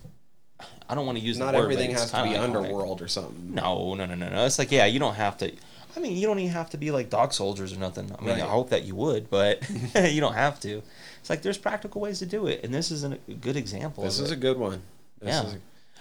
I 0.88 0.94
don't 0.94 1.06
want 1.06 1.18
to 1.18 1.24
use 1.24 1.38
Not 1.38 1.52
the 1.52 1.58
word, 1.58 1.64
everything 1.64 1.90
has 1.92 2.10
to 2.10 2.22
be 2.22 2.30
iconic. 2.30 2.38
underworld 2.40 3.02
or 3.02 3.08
something. 3.08 3.54
No, 3.54 3.94
no, 3.94 4.06
no, 4.06 4.14
no, 4.14 4.28
no. 4.28 4.46
It's 4.46 4.58
like 4.58 4.72
yeah, 4.72 4.86
you 4.86 4.98
don't 4.98 5.14
have 5.14 5.36
to. 5.38 5.52
I 5.96 6.00
mean, 6.00 6.16
you 6.16 6.26
don't 6.26 6.38
even 6.38 6.52
have 6.52 6.70
to 6.70 6.76
be 6.78 6.90
like 6.90 7.10
dog 7.10 7.32
soldiers 7.32 7.72
or 7.72 7.78
nothing. 7.78 8.10
I 8.16 8.20
mean, 8.20 8.30
Right. 8.30 8.42
I 8.42 8.46
hope 8.46 8.70
that 8.70 8.84
you 8.84 8.94
would, 8.94 9.28
but 9.30 9.68
you 10.12 10.20
don't 10.20 10.34
have 10.34 10.60
to. 10.60 10.82
It's 11.20 11.30
like 11.30 11.42
there's 11.42 11.58
practical 11.58 12.00
ways 12.00 12.18
to 12.20 12.26
do 12.26 12.46
it, 12.46 12.60
and 12.64 12.72
this 12.72 12.90
is 12.90 13.02
an- 13.04 13.18
a 13.28 13.32
good 13.34 13.56
example. 13.56 14.04
This 14.04 14.18
is 14.18 14.30
it. 14.30 14.34
a 14.34 14.36
good 14.36 14.58
one. 14.58 14.82
This 15.20 15.34
yeah. 15.34 15.46
is 15.46 15.54
a- 15.54 15.58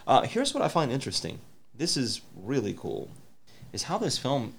Uh, 0.09 0.21
here's 0.21 0.53
what 0.53 0.63
I 0.63 0.67
find 0.67 0.91
interesting. 0.91 1.39
This 1.75 1.97
is 1.97 2.21
really 2.35 2.73
cool. 2.73 3.09
Is 3.73 3.83
how 3.83 3.97
this 3.97 4.17
film 4.17 4.53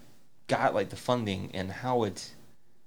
got 0.48 0.74
like 0.74 0.90
the 0.90 0.96
funding 0.96 1.50
and 1.54 1.70
how 1.70 2.04
it 2.04 2.30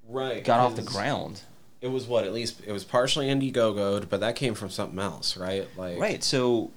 right. 0.07 0.43
got 0.43 0.59
off 0.59 0.75
the 0.75 0.81
ground. 0.83 1.41
It 1.81 1.87
was 1.87 2.05
what 2.05 2.25
at 2.25 2.33
least 2.33 2.61
it 2.65 2.71
was 2.71 2.83
partially 2.83 3.27
Indiegogo'd, 3.27 4.07
but 4.09 4.19
that 4.19 4.35
came 4.35 4.53
from 4.53 4.69
something 4.69 4.99
else, 4.99 5.35
right? 5.37 5.67
Like 5.77 5.97
Right. 5.99 6.23
So 6.23 6.71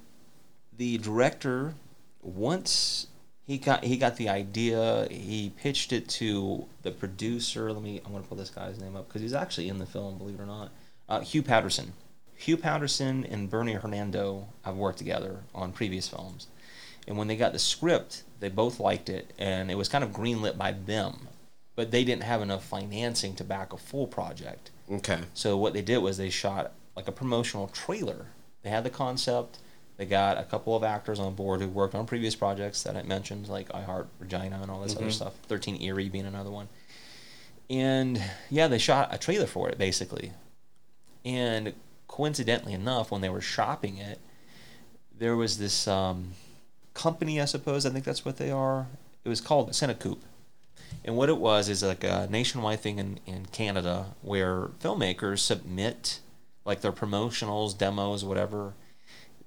the 0.77 0.97
director 0.97 1.73
once 2.21 3.07
he 3.45 3.57
got 3.57 3.83
he 3.83 3.97
got 3.97 4.17
the 4.17 4.29
idea, 4.29 5.07
he 5.09 5.51
pitched 5.55 5.93
it 5.93 6.09
to 6.09 6.65
the 6.81 6.91
producer. 6.91 7.71
Let 7.71 7.83
me 7.83 8.01
I'm 8.05 8.11
to 8.13 8.27
pull 8.27 8.37
this 8.37 8.49
guy's 8.49 8.79
name 8.79 8.95
up 8.95 9.07
cuz 9.09 9.21
he's 9.21 9.33
actually 9.33 9.69
in 9.69 9.77
the 9.77 9.85
film, 9.85 10.17
believe 10.17 10.39
it 10.39 10.43
or 10.43 10.47
not. 10.47 10.71
Uh, 11.07 11.19
Hugh 11.19 11.43
Patterson. 11.43 11.93
Hugh 12.35 12.57
Patterson 12.57 13.23
and 13.25 13.49
Bernie 13.49 13.73
Hernando 13.73 14.47
have 14.63 14.75
worked 14.75 14.97
together 14.97 15.43
on 15.53 15.71
previous 15.71 16.07
films. 16.07 16.47
And 17.07 17.17
when 17.17 17.27
they 17.27 17.37
got 17.37 17.53
the 17.53 17.59
script, 17.59 18.23
they 18.39 18.49
both 18.49 18.79
liked 18.79 19.09
it 19.09 19.31
and 19.37 19.69
it 19.69 19.75
was 19.75 19.87
kind 19.87 20.03
of 20.03 20.11
greenlit 20.11 20.57
by 20.57 20.71
them. 20.71 21.27
But 21.75 21.91
they 21.91 22.03
didn't 22.03 22.23
have 22.23 22.41
enough 22.41 22.65
financing 22.65 23.35
to 23.35 23.43
back 23.43 23.73
a 23.73 23.77
full 23.77 24.07
project. 24.07 24.71
Okay. 24.91 25.19
So 25.33 25.55
what 25.57 25.73
they 25.73 25.81
did 25.81 25.99
was 25.99 26.17
they 26.17 26.29
shot 26.29 26.71
like 26.95 27.07
a 27.07 27.11
promotional 27.11 27.67
trailer. 27.67 28.27
They 28.63 28.69
had 28.69 28.83
the 28.83 28.89
concept. 28.89 29.59
They 29.97 30.05
got 30.05 30.37
a 30.37 30.43
couple 30.43 30.75
of 30.75 30.83
actors 30.83 31.19
on 31.19 31.35
board 31.35 31.61
who 31.61 31.67
worked 31.69 31.95
on 31.95 32.05
previous 32.05 32.35
projects 32.35 32.83
that 32.83 32.97
I 32.97 33.03
mentioned, 33.03 33.47
like 33.47 33.73
I 33.73 33.81
Heart 33.81 34.07
Regina 34.19 34.59
and 34.61 34.69
all 34.69 34.81
this 34.81 34.95
other 34.95 35.05
Mhm. 35.07 35.11
stuff. 35.13 35.33
Thirteen 35.47 35.81
Eerie 35.81 36.09
being 36.09 36.25
another 36.25 36.51
one. 36.51 36.67
And 37.69 38.21
yeah, 38.49 38.67
they 38.67 38.77
shot 38.77 39.13
a 39.13 39.17
trailer 39.17 39.47
for 39.47 39.69
it 39.69 39.77
basically. 39.77 40.33
And 41.23 41.73
coincidentally 42.07 42.73
enough, 42.73 43.09
when 43.11 43.21
they 43.21 43.29
were 43.29 43.41
shopping 43.41 43.97
it, 43.97 44.19
there 45.17 45.35
was 45.35 45.57
this 45.57 45.87
um, 45.87 46.33
company, 46.93 47.41
I 47.41 47.45
suppose. 47.45 47.85
I 47.85 47.89
think 47.89 48.03
that's 48.05 48.25
what 48.25 48.37
they 48.37 48.51
are. 48.51 48.87
It 49.23 49.29
was 49.29 49.41
called 49.41 49.71
CineCoup, 49.71 50.19
And 51.03 51.15
what 51.17 51.29
it 51.29 51.37
was 51.37 51.67
is 51.69 51.81
like 51.81 52.03
a 52.03 52.27
nationwide 52.29 52.81
thing 52.81 52.99
in, 52.99 53.19
in 53.25 53.45
Canada 53.47 54.13
where 54.21 54.67
filmmakers 54.81 55.39
submit 55.39 56.19
like 56.65 56.81
their 56.81 56.91
promotionals, 56.91 57.75
demos, 57.77 58.23
whatever, 58.25 58.73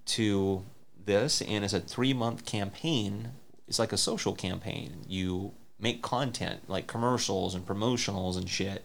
to 0.09 0.65
this, 1.05 1.41
and 1.43 1.65
it's 1.65 1.75
a 1.75 1.81
three 1.81 2.13
month 2.13 2.45
campaign. 2.45 3.31
It's 3.67 3.79
like 3.79 3.93
a 3.93 3.99
social 3.99 4.35
campaign. 4.35 5.05
You 5.07 5.53
make 5.81 6.03
content 6.03 6.69
like 6.69 6.87
commercials 6.87 7.55
and 7.55 7.67
promotionals 7.67 8.37
and 8.37 8.49
shit. 8.49 8.85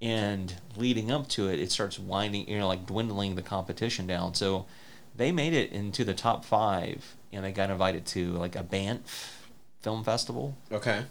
And 0.00 0.54
leading 0.76 1.10
up 1.10 1.28
to 1.30 1.48
it, 1.48 1.58
it 1.58 1.72
starts 1.72 1.98
winding, 1.98 2.48
you 2.48 2.58
know, 2.58 2.68
like 2.68 2.86
dwindling 2.86 3.34
the 3.34 3.42
competition 3.42 4.06
down. 4.06 4.34
So 4.34 4.66
they 5.16 5.32
made 5.32 5.54
it 5.54 5.72
into 5.72 6.04
the 6.04 6.14
top 6.14 6.44
five, 6.44 7.16
and 7.32 7.44
they 7.44 7.50
got 7.50 7.70
invited 7.70 8.06
to 8.06 8.32
like 8.32 8.54
a 8.54 8.62
Banff 8.62 9.42
film 9.80 10.04
festival. 10.04 10.56
Okay. 10.70 11.02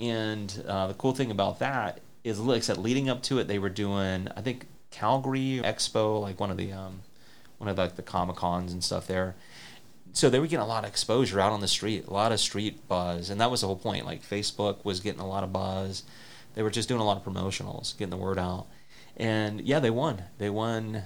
And 0.00 0.64
uh, 0.66 0.86
the 0.86 0.94
cool 0.94 1.12
thing 1.12 1.30
about 1.30 1.58
that 1.58 2.00
is, 2.24 2.40
like 2.40 2.58
I 2.58 2.60
said, 2.60 2.78
leading 2.78 3.10
up 3.10 3.22
to 3.24 3.38
it, 3.38 3.48
they 3.48 3.58
were 3.58 3.68
doing, 3.68 4.28
I 4.34 4.40
think, 4.40 4.66
Calgary 4.90 5.60
Expo, 5.62 6.20
like 6.20 6.40
one 6.40 6.50
of 6.50 6.56
the 6.56 6.72
um, 6.72 7.02
one 7.60 7.68
of 7.68 7.76
like 7.76 7.96
the 7.96 8.02
Comic 8.02 8.36
Cons 8.36 8.72
and 8.72 8.82
stuff 8.82 9.06
there. 9.06 9.36
So 10.14 10.30
they 10.30 10.40
were 10.40 10.46
getting 10.46 10.64
a 10.64 10.66
lot 10.66 10.84
of 10.84 10.90
exposure 10.90 11.38
out 11.38 11.52
on 11.52 11.60
the 11.60 11.68
street, 11.68 12.06
a 12.06 12.12
lot 12.12 12.32
of 12.32 12.40
street 12.40 12.88
buzz, 12.88 13.28
and 13.28 13.38
that 13.38 13.50
was 13.50 13.60
the 13.60 13.66
whole 13.66 13.76
point. 13.76 14.06
Like 14.06 14.22
Facebook 14.22 14.82
was 14.82 15.00
getting 15.00 15.20
a 15.20 15.28
lot 15.28 15.44
of 15.44 15.52
buzz. 15.52 16.02
They 16.54 16.62
were 16.62 16.70
just 16.70 16.88
doing 16.88 17.02
a 17.02 17.04
lot 17.04 17.18
of 17.18 17.22
promotionals, 17.22 17.96
getting 17.98 18.10
the 18.10 18.16
word 18.16 18.38
out. 18.38 18.66
And 19.14 19.60
yeah, 19.60 19.78
they 19.78 19.90
won. 19.90 20.22
They 20.38 20.48
won 20.48 21.02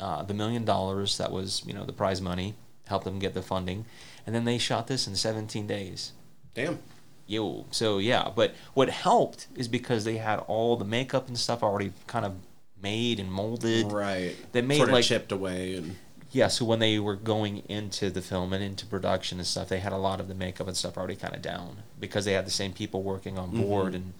uh, 0.00 0.24
the 0.24 0.34
million 0.34 0.64
dollars 0.64 1.16
that 1.18 1.30
was, 1.30 1.62
you 1.64 1.72
know, 1.72 1.84
the 1.84 1.92
prize 1.92 2.20
money, 2.20 2.56
helped 2.88 3.04
them 3.04 3.20
get 3.20 3.34
the 3.34 3.42
funding, 3.42 3.84
and 4.26 4.34
then 4.34 4.44
they 4.44 4.58
shot 4.58 4.88
this 4.88 5.06
in 5.06 5.14
17 5.14 5.68
days. 5.68 6.12
Damn. 6.54 6.80
Yo, 7.28 7.66
so 7.70 7.98
yeah, 7.98 8.30
but 8.34 8.52
what 8.74 8.88
helped 8.88 9.46
is 9.54 9.68
because 9.68 10.04
they 10.04 10.16
had 10.16 10.38
all 10.48 10.76
the 10.76 10.84
makeup 10.84 11.28
and 11.28 11.38
stuff 11.38 11.62
already 11.62 11.92
kind 12.08 12.24
of 12.24 12.34
made 12.82 13.20
and 13.20 13.30
molded. 13.30 13.92
Right. 13.92 14.34
They 14.52 14.62
made 14.62 14.78
sort 14.78 14.90
of 14.90 14.94
like 14.94 15.04
chipped 15.04 15.32
away 15.32 15.76
and 15.76 15.96
yeah. 16.30 16.48
So 16.48 16.64
when 16.64 16.78
they 16.78 16.98
were 16.98 17.16
going 17.16 17.58
into 17.68 18.10
the 18.10 18.20
film 18.20 18.52
and 18.52 18.62
into 18.62 18.86
production 18.86 19.38
and 19.38 19.46
stuff, 19.46 19.68
they 19.68 19.80
had 19.80 19.92
a 19.92 19.96
lot 19.96 20.20
of 20.20 20.28
the 20.28 20.34
makeup 20.34 20.66
and 20.66 20.76
stuff 20.76 20.96
already 20.96 21.16
kind 21.16 21.34
of 21.34 21.42
down 21.42 21.78
because 21.98 22.24
they 22.24 22.32
had 22.32 22.46
the 22.46 22.50
same 22.50 22.72
people 22.72 23.02
working 23.02 23.38
on 23.38 23.50
board 23.50 23.94
and 23.94 24.12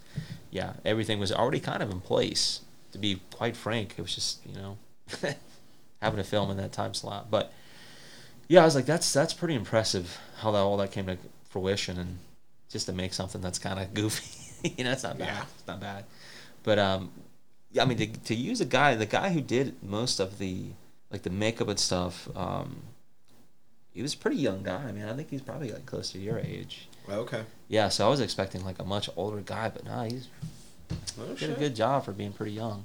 yeah, 0.50 0.74
everything 0.84 1.18
was 1.18 1.32
already 1.32 1.60
kind 1.60 1.82
of 1.82 1.90
in 1.90 2.00
place. 2.00 2.60
To 2.92 2.98
be 2.98 3.20
quite 3.34 3.54
frank, 3.54 3.94
it 3.98 4.02
was 4.02 4.14
just 4.14 4.44
you 4.46 4.54
know 4.54 4.78
having 6.02 6.20
a 6.20 6.24
film 6.24 6.50
in 6.50 6.56
that 6.56 6.72
time 6.72 6.94
slot. 6.94 7.30
But 7.30 7.52
yeah, 8.48 8.62
I 8.62 8.64
was 8.64 8.74
like, 8.74 8.86
that's 8.86 9.12
that's 9.12 9.34
pretty 9.34 9.54
impressive 9.54 10.18
how 10.38 10.52
that 10.52 10.58
all 10.58 10.78
that 10.78 10.90
came 10.90 11.06
to 11.06 11.18
fruition 11.50 11.98
and 11.98 12.18
just 12.70 12.86
to 12.86 12.92
make 12.92 13.12
something 13.12 13.40
that's 13.40 13.58
kind 13.58 13.78
of 13.78 13.92
goofy. 13.94 14.72
you 14.76 14.84
know, 14.84 14.92
it's 14.92 15.02
not 15.02 15.18
bad. 15.18 15.26
Yeah. 15.26 15.44
It's 15.58 15.66
not 15.66 15.80
bad. 15.80 16.04
But 16.62 16.78
um, 16.78 17.10
I 17.80 17.84
mean, 17.84 17.98
to, 17.98 18.06
to 18.06 18.34
use 18.34 18.60
a 18.60 18.64
guy, 18.64 18.94
the 18.94 19.06
guy 19.06 19.30
who 19.30 19.40
did 19.40 19.82
most 19.82 20.20
of 20.20 20.38
the 20.38 20.66
like 21.10 21.22
the 21.22 21.30
makeup 21.30 21.68
and 21.68 21.78
stuff, 21.78 22.28
um, 22.36 22.82
he 23.90 24.02
was 24.02 24.14
a 24.14 24.18
pretty 24.18 24.36
young 24.36 24.62
guy. 24.62 24.84
I 24.84 24.92
mean, 24.92 25.04
I 25.04 25.14
think 25.14 25.30
he's 25.30 25.42
probably 25.42 25.72
like 25.72 25.86
close 25.86 26.10
to 26.12 26.18
your 26.18 26.38
age. 26.38 26.88
okay. 27.08 27.44
Yeah, 27.68 27.88
so 27.88 28.06
I 28.06 28.10
was 28.10 28.20
expecting 28.20 28.64
like 28.64 28.78
a 28.78 28.84
much 28.84 29.08
older 29.16 29.40
guy, 29.40 29.68
but 29.70 29.84
nah, 29.84 30.04
he's 30.04 30.28
Oh, 31.20 31.34
did 31.34 31.50
a 31.50 31.54
good 31.54 31.74
job 31.74 32.04
for 32.04 32.12
being 32.12 32.32
pretty 32.32 32.52
young. 32.52 32.84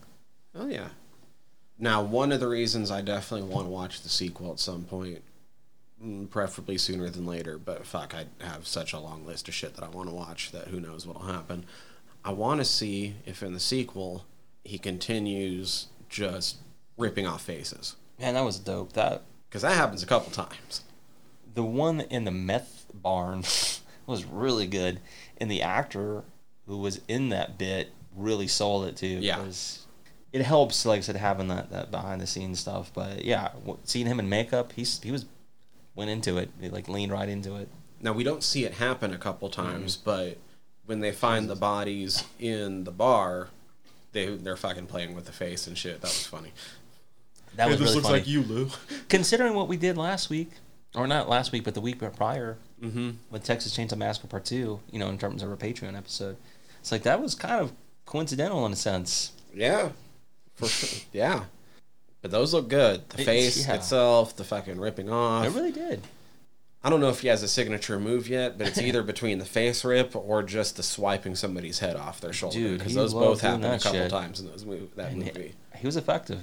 Oh 0.56 0.68
yeah. 0.68 0.90
Now, 1.80 2.02
one 2.04 2.32
of 2.32 2.40
the 2.40 2.48
reasons 2.48 2.92
I 2.92 3.02
definitely 3.02 3.48
want 3.48 3.66
to 3.68 3.72
watch 3.72 4.02
the 4.02 4.10
sequel 4.10 4.52
at 4.52 4.60
some 4.60 4.84
point, 4.84 5.22
mm, 6.04 6.30
preferably 6.30 6.78
sooner 6.78 7.10
than 7.10 7.26
later, 7.26 7.58
but 7.58 7.86
fuck, 7.86 8.14
I 8.14 8.26
have 8.44 8.68
such 8.68 8.94
a 8.94 9.00
long 9.00 9.26
list 9.26 9.48
of 9.48 9.54
shit 9.54 9.76
that 9.76 9.84
I 9.84 9.90
want 9.90 10.10
to 10.10 10.16
watch 10.16 10.52
that 10.52 10.68
who 10.68 10.80
knows 10.80 11.06
what'll 11.06 11.24
happen. 11.24 11.66
I 12.24 12.32
want 12.32 12.62
to 12.62 12.66
see 12.66 13.16
if 13.26 13.44
in 13.44 13.54
the 13.54 13.60
sequel 13.60 14.26
he 14.64 14.78
continues 14.78 15.88
just 16.09 16.57
ripping 16.97 17.26
off 17.28 17.41
faces 17.43 17.95
Man, 18.20 18.36
that 18.36 18.43
was 18.45 18.59
dope. 18.59 18.93
That 18.93 19.24
because 19.49 19.64
that 19.64 19.76
happens 19.76 20.03
a 20.03 20.05
couple 20.05 20.32
times. 20.32 20.82
the 21.53 21.64
one 21.64 22.01
in 22.01 22.24
the 22.24 22.32
meth 22.32 22.86
barn 22.93 23.43
was 24.07 24.24
really 24.26 24.68
good, 24.68 24.99
and 25.38 25.49
the 25.49 25.61
actor 25.61 26.24
who 26.68 26.78
was 26.78 27.01
in 27.07 27.30
that 27.30 27.57
bit 27.57 27.89
really 28.16 28.47
sold 28.47 28.86
it 28.86 28.95
too. 28.95 29.07
Yeah. 29.07 29.43
it 30.32 30.41
helps, 30.43 30.86
like 30.86 30.99
I 30.99 31.01
said, 31.01 31.16
having 31.16 31.47
that, 31.49 31.72
that 31.72 31.91
behind 31.91 32.22
the 32.22 32.28
scenes 32.28 32.59
stuff. 32.59 32.91
But 32.93 33.26
yeah, 33.26 33.49
seeing 33.84 34.05
him 34.05 34.20
in 34.20 34.30
makeup, 34.30 34.72
he's 34.74 35.01
he 35.01 35.11
was 35.11 35.26
went 35.95 36.09
into 36.11 36.38
it, 36.38 36.49
he, 36.61 36.70
like 36.70 36.88
leaned 36.88 37.11
right 37.11 37.28
into 37.28 37.55
it. 37.55 37.68
Now 37.99 38.14
we 38.14 38.24
don't 38.24 38.43
see 38.43 38.64
it 38.64 38.74
happen 38.76 39.11
a 39.14 39.18
couple 39.18 39.49
Mm-hmm. 39.49 39.61
times, 39.61 39.97
but 39.97 40.38
when 40.86 40.99
they 40.99 41.11
find 41.11 41.49
the 41.49 41.55
bodies 41.55 42.24
in 42.39 42.84
the 42.84 42.91
bar, 42.91 43.49
they 44.14 44.28
they're 44.36 44.55
fucking 44.57 44.88
playing 44.88 45.14
with 45.16 45.26
the 45.26 45.32
face 45.34 45.68
and 45.68 45.78
shit. 45.78 45.95
That 46.01 46.07
was 46.07 46.26
funny. 46.26 46.51
That 47.55 47.70
was 47.70 47.80
really 47.80 47.99
funny. 48.01 48.14
Like 48.16 48.28
you, 48.28 48.41
Lou. 48.43 48.70
Considering 49.09 49.53
what 49.53 49.68
we 49.68 49.78
did 49.78 49.97
last 49.97 50.30
week, 50.30 50.49
or 50.95 51.05
not 51.07 51.30
last 51.30 51.51
week, 51.51 51.64
but 51.64 51.74
the 51.74 51.82
week 51.82 52.01
prior 52.16 52.57
Mm-hmm. 52.82 53.11
with 53.32 53.45
Texas 53.45 53.78
Chainsaw 53.78 53.95
Massacre 53.97 54.28
Part 54.28 54.43
Two, 54.43 54.80
you 54.91 54.99
know, 54.99 55.07
in 55.07 55.18
terms 55.18 55.41
of 55.41 55.49
our 55.49 55.55
Patreon 55.55 55.95
episode, 55.97 56.36
it's 56.82 56.91
like 56.91 57.03
that 57.03 57.22
was 57.22 57.34
kind 57.34 57.61
of 57.61 57.72
coincidental 58.05 58.66
in 58.66 58.74
a 58.74 58.76
sense. 58.76 59.32
Yeah, 59.53 59.89
for 60.55 60.68
sure. 60.68 60.99
Yeah, 61.14 61.45
but 62.22 62.32
those 62.32 62.53
look 62.53 62.68
good. 62.68 63.07
The 63.09 63.22
It- 63.22 63.26
face 63.26 63.66
yeah. 63.68 63.76
itself, 63.76 64.36
the 64.36 64.43
fucking 64.43 64.80
ripping 64.82 65.09
off. 65.09 65.45
It 65.45 65.51
really 65.51 65.72
did. 65.72 66.01
I 66.84 66.90
don't 66.90 67.00
know 67.00 67.10
if 67.10 67.22
he 67.22 67.30
has 67.30 67.42
a 67.44 67.48
signature 67.48 67.98
move 68.00 68.28
yet, 68.28 68.58
but 68.58 68.68
it's 68.68 68.78
either 68.78 69.04
between 69.14 69.40
the 69.40 69.46
face 69.46 69.86
rip 69.86 70.16
or 70.16 70.44
just 70.44 70.76
the 70.76 70.84
swiping 70.84 71.36
somebody's 71.36 71.80
head 71.80 71.96
off 71.96 72.20
their 72.20 72.34
shoulder. 72.34 72.58
Dude, 72.58 72.80
Because 72.80 72.94
those 72.94 73.14
both 73.14 73.42
happened 73.42 73.66
a 73.66 73.78
couple 73.80 73.92
shit. 73.94 74.10
times 74.12 74.40
in 74.42 74.48
those 74.48 74.66
mov- 74.66 74.94
that 74.96 75.12
And 75.12 75.20
movie. 75.24 75.56
he, 75.74 75.80
he 75.80 75.86
was 75.88 75.96
effective. 75.96 76.42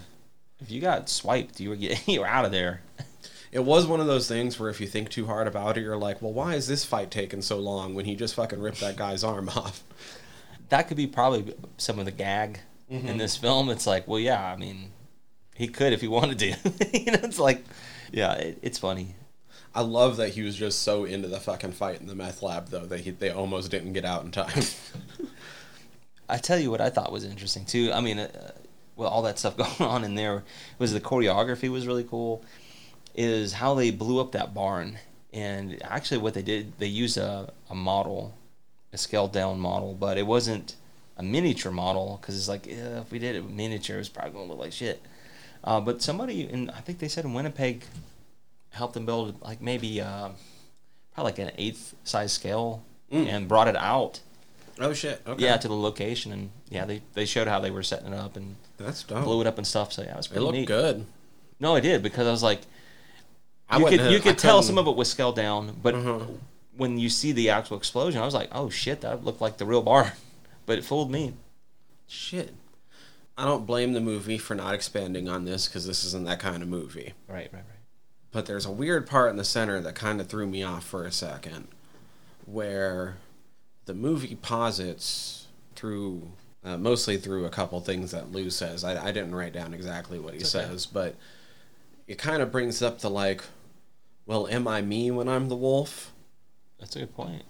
If 0.60 0.70
you 0.70 0.80
got 0.80 1.08
swiped, 1.08 1.60
you 1.60 1.68
were 1.70 1.76
get, 1.76 2.06
you 2.08 2.20
were 2.20 2.26
out 2.26 2.44
of 2.44 2.52
there. 2.52 2.82
It 3.52 3.64
was 3.64 3.86
one 3.86 4.00
of 4.00 4.06
those 4.06 4.28
things 4.28 4.58
where 4.60 4.70
if 4.70 4.80
you 4.80 4.86
think 4.86 5.08
too 5.10 5.26
hard 5.26 5.46
about 5.48 5.76
it, 5.76 5.80
you're 5.82 5.96
like, 5.96 6.22
well, 6.22 6.32
why 6.32 6.54
is 6.54 6.68
this 6.68 6.84
fight 6.84 7.10
taking 7.10 7.42
so 7.42 7.58
long 7.58 7.94
when 7.94 8.04
he 8.04 8.14
just 8.14 8.34
fucking 8.36 8.60
ripped 8.60 8.80
that 8.80 8.96
guy's 8.96 9.24
arm 9.24 9.48
off? 9.56 9.82
That 10.68 10.86
could 10.88 10.96
be 10.96 11.06
probably 11.08 11.54
some 11.76 11.98
of 11.98 12.04
the 12.06 12.12
gag 12.12 12.60
Mm-hmm. 12.90 13.06
in 13.06 13.18
this 13.18 13.36
film. 13.36 13.70
It's 13.70 13.86
like, 13.86 14.08
well, 14.08 14.18
yeah, 14.18 14.44
I 14.52 14.56
mean, 14.56 14.90
he 15.54 15.68
could 15.68 15.92
if 15.92 16.00
he 16.00 16.08
wanted 16.08 16.40
to. 16.40 16.46
you 16.98 17.12
know, 17.12 17.20
it's 17.22 17.38
like, 17.38 17.64
yeah, 18.10 18.32
it, 18.32 18.58
it's 18.62 18.78
funny. 18.80 19.14
I 19.74 19.82
love 19.82 20.16
that 20.16 20.30
he 20.30 20.42
was 20.42 20.56
just 20.56 20.82
so 20.82 21.04
into 21.04 21.28
the 21.28 21.38
fucking 21.38 21.72
fight 21.72 22.00
in 22.00 22.06
the 22.06 22.14
meth 22.14 22.42
lab, 22.42 22.68
though, 22.68 22.86
that 22.86 23.00
he, 23.00 23.10
they 23.10 23.30
almost 23.30 23.70
didn't 23.70 23.92
get 23.92 24.04
out 24.04 24.24
in 24.24 24.32
time. 24.32 24.62
I 26.28 26.38
tell 26.38 26.58
you 26.58 26.70
what 26.70 26.80
I 26.80 26.90
thought 26.90 27.12
was 27.12 27.24
interesting 27.24 27.64
too. 27.64 27.90
I 27.92 28.00
mean, 28.00 28.18
uh, 28.18 28.52
with 28.96 29.08
all 29.08 29.22
that 29.22 29.38
stuff 29.38 29.56
going 29.78 29.90
on 29.90 30.04
in 30.04 30.14
there, 30.14 30.44
was 30.78 30.92
the 30.92 31.00
choreography 31.00 31.68
was 31.68 31.86
really 31.86 32.04
cool. 32.04 32.44
Is 33.14 33.54
how 33.54 33.74
they 33.74 33.90
blew 33.90 34.20
up 34.20 34.32
that 34.32 34.54
barn, 34.54 34.98
and 35.32 35.80
actually 35.82 36.18
what 36.18 36.34
they 36.34 36.42
did, 36.42 36.78
they 36.78 36.86
used 36.86 37.16
a, 37.16 37.52
a 37.68 37.74
model, 37.74 38.34
a 38.92 38.98
scaled 38.98 39.32
down 39.32 39.58
model, 39.58 39.94
but 39.94 40.16
it 40.16 40.26
wasn't 40.26 40.76
a 41.16 41.22
miniature 41.22 41.72
model 41.72 42.18
because 42.20 42.36
it's 42.36 42.48
like 42.48 42.66
if 42.66 43.10
we 43.10 43.18
did 43.18 43.36
it 43.36 43.48
miniature, 43.48 43.98
it's 43.98 44.08
probably 44.08 44.32
gonna 44.32 44.44
look 44.44 44.58
like 44.58 44.72
shit. 44.72 45.02
Uh, 45.62 45.80
but 45.80 46.00
somebody, 46.00 46.48
in 46.48 46.70
I 46.70 46.80
think 46.80 47.00
they 47.00 47.08
said 47.08 47.24
in 47.24 47.34
Winnipeg, 47.34 47.82
helped 48.70 48.94
them 48.94 49.06
build 49.06 49.40
like 49.42 49.60
maybe 49.60 50.00
uh, 50.00 50.30
probably 51.14 51.32
like 51.32 51.38
an 51.38 51.50
eighth 51.58 51.94
size 52.04 52.32
scale 52.32 52.82
Mm. 53.12 53.26
and 53.26 53.48
brought 53.48 53.66
it 53.66 53.74
out 53.74 54.20
oh, 54.78 54.92
shit. 54.92 55.20
Okay. 55.26 55.42
yeah, 55.42 55.56
to 55.56 55.66
the 55.66 55.74
location, 55.74 56.30
and 56.30 56.50
yeah, 56.68 56.84
they, 56.84 57.02
they 57.14 57.24
showed 57.26 57.48
how 57.48 57.58
they 57.58 57.72
were 57.72 57.82
setting 57.82 58.12
it 58.12 58.16
up 58.16 58.36
and 58.36 58.54
That's 58.78 59.02
dope. 59.02 59.24
blew 59.24 59.40
it 59.40 59.48
up 59.48 59.58
and 59.58 59.66
stuff. 59.66 59.92
So 59.92 60.02
yeah, 60.02 60.12
it 60.12 60.16
was 60.18 60.26
It 60.26 60.30
pretty 60.30 60.44
looked 60.44 60.58
neat. 60.58 60.68
good. 60.68 61.04
No, 61.58 61.74
I 61.74 61.80
did 61.80 62.04
because 62.04 62.28
I 62.28 62.30
was 62.30 62.44
like, 62.44 62.60
I 63.68 63.78
you 63.78 63.86
could 63.86 64.12
you 64.12 64.20
could 64.20 64.32
I 64.34 64.36
tell 64.36 64.58
couldn't- 64.58 64.62
some 64.68 64.78
of 64.78 64.86
it 64.86 64.94
was 64.94 65.10
scaled 65.10 65.34
down, 65.34 65.76
but 65.82 65.96
Uh-huh. 65.96 66.20
when 66.76 66.98
you 66.98 67.08
see 67.10 67.32
the 67.32 67.50
actual 67.50 67.76
explosion, 67.76 68.22
I 68.22 68.24
was 68.24 68.32
like, 68.34 68.48
oh 68.52 68.70
shit, 68.70 69.00
that 69.00 69.24
looked 69.24 69.40
like 69.40 69.56
the 69.58 69.66
real 69.66 69.82
bar, 69.82 70.12
but 70.66 70.78
it 70.78 70.84
fooled 70.84 71.10
me. 71.10 71.34
Shit. 72.06 72.54
I 73.36 73.44
don't 73.44 73.66
blame 73.66 73.92
the 73.92 74.00
movie 74.00 74.38
for 74.38 74.54
not 74.54 74.74
expanding 74.74 75.28
on 75.28 75.44
this 75.46 75.66
because 75.66 75.84
this 75.84 76.04
isn't 76.04 76.26
that 76.26 76.38
kind 76.38 76.62
of 76.62 76.68
movie. 76.68 77.12
Right, 77.26 77.50
right, 77.52 77.54
right. 77.54 77.79
But 78.32 78.46
there's 78.46 78.66
a 78.66 78.70
weird 78.70 79.06
part 79.06 79.30
in 79.30 79.36
the 79.36 79.44
center 79.44 79.80
that 79.80 79.94
kind 79.94 80.20
of 80.20 80.28
threw 80.28 80.46
me 80.46 80.62
off 80.62 80.84
for 80.84 81.04
a 81.04 81.12
second, 81.12 81.68
where 82.46 83.16
the 83.86 83.94
movie 83.94 84.36
posits 84.36 85.48
through, 85.74 86.30
uh, 86.64 86.76
mostly 86.76 87.16
through 87.16 87.44
a 87.44 87.50
couple 87.50 87.80
things 87.80 88.12
that 88.12 88.30
Lou 88.30 88.50
says. 88.50 88.84
I, 88.84 89.08
I 89.08 89.10
didn't 89.10 89.34
write 89.34 89.52
down 89.52 89.74
exactly 89.74 90.18
what 90.18 90.34
he 90.34 90.40
okay. 90.40 90.48
says, 90.48 90.86
but 90.86 91.16
it 92.06 92.18
kind 92.18 92.42
of 92.42 92.52
brings 92.52 92.82
up 92.82 93.00
the 93.00 93.10
like, 93.10 93.42
well, 94.26 94.46
am 94.46 94.68
I 94.68 94.80
me 94.80 95.10
when 95.10 95.28
I'm 95.28 95.48
the 95.48 95.56
wolf? 95.56 96.12
That's 96.78 96.94
a 96.96 97.00
good 97.00 97.14
point. 97.14 97.42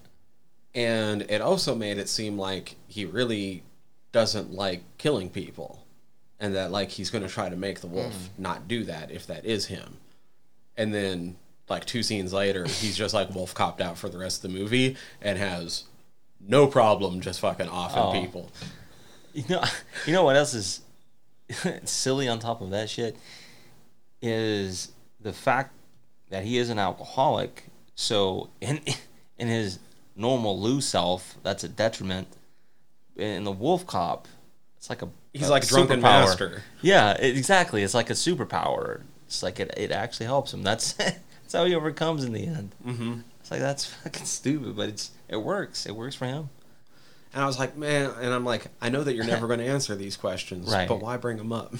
And 0.75 1.23
it 1.23 1.41
also 1.41 1.75
made 1.75 1.99
it 1.99 2.09
seem 2.09 2.39
like 2.39 2.77
he 2.87 3.05
really 3.05 3.65
doesn't 4.13 4.53
like 4.53 4.83
killing 4.99 5.29
people. 5.29 5.85
And 6.39 6.55
that 6.55 6.71
like 6.71 6.89
he's 6.89 7.11
gonna 7.11 7.29
try 7.29 7.51
to 7.51 7.57
make 7.57 7.81
the 7.81 7.87
wolf 7.87 8.31
not 8.39 8.67
do 8.67 8.85
that 8.85 9.11
if 9.11 9.27
that 9.27 9.45
is 9.45 9.67
him. 9.67 9.99
And 10.81 10.95
then 10.95 11.37
like 11.69 11.85
two 11.85 12.03
scenes 12.03 12.33
later, 12.33 12.65
he's 12.65 12.97
just 12.97 13.13
like 13.15 13.35
wolf 13.35 13.55
copped 13.55 13.81
out 13.81 13.99
for 13.99 14.09
the 14.09 14.19
rest 14.19 14.43
of 14.45 14.51
the 14.51 14.59
movie 14.59 14.97
and 15.21 15.39
has 15.39 15.85
no 16.41 16.67
problem 16.67 17.21
just 17.21 17.41
fucking 17.41 17.69
offing 17.69 18.03
Oh. 18.03 18.13
people. 18.13 18.51
You 19.35 19.45
know, 19.49 19.63
you 20.07 20.13
know 20.13 20.25
what 20.25 20.37
else 20.37 20.55
is 20.55 20.81
silly 21.85 22.29
on 22.29 22.39
top 22.39 22.61
of 22.63 22.71
that 22.71 22.89
shit 22.89 23.17
is 24.23 24.93
the 25.21 25.33
fact 25.33 25.75
that 26.31 26.45
he 26.45 26.59
is 26.59 26.71
an 26.71 26.79
alcoholic. 26.79 27.65
So 27.95 28.51
in 28.61 28.81
in 29.39 29.49
his 29.49 29.79
normal 30.17 30.59
Lou 30.61 30.81
self, 30.81 31.37
that's 31.43 31.65
a 31.65 31.69
detriment. 31.69 32.29
In 33.17 33.45
the 33.45 33.53
Wolf 33.53 33.87
Cop, 33.87 34.29
it's 34.79 34.89
like 34.89 35.03
a 35.03 35.09
He's 35.35 35.49
a 35.49 35.51
like 35.51 35.65
a 35.65 35.67
drunken 35.67 36.01
superpower. 36.01 36.03
master. 36.03 36.63
Yeah, 36.81 37.13
exactly. 37.13 37.83
It's 37.83 37.95
like 37.95 38.11
a 38.11 38.15
superpower. 38.15 39.03
It's 39.31 39.45
like 39.45 39.61
it, 39.61 39.73
it 39.77 39.93
actually 39.93 40.27
helps 40.27 40.53
him. 40.53 40.65
That's 40.65 40.93
that's 40.95 41.53
how 41.53 41.65
he 41.65 41.75
overcomes 41.77 42.25
in 42.25 42.33
the 42.33 42.45
end. 42.45 42.75
Mm-hmm. 42.85 43.21
It's 43.39 43.51
like 43.53 43.61
that's 43.61 43.85
fucking 43.85 44.27
stupid, 44.27 44.75
but 44.75 44.89
it's 44.89 45.13
it 45.29 45.37
works. 45.37 45.87
It 45.87 45.95
works 45.95 46.17
for 46.17 46.25
him. 46.25 46.51
And 47.33 47.45
I 47.45 47.47
was 47.47 47.57
like, 47.57 47.77
man, 47.77 48.11
and 48.21 48.35
I'm 48.35 48.45
like, 48.45 48.67
I 48.83 48.89
know 48.89 49.05
that 49.05 49.15
you're 49.15 49.25
never 49.25 49.47
going 49.47 49.61
to 49.61 49.67
answer 49.67 49.95
these 49.95 50.17
questions, 50.17 50.69
Right. 50.69 50.89
but 50.89 51.01
why 51.01 51.17
bring 51.17 51.37
them 51.37 51.53
up? 51.53 51.73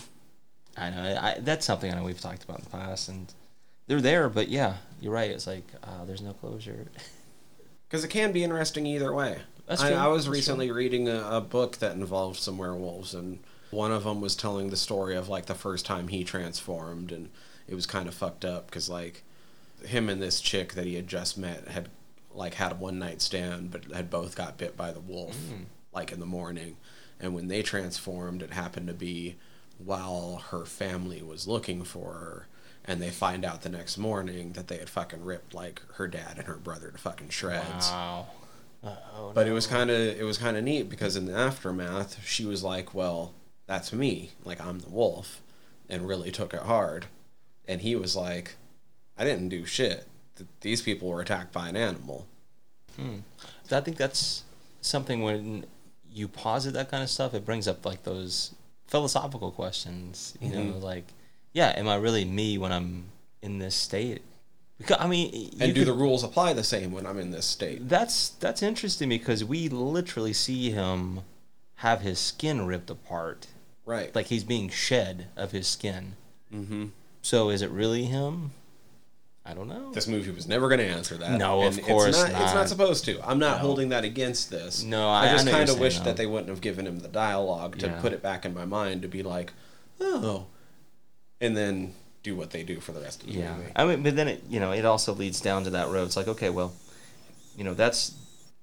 I 0.77 0.91
know 0.91 1.03
I, 1.21 1.39
that's 1.41 1.67
something 1.67 1.93
I 1.93 1.97
know 1.97 2.05
we've 2.05 2.21
talked 2.21 2.45
about 2.45 2.61
in 2.61 2.65
the 2.67 2.71
past, 2.71 3.09
and 3.09 3.35
they're 3.89 4.01
there. 4.01 4.29
But 4.29 4.49
yeah, 4.49 4.77
you're 5.01 5.13
right. 5.13 5.33
It's 5.33 5.49
like 5.49 5.65
uh, 5.83 6.05
there's 6.05 6.23
no 6.23 6.33
closure. 6.35 6.87
Because 7.89 8.05
it 8.05 8.09
can 8.09 8.31
be 8.31 8.45
interesting 8.45 8.87
either 8.87 9.13
way. 9.13 9.39
That's 9.67 9.83
I, 9.83 9.89
true. 9.89 9.97
I 9.97 10.07
was 10.07 10.27
That's 10.27 10.37
recently 10.37 10.71
reading 10.71 11.09
a, 11.09 11.29
a 11.29 11.41
book 11.41 11.79
that 11.79 11.97
involved 11.97 12.39
some 12.39 12.57
werewolves, 12.57 13.15
and 13.15 13.41
one 13.71 13.93
of 13.93 14.05
them 14.05 14.21
was 14.21 14.35
telling 14.37 14.71
the 14.71 14.77
story 14.77 15.17
of 15.17 15.29
like 15.29 15.47
the 15.47 15.55
first 15.55 15.87
time 15.87 16.09
he 16.09 16.25
transformed, 16.25 17.13
and 17.13 17.31
it 17.69 17.75
was 17.75 17.87
kind 17.87 18.09
of 18.09 18.15
fucked 18.15 18.45
up 18.45 18.67
because 18.67 18.89
like 18.89 19.23
him 19.85 20.09
and 20.09 20.21
this 20.21 20.41
chick 20.41 20.75
that 20.75 20.87
he 20.87 20.95
had 20.95 21.07
just 21.07 21.39
met 21.39 21.69
had 21.69 21.89
like 22.35 22.55
had 22.55 22.73
a 22.73 22.77
one 22.77 22.99
night 22.99 23.23
stand, 23.23 23.71
but 23.71 23.85
had 23.93 24.11
both 24.11 24.37
got 24.37 24.59
bit 24.59 24.77
by 24.77 24.93
the 24.93 25.01
wolf 25.01 25.37
mm. 25.37 25.65
like 25.93 26.13
in 26.13 26.21
the 26.21 26.27
morning, 26.27 26.77
and 27.21 27.35
when 27.35 27.49
they 27.49 27.63
transformed, 27.63 28.43
it 28.43 28.53
happened 28.53 28.89
to 28.89 28.95
be 28.95 29.37
while 29.79 30.43
her 30.51 30.65
family 30.65 31.23
was 31.23 31.49
looking 31.49 31.85
for 31.85 32.13
her. 32.15 32.47
And 32.85 33.01
they 33.01 33.11
find 33.11 33.45
out 33.45 33.63
the 33.63 33.69
next 33.69 33.99
morning 33.99 34.53
that 34.53 34.69
they 34.69 34.79
had 34.79 34.89
fucking 34.89 35.23
ripped 35.23 35.55
like 35.55 35.83
her 35.95 36.09
dad 36.09 36.39
and 36.39 36.47
her 36.47 36.57
brother 36.57 36.91
to 36.91 36.99
fucking 36.99 37.29
shreds. 37.29 37.91
Wow. 37.91 38.27
Oh, 38.83 39.33
But 39.35 39.47
it 39.47 39.53
was 39.53 39.67
kind 39.67 39.91
of 39.91 39.99
it 39.99 40.25
was 40.25 40.39
kind 40.39 40.57
of 40.57 40.65
neat 40.65 40.89
because 40.89 41.15
in 41.15 41.27
the 41.27 41.37
aftermath, 41.37 42.25
she 42.27 42.47
was 42.47 42.65
like, 42.65 42.95
"Well, 42.95 43.35
that's 43.71 43.93
me. 43.93 44.31
Like 44.45 44.61
I'm 44.61 44.81
the 44.81 44.91
wolf," 44.91 45.41
and 45.89 46.09
really 46.09 46.31
took 46.33 46.53
it 46.53 46.63
hard. 46.63 47.07
And 47.69 47.81
he 47.81 47.95
was 47.95 48.17
like, 48.17 48.57
"I 49.17 49.25
didn't 49.25 49.49
do 49.49 49.65
shit. 49.65 50.07
Th- 50.37 50.49
These 50.61 50.83
people 50.83 51.09
were 51.09 51.21
attacked 51.21 51.53
by 51.53 51.69
an 51.69 51.77
animal." 51.77 52.27
Hmm. 52.97 53.19
I 53.71 53.81
think 53.81 53.97
that's 53.97 54.43
something 54.81 55.23
when 55.23 55.65
you 56.13 56.27
posit 56.27 56.73
that 56.75 56.91
kind 56.91 57.05
of 57.05 57.09
stuff, 57.09 57.35
it 57.35 57.45
brings 57.47 57.69
up 57.69 57.87
like 57.87 58.03
those 58.03 58.53
philosophical 58.89 59.53
questions. 59.53 60.37
You 60.41 60.51
know, 60.51 60.59
mm-hmm. 60.73 60.81
like, 60.83 61.05
yeah, 61.53 61.73
am 61.77 61.89
I 61.89 61.95
really 61.95 62.25
me 62.25 62.59
when 62.59 62.73
I'm 62.73 63.05
in 63.43 63.61
this 63.61 63.77
state? 63.77 64.23
Because 64.79 64.97
I 64.99 65.07
mean, 65.07 65.51
And 65.61 65.73
do 65.75 65.81
could- 65.83 65.89
the 65.89 65.93
rules 65.93 66.25
apply 66.25 66.55
the 66.55 66.65
same 66.65 66.91
when 66.91 67.07
I'm 67.07 67.19
in 67.21 67.31
this 67.31 67.47
state? 67.47 67.89
That's 67.89 68.31
that's 68.31 68.63
interesting 68.63 69.09
because 69.09 69.45
we 69.45 69.69
literally 69.69 70.33
see 70.33 70.71
him 70.73 71.21
have 71.77 72.01
his 72.01 72.19
skin 72.19 72.67
ripped 72.67 72.91
apart, 72.91 73.47
Right. 73.87 74.15
like 74.15 74.27
he's 74.27 74.45
being 74.45 74.69
shed 74.69 75.29
of 75.37 75.53
his 75.53 75.67
skin. 75.67 76.15
mm-hmm. 76.53 76.87
So 77.23 77.51
is 77.51 77.61
it 77.63 77.71
really 77.71 78.05
him? 78.05 78.53
I 79.45 79.53
don't 79.55 79.69
know. 79.69 79.91
This 79.93 80.07
movie 80.07 80.31
was 80.31 80.47
never 80.47 80.69
going 80.69 80.81
to 80.81 80.87
answer 80.87 81.17
that. 81.17 81.39
No, 81.39 81.63
of 81.63 81.81
course 81.83 82.09
it's 82.09 82.19
not, 82.19 82.29
It's 82.31 82.39
not. 82.39 82.55
not 82.55 82.69
supposed 82.69 83.05
to. 83.07 83.21
I'm 83.27 83.39
not 83.39 83.57
No. 83.57 83.63
holding 83.63 83.89
that 83.89 84.05
against 84.05 84.51
this. 84.51 84.83
No, 84.83 85.09
I- 85.09 85.29
I 85.29 85.33
just 85.33 85.49
kind 85.49 85.69
of 85.69 85.79
wish 85.81 85.95
saying, 85.95 86.05
that 86.05 86.17
they 86.17 86.27
wouldn't 86.27 86.49
have 86.51 86.61
given 86.61 86.87
him 86.87 87.01
the 87.01 87.09
dialogue 87.09 87.79
to 87.79 87.87
Yeah. 87.87 88.01
put 88.01 88.13
it 88.13 88.23
back 88.23 88.45
in 88.45 88.55
my 88.55 88.65
mind 88.65 89.03
to 89.03 89.09
be 89.09 89.23
like, 89.23 89.53
oh, 90.01 90.47
and 91.41 91.57
then 91.57 91.95
do 92.23 92.37
what 92.37 92.51
they 92.51 92.63
do 92.63 92.81
for 92.81 92.93
the 92.93 93.01
rest 93.01 93.23
of 93.23 93.29
the 93.29 93.35
Yeah, 93.35 93.57
movie. 93.57 93.73
I 93.75 93.85
mean, 93.87 94.03
but 94.03 94.15
then 94.15 94.29
it 94.29 94.45
you 94.49 94.61
know 94.61 94.73
it 94.73 94.85
also 94.85 95.15
leads 95.15 95.41
down 95.41 95.65
to 95.65 95.71
that 95.71 95.89
road. 95.89 96.05
It's 96.05 96.17
like 96.17 96.29
okay, 96.29 96.51
well, 96.51 96.75
you 97.57 97.65
know 97.65 97.73
that's 97.75 98.13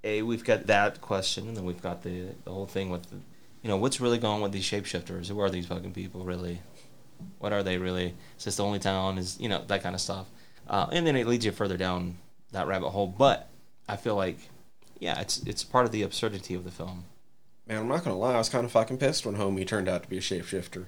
a 0.04 0.22
we've 0.22 0.44
got 0.44 0.68
that 0.68 1.02
question, 1.02 1.48
and 1.48 1.58
then 1.58 1.66
we've 1.66 1.82
got 1.82 2.04
the 2.04 2.28
the 2.46 2.52
whole 2.52 2.68
thing 2.68 2.92
with 2.92 3.10
the, 3.10 3.18
you 3.68 3.74
know 3.74 3.78
what's 3.78 4.00
really 4.00 4.18
going 4.18 4.36
on 4.36 4.42
with 4.42 4.54
these 4.54 4.64
shapeshifters? 4.64 5.28
Who 5.28 5.42
are 5.42 5.50
these 5.50 5.66
fucking 5.66 5.92
people 5.92 6.24
really? 6.24 6.62
What 7.40 7.52
are 7.52 7.64
they 7.64 7.78
really? 7.78 8.14
Is 8.38 8.46
this 8.46 8.56
the 8.56 8.64
only 8.64 8.80
town? 8.80 9.18
Is 9.18 9.38
you 9.42 9.50
know 9.50 9.62
that 9.68 9.84
kind 9.84 9.94
of 9.94 10.00
stuff, 10.00 10.26
uh, 10.70 10.88
and 10.90 11.06
then 11.06 11.18
it 11.18 11.28
leads 11.28 11.44
you 11.44 11.52
further 11.52 11.76
down 11.76 12.18
that 12.54 12.66
rabbit 12.66 12.92
hole. 12.92 13.08
But 13.08 13.50
I 13.90 13.98
feel 13.98 14.16
like 14.16 14.38
yeah, 15.02 15.20
it's 15.20 15.40
it's 15.40 15.66
part 15.66 15.86
of 15.86 15.92
the 15.92 16.02
absurdity 16.02 16.54
of 16.54 16.64
the 16.64 16.72
film. 16.72 17.04
Man, 17.68 17.80
I'm 17.80 17.90
not 17.90 18.06
gonna 18.06 18.18
lie, 18.18 18.36
I 18.36 18.38
was 18.38 18.48
kind 18.48 18.64
of 18.64 18.72
fucking 18.72 19.00
pissed 19.00 19.26
when 19.26 19.36
Homie 19.36 19.68
turned 19.68 19.90
out 19.90 20.04
to 20.04 20.10
be 20.10 20.18
a 20.18 20.22
shapeshifter. 20.22 20.86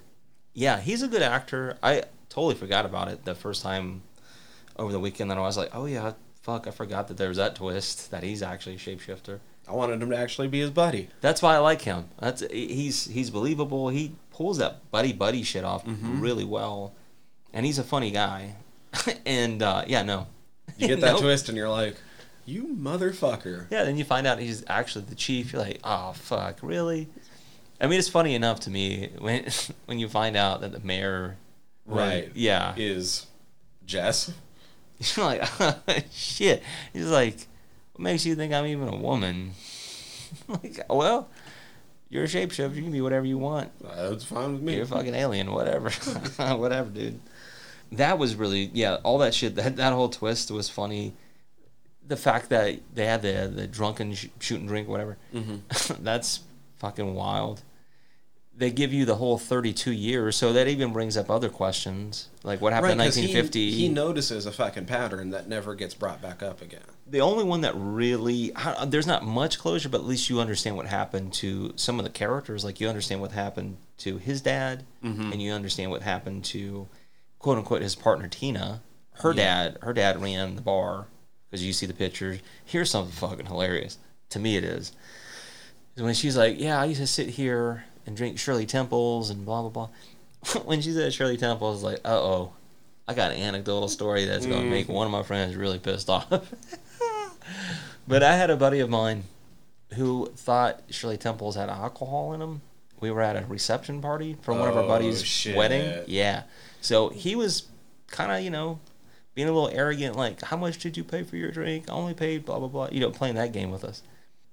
Yeah, 0.54 0.80
he's 0.80 1.04
a 1.04 1.10
good 1.10 1.22
actor. 1.22 1.78
I 1.84 2.04
totally 2.30 2.56
forgot 2.56 2.86
about 2.86 3.10
it 3.10 3.26
the 3.26 3.36
first 3.36 3.62
time 3.62 4.04
over 4.78 4.94
the 4.94 5.02
weekend. 5.02 5.30
that 5.32 5.38
I 5.38 5.42
was 5.42 5.58
like, 5.58 5.76
oh 5.76 5.86
yeah, 5.86 6.14
fuck, 6.42 6.66
I 6.66 6.72
forgot 6.72 7.10
that 7.10 7.18
there 7.18 7.28
was 7.28 7.36
that 7.36 7.56
twist 7.56 8.10
that 8.12 8.24
he's 8.24 8.42
actually 8.42 8.76
a 8.76 8.80
shapeshifter. 8.80 9.42
I 9.70 9.74
wanted 9.74 10.02
him 10.02 10.10
to 10.10 10.18
actually 10.18 10.48
be 10.48 10.60
his 10.60 10.72
buddy. 10.72 11.10
That's 11.22 11.42
why 11.42 11.56
I 11.56 11.60
like 11.60 11.82
him. 11.82 12.10
That's 12.20 12.42
he's 12.50 13.06
he's 13.06 13.30
believable. 13.30 13.90
He 13.90 14.14
pulls 14.32 14.58
that 14.58 14.90
buddy 14.92 15.14
buddy 15.14 15.44
shit 15.44 15.64
off 15.64 15.84
really 15.86 16.46
well, 16.46 16.94
and 17.54 17.66
he's 17.66 17.78
a 17.78 17.84
funny 17.84 18.10
guy. 18.12 18.56
and 19.26 19.62
uh, 19.62 19.84
yeah, 19.88 20.02
no, 20.02 20.28
You 20.78 20.88
get 20.88 21.02
that 21.02 21.12
Nope. 21.14 21.22
twist, 21.22 21.50
and 21.50 21.58
you're 21.58 21.70
like, 21.70 21.96
"You 22.46 22.76
motherfucker!" 22.76 23.68
Yeah, 23.70 23.84
then 23.84 23.98
you 23.98 24.04
find 24.04 24.26
out 24.26 24.40
he's 24.40 24.64
actually 24.68 25.06
the 25.06 25.16
chief. 25.16 25.54
You're 25.54 25.62
like, 25.62 25.80
oh 25.84 26.14
fuck, 26.14 26.60
really? 26.64 27.08
I 27.80 27.86
mean, 27.88 28.00
it's 28.00 28.10
funny 28.10 28.34
enough 28.36 28.62
to 28.62 28.72
me 28.72 29.10
when 29.20 29.46
when 29.86 30.00
you 30.00 30.10
find 30.10 30.36
out 30.36 30.62
that 30.62 30.72
the 30.72 30.80
mayor, 30.80 31.38
Right. 31.86 32.32
Yeah, 32.34 32.74
Is 32.78 33.28
Jess? 33.86 34.32
You're 35.16 35.26
like, 35.26 35.44
shit. 36.12 36.62
He's 36.92 37.10
like, 37.10 37.48
what 38.00 38.04
makes 38.06 38.26
you 38.26 38.34
think 38.34 38.54
I'm 38.54 38.66
even 38.66 38.88
a 38.88 38.96
woman? 38.96 39.52
like, 40.48 40.80
well, 40.90 41.28
you're 42.08 42.24
a 42.24 42.28
shapeshifter. 42.28 42.74
You 42.76 42.84
can 42.84 42.94
be 42.94 43.02
whatever 43.02 43.26
you 43.26 43.38
want. 43.38 43.72
That's 43.82 44.24
fine 44.24 44.54
with 44.54 44.62
me. 44.62 44.76
You're 44.76 44.84
a 44.84 44.88
fucking 44.88 45.14
alien, 45.14 45.52
whatever. 45.52 45.90
whatever, 46.56 46.90
dude. 46.90 47.20
That 47.92 48.18
was 48.18 48.36
really, 48.36 48.72
yeah, 48.74 49.00
all 49.04 49.18
that 49.18 49.34
shit, 49.34 49.56
that, 49.56 49.76
that 49.76 49.92
whole 49.92 50.08
twist 50.08 50.50
was 50.50 50.70
funny. 50.70 51.14
The 52.08 52.16
fact 52.16 52.48
that 52.52 52.80
they 52.94 53.06
had 53.06 53.22
the, 53.22 53.52
the 53.54 53.68
drunken 53.68 54.14
sh- 54.14 54.28
shoot 54.40 54.62
and 54.62 54.70
drink, 54.70 54.88
whatever, 54.88 55.18
mm-hmm. 55.34 56.02
that's 56.02 56.40
fucking 56.78 57.14
wild. 57.14 57.64
They 58.60 58.72
give 58.72 58.94
you 58.94 59.06
the 59.06 59.16
whole 59.16 59.38
32 59.38 59.92
years, 59.92 60.36
so 60.36 60.52
that 60.54 60.68
even 60.68 60.92
brings 60.92 61.16
up 61.16 61.30
other 61.30 61.48
questions. 61.50 62.28
Like, 62.44 62.60
what 62.60 62.74
happened 62.74 63.00
Right, 63.00 63.06
in 63.06 63.08
'cause 63.08 63.16
he, 63.16 63.22
1950? 63.24 63.72
he 63.72 63.88
notices 63.90 64.46
a 64.46 64.52
fucking 64.52 64.86
pattern 64.86 65.30
that 65.30 65.48
never 65.48 65.76
gets 65.76 65.94
brought 65.94 66.22
back 66.22 66.44
up 66.44 66.62
again. 66.62 66.82
the 67.08 67.22
only 67.22 67.44
one 67.44 67.62
that 67.62 67.74
really 67.76 68.52
there's 68.86 69.08
not 69.08 69.24
much 69.26 69.58
closure, 69.58 69.90
but 69.90 70.02
at 70.02 70.06
least 70.06 70.30
you 70.30 70.40
understand 70.40 70.76
what 70.76 70.86
happened 70.86 71.34
to 71.34 71.74
some 71.76 71.98
of 72.00 72.04
the 72.04 72.12
characters. 72.12 72.64
Like 72.64 72.80
you 72.80 72.88
understand 72.88 73.20
what 73.22 73.32
happened 73.32 73.78
to 74.00 74.18
his 74.18 74.42
dad, 74.42 74.86
mm-hmm. 75.04 75.32
and 75.32 75.42
you 75.42 75.52
understand 75.54 75.90
what 75.90 76.02
happened 76.04 76.44
to 76.46 76.88
quote 77.40 77.58
unquote 77.58 77.82
his 77.82 77.96
partner 77.96 78.28
Tina. 78.28 78.82
Her 79.14 79.34
dad, 79.34 79.78
her 79.82 79.94
dad 79.94 80.22
ran 80.22 80.56
the 80.56 80.62
bar 80.62 81.08
because 81.50 81.66
you 81.66 81.74
see 81.74 81.86
the 81.88 81.94
pictures. 81.94 82.40
Here's 82.64 82.92
something 82.92 83.12
fucking 83.14 83.48
hilarious 83.48 83.98
to 84.30 84.38
me. 84.40 84.56
It 84.58 84.64
is 84.66 84.92
when 85.96 86.14
she's 86.14 86.38
like, 86.38 86.60
"Yeah, 86.60 86.80
I 86.80 86.86
used 86.86 87.02
to 87.02 87.08
sit 87.08 87.30
here 87.30 87.86
and 88.10 88.18
drink 88.18 88.38
Shirley 88.40 88.66
Temples 88.66 89.30
and 89.30 89.46
blah 89.46 89.62
blah 89.62 89.70
blah." 90.44 90.62
when 90.66 90.82
she 90.82 90.92
said 90.92 91.14
Shirley 91.14 91.38
Temples, 91.38 91.84
I 91.84 91.88
was 91.88 91.94
like, 91.94 92.02
"Uh 92.06 92.20
oh." 92.20 92.54
I 93.08 93.14
got 93.14 93.32
an 93.32 93.38
anecdotal 93.42 93.88
story 93.88 94.26
that's 94.26 94.46
going 94.46 94.62
to 94.62 94.70
make 94.70 94.88
one 94.88 95.08
of 95.08 95.12
my 95.12 95.24
friends 95.24 95.56
really 95.56 95.80
pissed 95.80 96.12
off. 96.12 96.30
but 98.08 98.22
I 98.22 98.36
had 98.36 98.52
a 98.52 98.56
buddy 98.56 98.80
of 98.82 98.90
mine 98.90 99.24
who 99.96 100.28
thought 100.36 100.82
Shirley 100.92 101.18
Temples 101.18 101.56
had 101.56 101.70
alcohol 101.70 102.34
in 102.34 102.40
them. 102.40 102.62
We 103.00 103.10
were 103.10 103.22
at 103.24 103.36
a 103.36 103.46
reception 103.48 104.00
party 104.00 104.38
for 104.44 104.54
one 104.54 104.68
of 104.70 104.78
our 104.78 104.84
Oh, 104.84 104.88
buddies' 104.88 105.24
shit. 105.26 105.56
wedding. 105.56 106.04
Yeah. 106.06 106.44
So 106.82 107.10
he 107.10 107.36
was 107.36 107.64
kind 108.08 108.32
of, 108.32 108.42
you 108.42 108.52
know, 108.52 108.80
being 109.34 109.48
a 109.48 109.52
little 109.52 109.70
arrogant, 109.70 110.16
like, 110.16 110.42
how 110.44 110.58
much 110.58 110.78
did 110.78 110.96
you 110.96 111.04
pay 111.04 111.24
for 111.24 111.36
your 111.36 111.50
drink? 111.50 111.90
I 111.90 111.94
only 111.94 112.14
paid 112.14 112.46
blah, 112.46 112.60
blah, 112.60 112.68
blah. 112.68 112.90
You 112.92 113.00
know, 113.00 113.10
playing 113.10 113.36
that 113.36 113.54
game 113.54 113.72
with 113.72 113.84
us. 113.84 114.04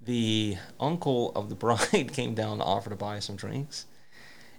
The 0.07 0.57
uncle 0.81 1.33
of 1.35 1.49
the 1.49 1.55
bride 1.55 2.13
came 2.13 2.35
down 2.35 2.59
to 2.59 2.65
offer 2.65 2.91
to 2.91 2.97
buy 2.97 3.19
some 3.19 3.37
drinks 3.37 3.87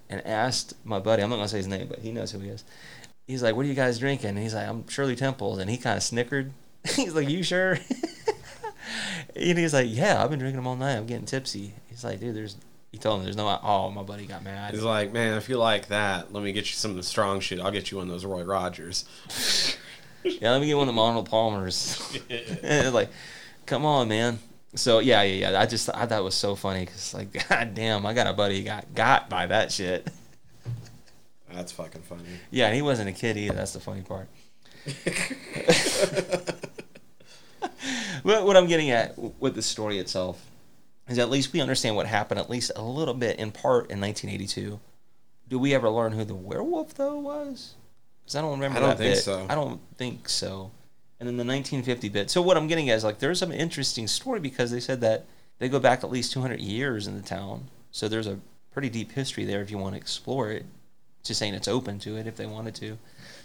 and 0.10 0.26
asked 0.26 0.74
my 0.84 1.00
buddy, 1.00 1.24
I'm 1.24 1.30
not 1.30 1.38
going 1.38 1.46
to 1.46 1.52
say 1.52 1.58
his 1.58 1.68
name, 1.68 1.88
but 1.88 2.00
he 2.00 2.12
knows 2.12 2.32
who 2.32 2.40
he 2.40 2.50
is. 2.50 2.64
He's 3.26 3.44
like, 3.44 3.56
What 3.56 3.66
are 3.66 3.70
you 3.70 3.74
guys 3.74 4.00
drinking? 4.00 4.30
And 4.32 4.40
he's 4.40 4.54
like, 4.54 4.68
I'm 4.68 4.88
Shirley 4.88 5.16
Temples. 5.16 5.60
And 5.60 5.70
he 5.70 5.78
kind 5.78 5.98
of 5.98 6.04
snickered. 6.04 6.52
he's 6.96 7.14
like, 7.14 7.30
You 7.30 7.44
sure? 7.44 7.72
and 9.36 9.58
he's 9.58 9.74
like, 9.74 9.88
Yeah, 9.90 10.24
I've 10.24 10.30
been 10.30 10.40
drinking 10.40 10.58
them 10.58 10.68
all 10.68 10.76
night. 10.76 10.96
I'm 10.96 11.06
getting 11.06 11.26
tipsy. 11.26 11.74
He's 11.90 12.04
like, 12.04 12.20
Dude, 12.20 12.36
there's. 12.36 12.56
He 12.92 12.98
told 12.98 13.20
him 13.20 13.26
there's 13.26 13.36
no. 13.36 13.60
Oh, 13.64 13.92
my 13.92 14.02
buddy 14.02 14.26
got 14.26 14.46
mad. 14.46 14.74
He's 14.74 14.82
like, 14.82 15.12
man, 15.12 15.38
if 15.38 15.50
you 15.50 15.58
like 15.58 15.90
that, 15.90 16.32
let 16.32 16.42
me 16.42 16.54
get 16.54 16.68
you 16.68 16.76
some 16.76 16.92
of 16.92 16.98
the 16.98 17.04
strong 17.04 17.42
shit. 17.42 17.60
I'll 17.60 17.70
get 17.70 17.92
you 17.92 17.98
one 17.98 18.08
of 18.08 18.14
those 18.14 18.24
Roy 18.24 18.44
Rogers. 18.44 19.04
Yeah, 20.24 20.52
let 20.52 20.62
me 20.62 20.68
get 20.68 20.78
one 20.78 20.88
of 20.88 20.96
the 20.96 21.02
Arnold 21.02 21.30
Palmers. 21.30 22.18
and 22.64 22.94
like, 22.94 23.10
come 23.66 23.86
on, 23.86 24.08
man. 24.08 24.40
So 24.76 25.00
yeah, 25.00 25.22
yeah, 25.24 25.52
yeah. 25.52 25.60
I 25.62 25.66
just 25.66 25.90
I 25.90 26.06
thought 26.06 26.20
it 26.20 26.24
was 26.24 26.36
so 26.36 26.56
funny 26.56 26.82
because 26.82 27.14
like, 27.14 27.50
god 27.50 27.74
damn, 27.74 28.06
I 28.06 28.14
got 28.14 28.28
a 28.28 28.34
buddy 28.34 28.60
who 28.60 28.66
got 28.66 28.94
got 28.94 29.30
by 29.30 29.48
that 29.48 29.72
shit. 29.72 30.08
That's 31.52 31.72
fucking 31.72 32.02
funny. 32.04 32.24
Yeah, 32.52 32.68
and 32.68 32.76
he 32.76 32.82
wasn't 32.82 33.10
a 33.10 33.14
kid 33.14 33.38
either. 33.38 33.56
That's 33.56 33.74
the 33.74 33.80
funny 33.80 34.02
part. 34.02 34.28
But 38.28 38.46
what 38.46 38.58
I'm 38.58 38.68
getting 38.68 38.90
at 38.92 39.18
with 39.40 39.56
the 39.56 39.62
story 39.62 40.00
itself 40.00 40.46
is 41.08 41.18
at 41.18 41.30
least 41.30 41.54
we 41.54 41.62
understand 41.62 41.96
what 41.96 42.08
happened 42.08 42.42
at 42.42 42.50
least 42.50 42.74
a 42.76 42.82
little 42.82 43.14
bit 43.14 43.40
in 43.40 43.52
part 43.52 43.90
in 43.90 44.02
1982. 44.02 44.80
Do 45.48 45.60
we 45.60 45.74
ever 45.74 45.90
learn 45.90 46.12
who 46.12 46.26
the 46.26 46.36
werewolf 46.36 46.94
though 46.96 47.20
was? 47.20 47.76
Because 48.24 48.36
I 48.36 48.42
don't 48.42 48.52
remember. 48.52 48.80
I 48.80 48.82
don't 48.82 48.90
that 48.90 48.98
think 48.98 49.16
bit. 49.16 49.24
so. 49.24 49.46
I 49.50 49.56
don't 49.56 49.80
think 49.96 50.28
so. 50.28 50.72
And 51.20 51.28
then 51.28 51.38
the 51.38 51.46
1950 51.46 52.10
bit. 52.10 52.30
So 52.30 52.42
what 52.42 52.58
I'm 52.58 52.68
getting 52.68 52.90
at 52.90 52.98
is 52.98 53.04
like 53.04 53.20
there's 53.20 53.40
some 53.40 53.52
interesting 53.52 54.08
story 54.08 54.40
because 54.40 54.72
they 54.72 54.80
said 54.80 55.02
that 55.02 55.26
they 55.60 55.68
go 55.68 55.80
back 55.80 56.04
at 56.04 56.12
least 56.12 56.32
200 56.34 56.60
years 56.60 57.08
in 57.08 57.16
the 57.16 57.28
town. 57.28 57.70
So 57.92 58.08
there's 58.08 58.28
a 58.28 58.40
pretty 58.72 58.90
deep 58.90 59.14
history 59.14 59.44
there 59.44 59.62
if 59.62 59.72
you 59.72 59.78
want 59.78 59.96
to 59.96 60.02
explore 60.02 60.52
it. 60.52 60.66
Just 61.24 61.40
saying 61.40 61.56
it's 61.56 61.68
open 61.68 62.00
to 62.00 62.16
it 62.18 62.28
if 62.28 62.38
they 62.38 62.46
wanted 62.46 62.76
to. 62.76 62.98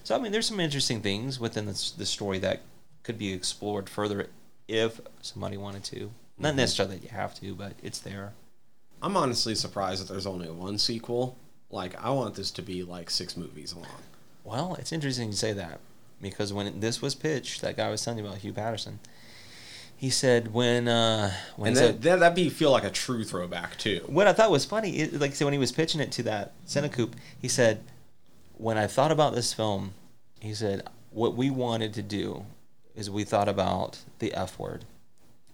So 0.05 0.15
I 0.15 0.19
mean, 0.19 0.33
there's 0.33 0.47
some 0.47 0.61
interesting 0.61 1.01
things 1.01 1.41
within 1.41 1.67
the, 1.67 1.93
the 1.97 2.07
story 2.07 2.39
that 2.41 2.61
could 3.03 3.19
be 3.19 3.33
explored 3.33 3.89
further 3.89 4.29
if 4.69 5.01
somebody 5.23 5.57
wanted 5.57 5.85
to. 5.85 6.11
Not 6.39 6.51
mm-hmm. 6.51 6.59
necessarily 6.59 6.97
that 6.97 7.05
you 7.05 7.11
have 7.11 7.35
to, 7.41 7.55
but 7.55 7.73
it's 7.83 7.99
there. 7.99 8.33
I'm 9.01 9.17
honestly 9.17 9.55
surprised 9.55 10.03
that 10.03 10.13
there's 10.13 10.27
only 10.27 10.49
one 10.49 10.79
sequel. 10.79 11.37
Like, 11.71 12.01
I 12.03 12.11
want 12.11 12.35
this 12.35 12.51
to 12.53 12.63
be 12.63 12.83
like 12.83 13.11
six 13.11 13.37
movies 13.37 13.75
long. 13.75 13.87
Well, 14.45 14.77
it's 14.79 14.93
interesting 14.93 15.29
you 15.29 15.35
say 15.35 15.53
that 15.55 15.81
because 16.23 16.53
when 16.53 16.81
this 16.81 17.03
was 17.03 17.15
pitched, 17.15 17.61
that 17.61 17.77
guy 17.77 17.91
was 17.91 18.03
telling 18.03 18.19
you 18.21 18.25
about, 18.27 18.39
Hugh 18.39 18.53
Patterson, 18.55 19.01
he 19.97 20.09
said 20.09 20.53
when 20.55 20.89
uh, 20.89 21.33
when 21.57 21.69
And 21.69 21.77
said- 21.77 21.95
that, 21.97 22.03
that, 22.03 22.21
that'd 22.21 22.37
be 22.37 22.49
feel 22.49 22.71
like 22.71 22.85
a 22.85 22.91
true 22.91 23.25
throwback, 23.25 23.77
too. 23.77 24.01
what 24.07 24.27
I 24.27 24.33
thought 24.33 24.51
was 24.51 24.65
funny, 24.65 25.07
like 25.09 25.35
so 25.35 25.45
when 25.47 25.53
he 25.53 25.59
was 25.59 25.73
pitching 25.73 26.01
it 26.01 26.11
to 26.13 26.23
that 26.25 26.53
CineCoup, 26.67 27.13
he 27.41 27.49
said, 27.49 27.83
"When 28.57 28.79
I 28.79 28.87
thought 28.87 29.13
about 29.13 29.35
this 29.35 29.53
film, 29.53 29.93
he 30.41 30.55
said 30.55 30.87
what 31.11 31.37
we 31.37 31.51
wanted 31.51 31.93
to 31.95 32.03
do 32.03 32.47
is 32.97 33.11
we 33.11 33.23
thought 33.25 33.49
about 33.49 33.99
the 34.19 34.33
F 34.35 34.59
word, 34.59 34.85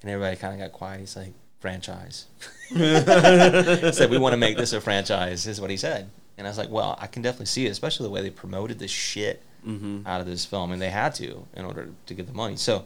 and 0.03 0.11
everybody 0.11 0.37
kind 0.37 0.55
of 0.55 0.61
got 0.61 0.73
quiet. 0.73 1.01
He's 1.01 1.17
like, 1.17 1.33
franchise. 1.61 2.27
said 2.71 4.11
we 4.11 4.19
want 4.19 4.33
to 4.33 4.37
make 4.37 4.57
this 4.57 4.73
a 4.73 4.81
franchise, 4.81 5.47
is 5.47 5.61
what 5.61 5.71
he 5.71 5.77
said, 5.77 6.09
and 6.39 6.47
I 6.47 6.51
was 6.51 6.57
like, 6.57 6.71
well, 6.71 6.97
I 7.01 7.09
can 7.09 7.21
definitely 7.21 7.47
see 7.47 7.67
it, 7.67 7.71
especially 7.71 8.07
the 8.07 8.11
way 8.11 8.23
they 8.23 8.31
promoted 8.31 8.79
the 8.79 8.89
shit 8.89 9.43
mm-hmm. 9.67 10.07
out 10.07 10.21
of 10.21 10.27
this 10.27 10.45
film, 10.45 10.71
and 10.71 10.81
they 10.81 10.91
had 10.91 11.15
to 11.17 11.47
in 11.53 11.65
order 11.65 11.91
to 12.07 12.15
get 12.15 12.27
the 12.27 12.33
money. 12.33 12.57
So 12.57 12.85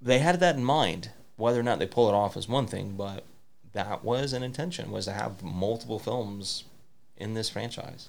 they 0.00 0.18
had 0.18 0.40
that 0.40 0.56
in 0.56 0.64
mind. 0.64 1.10
Whether 1.36 1.60
or 1.60 1.62
not 1.62 1.78
they 1.78 1.86
pull 1.86 2.08
it 2.08 2.14
off 2.14 2.36
is 2.36 2.48
one 2.48 2.66
thing, 2.66 2.94
but 2.96 3.24
that 3.72 4.02
was 4.02 4.32
an 4.32 4.42
intention 4.42 4.90
was 4.90 5.04
to 5.04 5.12
have 5.12 5.42
multiple 5.42 6.00
films 6.00 6.64
in 7.16 7.34
this 7.34 7.50
franchise. 7.50 8.08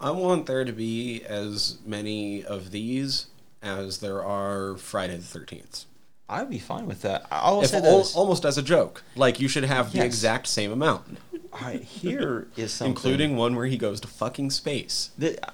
I 0.00 0.10
want 0.10 0.46
there 0.46 0.64
to 0.64 0.72
be 0.72 1.22
as 1.24 1.78
many 1.86 2.44
of 2.44 2.72
these 2.72 3.26
as 3.62 3.98
there 3.98 4.24
are 4.24 4.76
Friday 4.76 5.16
the 5.16 5.38
13th. 5.38 5.84
I'd 6.28 6.48
be 6.50 6.58
fine 6.58 6.86
with 6.86 7.02
that. 7.02 7.26
I'll 7.30 7.60
If 7.62 7.70
say 7.70 7.76
al- 7.78 7.98
this: 7.98 8.14
almost 8.16 8.44
as 8.44 8.56
a 8.56 8.62
joke. 8.62 9.02
Like, 9.14 9.40
you 9.40 9.48
should 9.48 9.64
have 9.64 9.92
the 9.92 9.98
Yes. 9.98 10.06
exact 10.06 10.46
same 10.46 10.72
amount, 10.72 11.18
I, 11.52 11.74
here 11.76 12.48
is 12.56 12.72
something, 12.72 12.90
including 12.92 13.36
one 13.36 13.54
where 13.56 13.66
he 13.66 13.76
goes 13.76 14.00
to 14.00 14.08
fucking 14.08 14.50
space. 14.50 15.10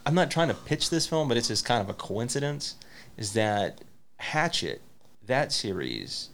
I'm 0.07 0.15
not 0.15 0.31
trying 0.31 0.49
to 0.49 0.55
pitch 0.55 0.91
this 0.91 1.07
film, 1.07 1.29
but 1.29 1.37
it's 1.37 1.49
just 1.49 1.65
kind 1.65 1.81
of 1.83 1.89
a 1.89 1.95
coincidence. 1.95 2.77
Is 3.17 3.33
that 3.33 3.81
Hatchet? 4.19 4.81
That 5.27 5.53
series, 5.53 6.31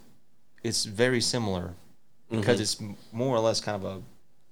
it's 0.63 0.85
very 0.85 1.21
similar 1.21 1.75
because 2.31 2.55
mm-hmm. 2.57 2.63
it's 2.63 2.81
m- 2.81 2.97
more 3.13 3.37
or 3.37 3.41
less 3.41 3.61
kind 3.61 3.77
of 3.77 3.85
a 3.85 4.03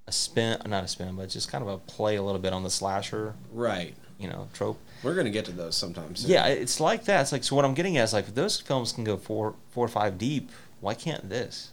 a 0.07 0.13
spin, 0.13 0.59
not 0.67 0.85
a 0.85 0.89
spin, 0.89 1.17
but 1.17 1.31
just 1.31 1.51
kind 1.51 1.63
of 1.63 1.69
a 1.69 1.79
play 1.79 2.17
a 2.17 2.23
little 2.23 2.41
bit 2.41 2.53
on 2.53 2.63
the 2.63 2.69
slasher, 2.69 3.35
Right. 3.51 3.95
you 4.19 4.29
know, 4.29 4.49
trope. 4.53 4.79
We're 5.05 5.15
going 5.15 5.27
to 5.27 5.31
get 5.31 5.45
to 5.45 5.53
those 5.53 5.77
sometimes. 5.77 6.21
soon. 6.21 6.31
Yeah, 6.31 6.47
it's 6.47 6.81
like 6.81 7.05
that. 7.05 7.21
It's 7.21 7.33
like 7.33 7.45
so. 7.45 7.55
What 7.55 7.65
I'm 7.65 7.75
getting 7.75 7.97
at 7.99 8.05
is 8.05 8.13
like 8.13 8.29
if 8.29 8.35
those 8.35 8.61
films 8.61 8.93
can 8.93 9.05
go 9.05 9.17
four, 9.17 9.55
four 9.71 9.85
or 9.85 9.89
five 9.89 10.19
deep. 10.19 10.51
Why 10.81 10.95
can't 10.95 11.31
this? 11.31 11.71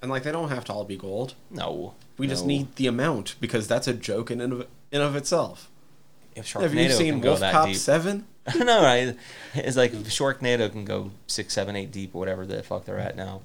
And, 0.00 0.10
like, 0.10 0.22
they 0.22 0.32
don't 0.32 0.48
have 0.48 0.64
to 0.66 0.72
all 0.72 0.84
be 0.84 0.96
gold. 0.96 1.34
No, 1.50 1.94
We 2.16 2.28
just 2.28 2.46
need 2.46 2.76
the 2.76 2.86
amount 2.86 3.34
because 3.40 3.66
that's 3.68 3.88
a 3.88 3.92
joke 3.92 4.30
in 4.30 4.40
and 4.40 4.52
of, 4.52 4.66
in 4.92 5.02
of 5.02 5.16
itself. 5.16 5.68
If 6.34 6.52
Have 6.52 6.72
you 6.72 6.88
seen 6.90 7.20
Wolf 7.20 7.40
Cop 7.40 7.74
7? 7.74 8.24
no, 8.56 8.82
right? 8.82 9.16
It's 9.54 9.76
like 9.76 9.92
Sharknado 9.92 10.70
can 10.70 10.84
go 10.84 11.10
six, 11.26 11.52
seven, 11.52 11.76
eight 11.76 11.90
deep, 11.92 12.14
or 12.14 12.18
whatever 12.18 12.46
the 12.46 12.62
fuck 12.62 12.84
they're 12.84 12.98
at 12.98 13.16
now. 13.16 13.42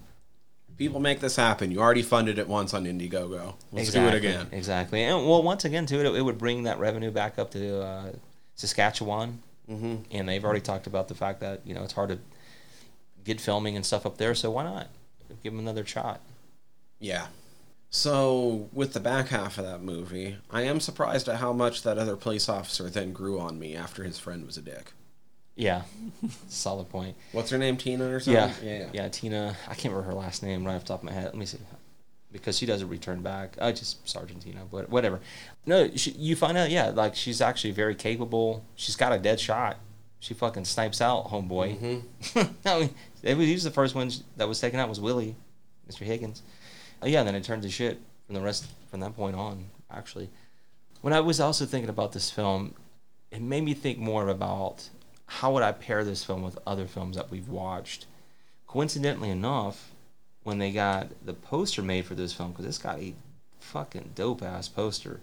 People 0.77 0.99
make 0.99 1.19
this 1.19 1.35
happen. 1.35 1.71
You 1.71 1.79
already 1.81 2.01
funded 2.01 2.39
it 2.39 2.47
once 2.47 2.73
on 2.73 2.85
Indiegogo. 2.85 3.55
Let's 3.71 3.91
do 3.91 4.01
it 4.01 4.13
again. 4.13 4.47
Exactly. 4.51 5.03
And 5.03 5.27
well, 5.27 5.43
once 5.43 5.65
again, 5.65 5.85
too, 5.85 5.99
it, 5.99 6.05
it 6.15 6.21
would 6.21 6.37
bring 6.37 6.63
that 6.63 6.79
revenue 6.79 7.11
back 7.11 7.37
up 7.37 7.51
to 7.51 7.81
uh, 7.81 8.11
Saskatchewan, 8.55 9.39
hmm 9.67 9.97
and 10.11 10.27
they've 10.27 10.43
already 10.43 10.61
talked 10.61 10.87
about 10.87 11.07
the 11.07 11.15
fact 11.15 11.39
that 11.39 11.61
you 11.65 11.73
know 11.73 11.83
it's 11.83 11.93
hard 11.93 12.09
to 12.09 12.19
get 13.23 13.39
filming 13.39 13.75
and 13.75 13.85
stuff 13.85 14.05
up 14.05 14.17
there. 14.17 14.35
So 14.35 14.51
why 14.51 14.63
not 14.63 14.87
give 15.41 15.53
them 15.53 15.59
another 15.59 15.85
shot? 15.85 16.21
Yeah. 16.99 17.27
So, 17.89 18.69
with 18.73 18.93
the 18.93 18.99
back 18.99 19.27
half 19.27 19.59
of 19.59 19.65
that 19.65 19.83
movie, 19.83 20.37
I 20.49 20.63
am 20.63 20.79
surprised 20.79 21.29
at 21.29 21.35
how 21.35 21.53
much 21.53 21.83
that 21.83 21.99
other 21.99 22.15
police 22.15 22.49
officer 22.49 22.89
then 22.89 23.13
grew 23.13 23.39
on 23.39 23.59
me 23.59 23.75
after 23.75 24.03
his 24.03 24.17
friend 24.17 24.47
was 24.47 24.57
a 24.57 24.63
dick. 24.63 24.93
Yeah, 25.55 25.83
solid 26.47 26.89
point. 26.89 27.15
What's 27.33 27.51
her 27.51 27.59
name, 27.59 27.77
Tina 27.77 28.05
or 28.05 28.19
something? 28.19 28.67
Yeah, 28.67 28.87
yeah, 28.91 29.09
Tina. 29.09 29.55
I 29.67 29.75
can't 29.75 29.93
remember 29.93 30.09
her 30.11 30.17
last 30.17 30.41
name 30.41 30.65
right 30.65 30.73
off 30.73 30.81
the 30.81 30.87
top 30.87 31.01
of 31.01 31.03
my 31.03 31.11
head. 31.11 31.25
Let 31.25 31.35
me 31.35 31.45
see, 31.45 31.59
because 32.33 32.57
she 32.57 32.65
doesn't 32.65 32.89
return 32.89 33.21
back. 33.21 33.55
I 33.61 33.71
just 33.71 34.05
Sergeant 34.09 34.41
Tina, 34.41 34.61
but 34.69 34.89
whatever. 34.89 35.21
No, 35.65 35.89
she, 35.95 36.11
you 36.11 36.35
find 36.35 36.57
out, 36.57 36.71
yeah, 36.71 36.89
like 36.89 37.15
she's 37.15 37.39
actually 37.39 37.71
very 37.71 37.95
capable. 37.95 38.65
She's 38.75 38.97
got 38.97 39.13
a 39.13 39.19
dead 39.19 39.39
shot. 39.39 39.77
She 40.19 40.33
fucking 40.33 40.65
snipes 40.65 40.99
out 40.99 41.29
homeboy. 41.29 41.77
Mm-hmm. 41.77 42.39
I 42.67 42.79
mean, 42.79 42.89
it 43.21 43.37
was, 43.37 43.47
he 43.47 43.53
was 43.53 43.63
the 43.63 43.71
first 43.71 43.93
one 43.93 44.11
that 44.35 44.47
was 44.47 44.59
taken 44.59 44.79
out 44.79 44.89
was 44.89 44.99
Willie, 44.99 45.35
Mr. 45.89 45.99
Higgins. 45.99 46.41
Oh 47.01 47.07
yeah, 47.07 47.19
and 47.19 47.27
then 47.27 47.35
it 47.35 47.43
turned 47.43 47.61
to 47.63 47.69
shit 47.69 48.01
from 48.25 48.35
the 48.35 48.41
rest 48.41 48.65
from 48.89 48.99
that 49.01 49.15
point 49.15 49.35
on. 49.35 49.65
Actually, 49.91 50.29
when 51.01 51.13
I 51.13 51.19
was 51.19 51.39
also 51.39 51.65
thinking 51.65 51.89
about 51.89 52.13
this 52.13 52.31
film, 52.31 52.73
it 53.29 53.41
made 53.41 53.63
me 53.63 53.75
think 53.75 53.99
more 53.99 54.27
about 54.27 54.89
how 55.27 55.53
would 55.53 55.63
I 55.63 55.71
pair 55.71 56.03
this 56.03 56.23
film 56.23 56.41
with 56.41 56.57
other 56.65 56.87
films 56.87 57.15
that 57.15 57.29
we've 57.29 57.49
watched. 57.49 58.07
Coincidentally 58.65 59.29
enough, 59.29 59.91
when 60.43 60.57
they 60.57 60.71
got 60.71 61.07
the 61.25 61.33
poster 61.33 61.81
made 61.81 62.05
for 62.05 62.15
this 62.15 62.33
film, 62.33 62.51
because 62.51 62.65
it's 62.65 62.77
got 62.77 62.99
a 62.99 63.13
fucking 63.59 64.11
dope 64.15 64.41
ass 64.43 64.67
poster, 64.67 65.19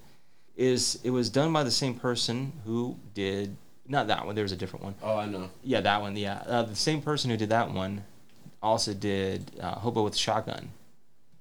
is 0.57 0.99
it 1.05 1.11
was 1.11 1.31
done 1.31 1.53
by 1.53 1.63
the 1.63 1.71
same 1.71 1.95
person 1.95 2.53
who 2.65 2.97
did 3.15 3.57
not 3.87 4.07
that 4.07 4.25
one. 4.27 4.35
There 4.35 4.45
was 4.45 4.53
a 4.53 4.57
different 4.57 4.85
one. 4.85 4.95
Oh, 5.03 5.17
I 5.17 5.27
know. 5.27 5.51
Yeah, 5.65 5.81
that 5.81 6.01
one. 6.01 6.17
Yeah, 6.17 6.43
uh, 6.47 6.63
the 6.63 6.77
same 6.77 7.03
person 7.03 7.31
who 7.31 7.37
did 7.37 7.49
that 7.49 7.71
one 7.73 8.05
also 8.63 8.95
did 8.95 9.51
uh, 9.61 9.77
Hobo 9.77 10.03
with 10.05 10.15
a 10.15 10.19
Shotgun. 10.19 10.69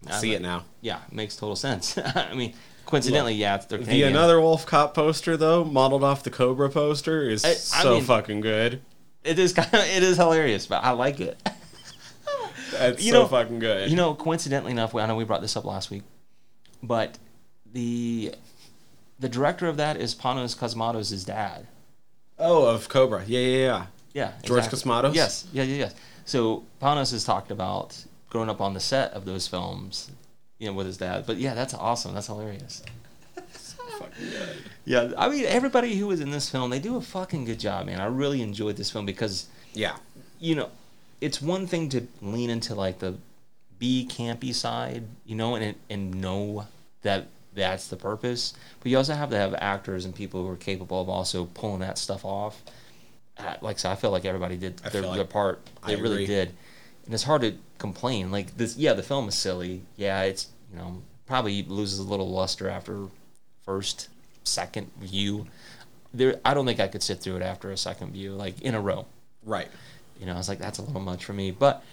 I 0.07 0.17
see 0.19 0.33
it 0.33 0.41
now. 0.41 0.63
Yeah, 0.81 0.99
makes 1.11 1.35
total 1.35 1.55
sense. 1.57 1.97
I 2.15 2.33
mean, 2.33 2.53
coincidentally, 2.85 3.33
yeah, 3.35 3.57
they're 3.57 3.79
The 3.79 4.03
another 4.03 4.39
Wolf 4.39 4.65
Cop 4.65 4.93
poster, 4.93 5.35
though, 5.35 5.63
modeled 5.65 6.03
off 6.03 6.23
the 6.23 6.29
Cobra 6.29 6.69
poster, 6.69 7.29
is 7.29 7.43
I- 7.43 7.49
I 7.49 7.53
so 7.83 7.95
mean- 7.95 8.03
fucking 8.03 8.41
good. 8.41 8.81
It 9.23 9.37
is 9.37 9.51
kind 9.53 9.67
of 9.73 9.81
it 9.81 10.01
is 10.01 10.15
hilarious, 10.17 10.65
but 10.65 10.83
I 10.83 10.91
like 10.91 11.19
it. 11.19 11.37
That's 12.79 13.03
you 13.03 13.11
so 13.11 13.21
know- 13.23 13.27
fucking 13.27 13.59
good. 13.59 13.89
You 13.89 13.95
know, 13.95 14.13
coincidentally 14.15 14.71
enough, 14.71 14.95
I 14.95 15.05
know 15.05 15.15
we 15.15 15.23
brought 15.25 15.41
this 15.41 15.55
up 15.57 15.65
last 15.65 15.89
week, 15.91 16.03
but 16.81 17.17
the 17.71 18.33
the 19.19 19.29
director 19.29 19.67
of 19.67 19.77
that 19.77 19.97
is 19.97 20.15
Panos 20.15 20.55
Cosmatos' 20.57 21.25
dad. 21.25 21.67
oh, 22.39 22.65
of 22.65 22.87
Cobra. 22.89 23.23
Yeah, 23.27 23.39
yeah, 23.39 23.57
yeah. 23.57 23.85
Yeah, 24.13 24.31
George 24.43 24.63
Cosmatos? 24.63 25.13
Yes, 25.13 25.45
yeah, 25.53 25.63
yeah, 25.63 25.75
yes. 25.77 25.95
So 26.25 26.63
Panos 26.81 27.11
has 27.11 27.23
talked 27.23 27.51
about 27.51 28.03
growing 28.29 28.49
up 28.49 28.59
on 28.61 28.73
the 28.73 28.79
set 28.79 29.11
of 29.13 29.25
those 29.25 29.47
films, 29.47 30.09
you 30.57 30.67
know, 30.67 30.73
with 30.73 30.87
his 30.87 30.97
dad. 30.97 31.25
But 31.27 31.37
yeah, 31.37 31.53
that's 31.53 31.73
awesome. 31.73 32.13
That's 32.13 32.27
hilarious. 32.27 32.81
Fucking 33.35 34.09
good. 34.31 34.49
Yeah, 34.85 35.11
I 35.17 35.29
mean, 35.29 35.45
everybody 35.45 35.95
who 35.95 36.07
was 36.07 36.21
in 36.21 36.31
this 36.31 36.49
film, 36.49 36.69
they 36.71 36.79
do 36.79 36.95
a 36.95 37.01
fucking 37.01 37.45
good 37.45 37.59
job, 37.59 37.85
man. 37.85 37.99
I 37.99 38.05
really 38.07 38.41
enjoyed 38.41 38.77
this 38.77 38.89
film 38.89 39.05
because 39.05 39.47
Yeah. 39.73 39.95
you 40.39 40.55
know, 40.55 40.69
it's 41.21 41.41
one 41.41 41.67
thing 41.67 41.89
to 41.89 42.07
lean 42.21 42.49
into 42.49 42.75
like 42.75 42.99
the 42.99 43.15
be 43.77 44.07
campy 44.09 44.53
side, 44.53 45.03
you 45.25 45.35
know, 45.35 45.55
and 45.55 45.75
and 45.89 46.21
know 46.21 46.67
that 47.01 47.27
that's 47.53 47.87
the 47.87 47.95
purpose. 47.95 48.53
But 48.79 48.91
you 48.91 48.97
also 48.97 49.13
have 49.13 49.29
to 49.31 49.37
have 49.37 49.53
actors 49.57 50.05
and 50.05 50.13
people 50.13 50.43
who 50.45 50.51
are 50.51 50.55
capable 50.57 51.01
of 51.01 51.09
also 51.09 51.45
pulling 51.45 51.79
that 51.79 51.97
stuff 51.97 52.23
off. 52.25 52.61
Uh, 53.37 53.55
like 53.61 53.77
I 53.77 53.79
said, 53.79 53.91
I 53.91 53.95
feel 53.95 54.11
like 54.11 54.25
everybody 54.25 54.57
did 54.57 54.77
their, 54.77 55.01
like 55.01 55.15
their 55.15 55.25
part. 55.25 55.61
I 55.81 55.95
They 55.95 56.01
really 56.01 56.23
agree. 56.23 56.27
did, 56.27 56.53
and 57.05 57.13
it's 57.13 57.23
hard 57.23 57.41
to 57.41 57.53
complain. 57.77 58.31
Like 58.31 58.57
this, 58.57 58.75
yeah, 58.77 58.93
the 58.93 59.03
film 59.03 59.27
is 59.29 59.35
silly. 59.35 59.81
Yeah, 59.95 60.21
it's 60.23 60.47
you 60.71 60.77
know 60.77 61.01
probably 61.25 61.63
loses 61.63 61.99
a 61.99 62.03
little 62.03 62.29
luster 62.29 62.69
after 62.69 63.05
first, 63.63 64.09
second 64.43 64.91
view. 64.99 65.45
There, 66.13 66.39
I 66.43 66.53
don't 66.53 66.65
think 66.65 66.79
I 66.79 66.87
could 66.87 67.03
sit 67.03 67.19
through 67.19 67.37
it 67.37 67.43
after 67.43 67.71
a 67.71 67.77
second 67.77 68.11
view, 68.13 68.33
like 68.33 68.59
in 68.61 68.73
a 68.75 68.81
row. 68.81 69.05
Right. 69.45 69.69
You 70.19 70.25
know, 70.25 70.33
I 70.33 70.37
was 70.37 70.49
like, 70.49 70.59
that's 70.59 70.79
a 70.79 70.81
little 70.81 71.01
much 71.01 71.23
for 71.25 71.33
me. 71.33 71.51
But 71.51 71.83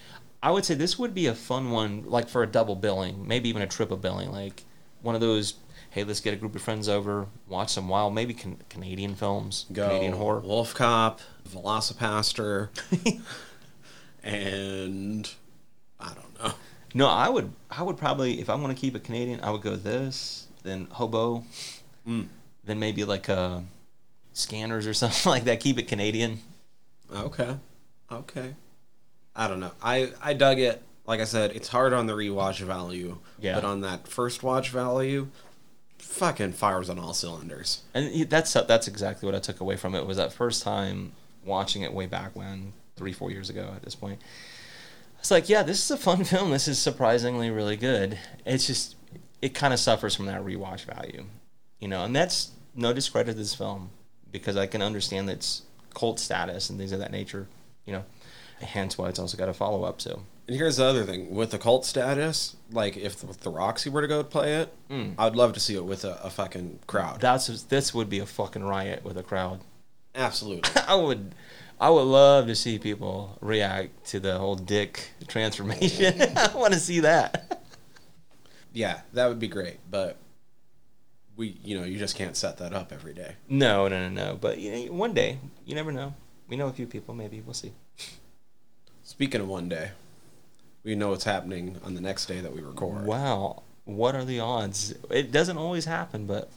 I 0.43 0.51
would 0.51 0.65
say 0.65 0.73
this 0.75 0.99
would 0.99 1.13
be 1.15 1.27
a 1.27 1.33
fun 1.35 1.71
one, 1.71 2.03
like 2.05 2.27
for 2.29 2.43
a 2.43 2.47
double 2.47 2.75
billing, 2.75 3.27
maybe 3.27 3.49
even 3.49 3.61
a 3.61 3.67
triple 3.67 3.97
billing, 3.97 4.31
like 4.31 4.63
one 5.01 5.15
of 5.15 5.21
those. 5.21 5.55
Hey, 5.89 6.03
let's 6.03 6.19
get 6.19 6.33
a 6.33 6.37
group 6.37 6.53
of 6.55 6.61
friends 6.61 6.89
over, 6.89 7.27
watch 7.47 7.69
some 7.69 7.87
wild, 7.87 8.13
maybe 8.13 8.33
can, 8.33 8.57
Canadian 8.69 9.15
films, 9.15 9.65
Go 9.71 9.87
Canadian 9.87 10.13
horror. 10.13 10.41
Wolf 10.41 10.75
Cop, 10.75 11.21
Velocipastor, 11.49 12.69
and 14.23 15.29
I 15.99 16.13
don't 16.13 16.43
know. 16.43 16.53
No, 16.93 17.07
I 17.07 17.29
would, 17.29 17.51
I 17.71 17.83
would 17.83 17.97
probably, 17.97 18.39
if 18.39 18.49
I 18.49 18.55
want 18.55 18.75
to 18.75 18.79
keep 18.79 18.95
it 18.95 19.03
Canadian, 19.03 19.41
I 19.41 19.49
would 19.51 19.61
go 19.61 19.75
this, 19.75 20.47
then 20.63 20.87
Hobo, 20.91 21.43
Mm. 22.07 22.27
then 22.63 22.79
maybe 22.79 23.03
like 23.03 23.27
uh, 23.29 23.59
Scanners 24.33 24.87
or 24.87 24.93
something 24.93 25.29
like 25.29 25.43
that. 25.45 25.59
Keep 25.59 25.77
it 25.79 25.87
Canadian. 25.87 26.39
Okay. 27.13 27.57
Okay. 28.11 28.55
I 29.35 29.47
don't 29.47 29.59
know. 29.59 29.71
I 29.81 30.11
I 30.21 30.33
dug 30.33 30.59
it. 30.59 30.81
Like 31.05 31.21
I 31.21 31.25
said, 31.25 31.51
it's 31.51 31.69
hard 31.69 31.93
on 31.93 32.07
the 32.07 32.13
rewatch 32.13 32.59
value. 32.59 33.19
Yeah. 33.39 33.55
But 33.55 33.63
on 33.63 33.81
that 33.81 34.07
first 34.07 34.43
watch 34.43 34.69
value, 34.69 35.29
fucking 35.99 36.53
fires 36.53 36.89
on 36.89 36.99
all 36.99 37.13
cylinders. 37.13 37.83
And 37.93 38.29
that's 38.29 38.53
that's 38.53 38.87
exactly 38.87 39.25
what 39.25 39.35
I 39.35 39.39
took 39.39 39.59
away 39.59 39.77
from 39.77 39.95
it. 39.95 40.05
Was 40.05 40.17
that 40.17 40.33
first 40.33 40.63
time 40.63 41.13
watching 41.45 41.81
it 41.81 41.93
way 41.93 42.05
back 42.05 42.35
when, 42.35 42.73
three 42.95 43.13
four 43.13 43.31
years 43.31 43.49
ago 43.49 43.71
at 43.75 43.83
this 43.83 43.95
point. 43.95 44.21
It's 45.19 45.31
like, 45.31 45.49
yeah, 45.49 45.63
this 45.63 45.83
is 45.83 45.91
a 45.91 45.97
fun 45.97 46.23
film. 46.25 46.51
This 46.51 46.67
is 46.67 46.79
surprisingly 46.79 47.49
really 47.49 47.77
good. 47.77 48.17
It's 48.45 48.67
just 48.67 48.95
it 49.41 49.53
kind 49.53 49.73
of 49.73 49.79
suffers 49.79 50.15
from 50.15 50.25
that 50.25 50.43
rewatch 50.43 50.85
value, 50.85 51.25
you 51.79 51.87
know. 51.87 52.03
And 52.03 52.15
that's 52.15 52.51
no 52.75 52.93
discredit 52.93 53.33
to 53.33 53.37
this 53.37 53.55
film 53.55 53.91
because 54.31 54.57
I 54.57 54.67
can 54.67 54.81
understand 54.81 55.29
its 55.29 55.63
cult 55.93 56.19
status 56.19 56.69
and 56.69 56.77
things 56.77 56.91
of 56.91 56.99
that 56.99 57.11
nature, 57.11 57.47
you 57.87 57.93
know. 57.93 58.03
Hence 58.59 58.97
why 58.97 59.07
it's 59.09 59.19
also 59.19 59.37
got 59.37 59.49
a 59.49 59.53
follow 59.53 59.83
up. 59.83 60.01
So 60.01 60.23
And 60.47 60.55
here's 60.57 60.77
the 60.77 60.85
other 60.85 61.03
thing 61.03 61.33
with 61.35 61.51
the 61.51 61.59
cult 61.59 61.85
status, 61.85 62.55
like 62.71 62.97
if 62.97 63.17
the, 63.17 63.29
if 63.29 63.39
the 63.41 63.51
Roxy 63.51 63.89
were 63.91 64.01
to 64.01 64.07
go 64.07 64.23
play 64.23 64.55
it, 64.55 64.73
Mm. 64.89 65.13
I'd 65.17 65.35
love 65.35 65.53
to 65.53 65.59
see 65.59 65.75
it 65.75 65.85
with 65.85 66.03
a, 66.03 66.19
a 66.23 66.29
fucking 66.31 66.79
crowd. 66.87 67.21
that's 67.21 67.47
this 67.63 67.93
would 67.93 68.09
be 68.09 68.17
a 68.19 68.25
fucking 68.25 68.63
riot 68.63 69.03
with 69.03 69.15
a 69.17 69.21
crowd. 69.23 69.59
Absolutely. 70.15 70.71
I 70.87 70.95
would, 70.95 71.35
I 71.79 71.91
would 71.91 72.01
love 72.05 72.47
to 72.47 72.55
see 72.55 72.79
people 72.79 73.37
react 73.41 74.07
to 74.07 74.19
the 74.19 74.39
whole 74.39 74.55
dick 74.55 75.11
transformation. 75.27 76.19
I 76.35 76.55
want 76.55 76.73
to 76.73 76.79
see 76.79 77.01
that. 77.01 77.61
yeah, 78.73 79.01
that 79.13 79.27
would 79.27 79.37
be 79.39 79.47
great. 79.47 79.77
But 79.91 80.17
we, 81.35 81.59
you 81.63 81.77
know, 81.79 81.85
you 81.85 81.99
just 81.99 82.15
can't 82.15 82.35
set 82.35 82.57
that 82.57 82.73
up 82.73 82.91
every 82.91 83.13
day. 83.13 83.35
No, 83.47 83.87
no, 83.87 84.09
no, 84.09 84.09
no. 84.09 84.37
But 84.41 84.57
you 84.57 84.71
know, 84.87 84.93
one 84.93 85.13
day, 85.13 85.37
you 85.65 85.75
never 85.75 85.91
know. 85.91 86.15
We 86.47 86.55
know 86.55 86.67
a 86.67 86.73
few 86.73 86.87
people. 86.87 87.13
Maybe 87.13 87.41
we'll 87.41 87.53
see. 87.53 87.73
Speaking 89.03 89.41
of 89.41 89.47
one 89.47 89.69
day, 89.69 89.91
we 90.83 90.95
know 90.95 91.09
what's 91.09 91.23
happening 91.23 91.77
on 91.83 91.95
the 91.95 92.01
next 92.01 92.25
day 92.27 92.39
that 92.39 92.53
we 92.53 92.61
record. 92.61 93.05
Wow, 93.05 93.63
what 93.85 94.15
are 94.15 94.25
the 94.25 94.39
odds? 94.39 94.93
It 95.09 95.31
doesn't 95.31 95.57
always 95.57 95.85
happen, 95.85 96.25
but 96.25 96.49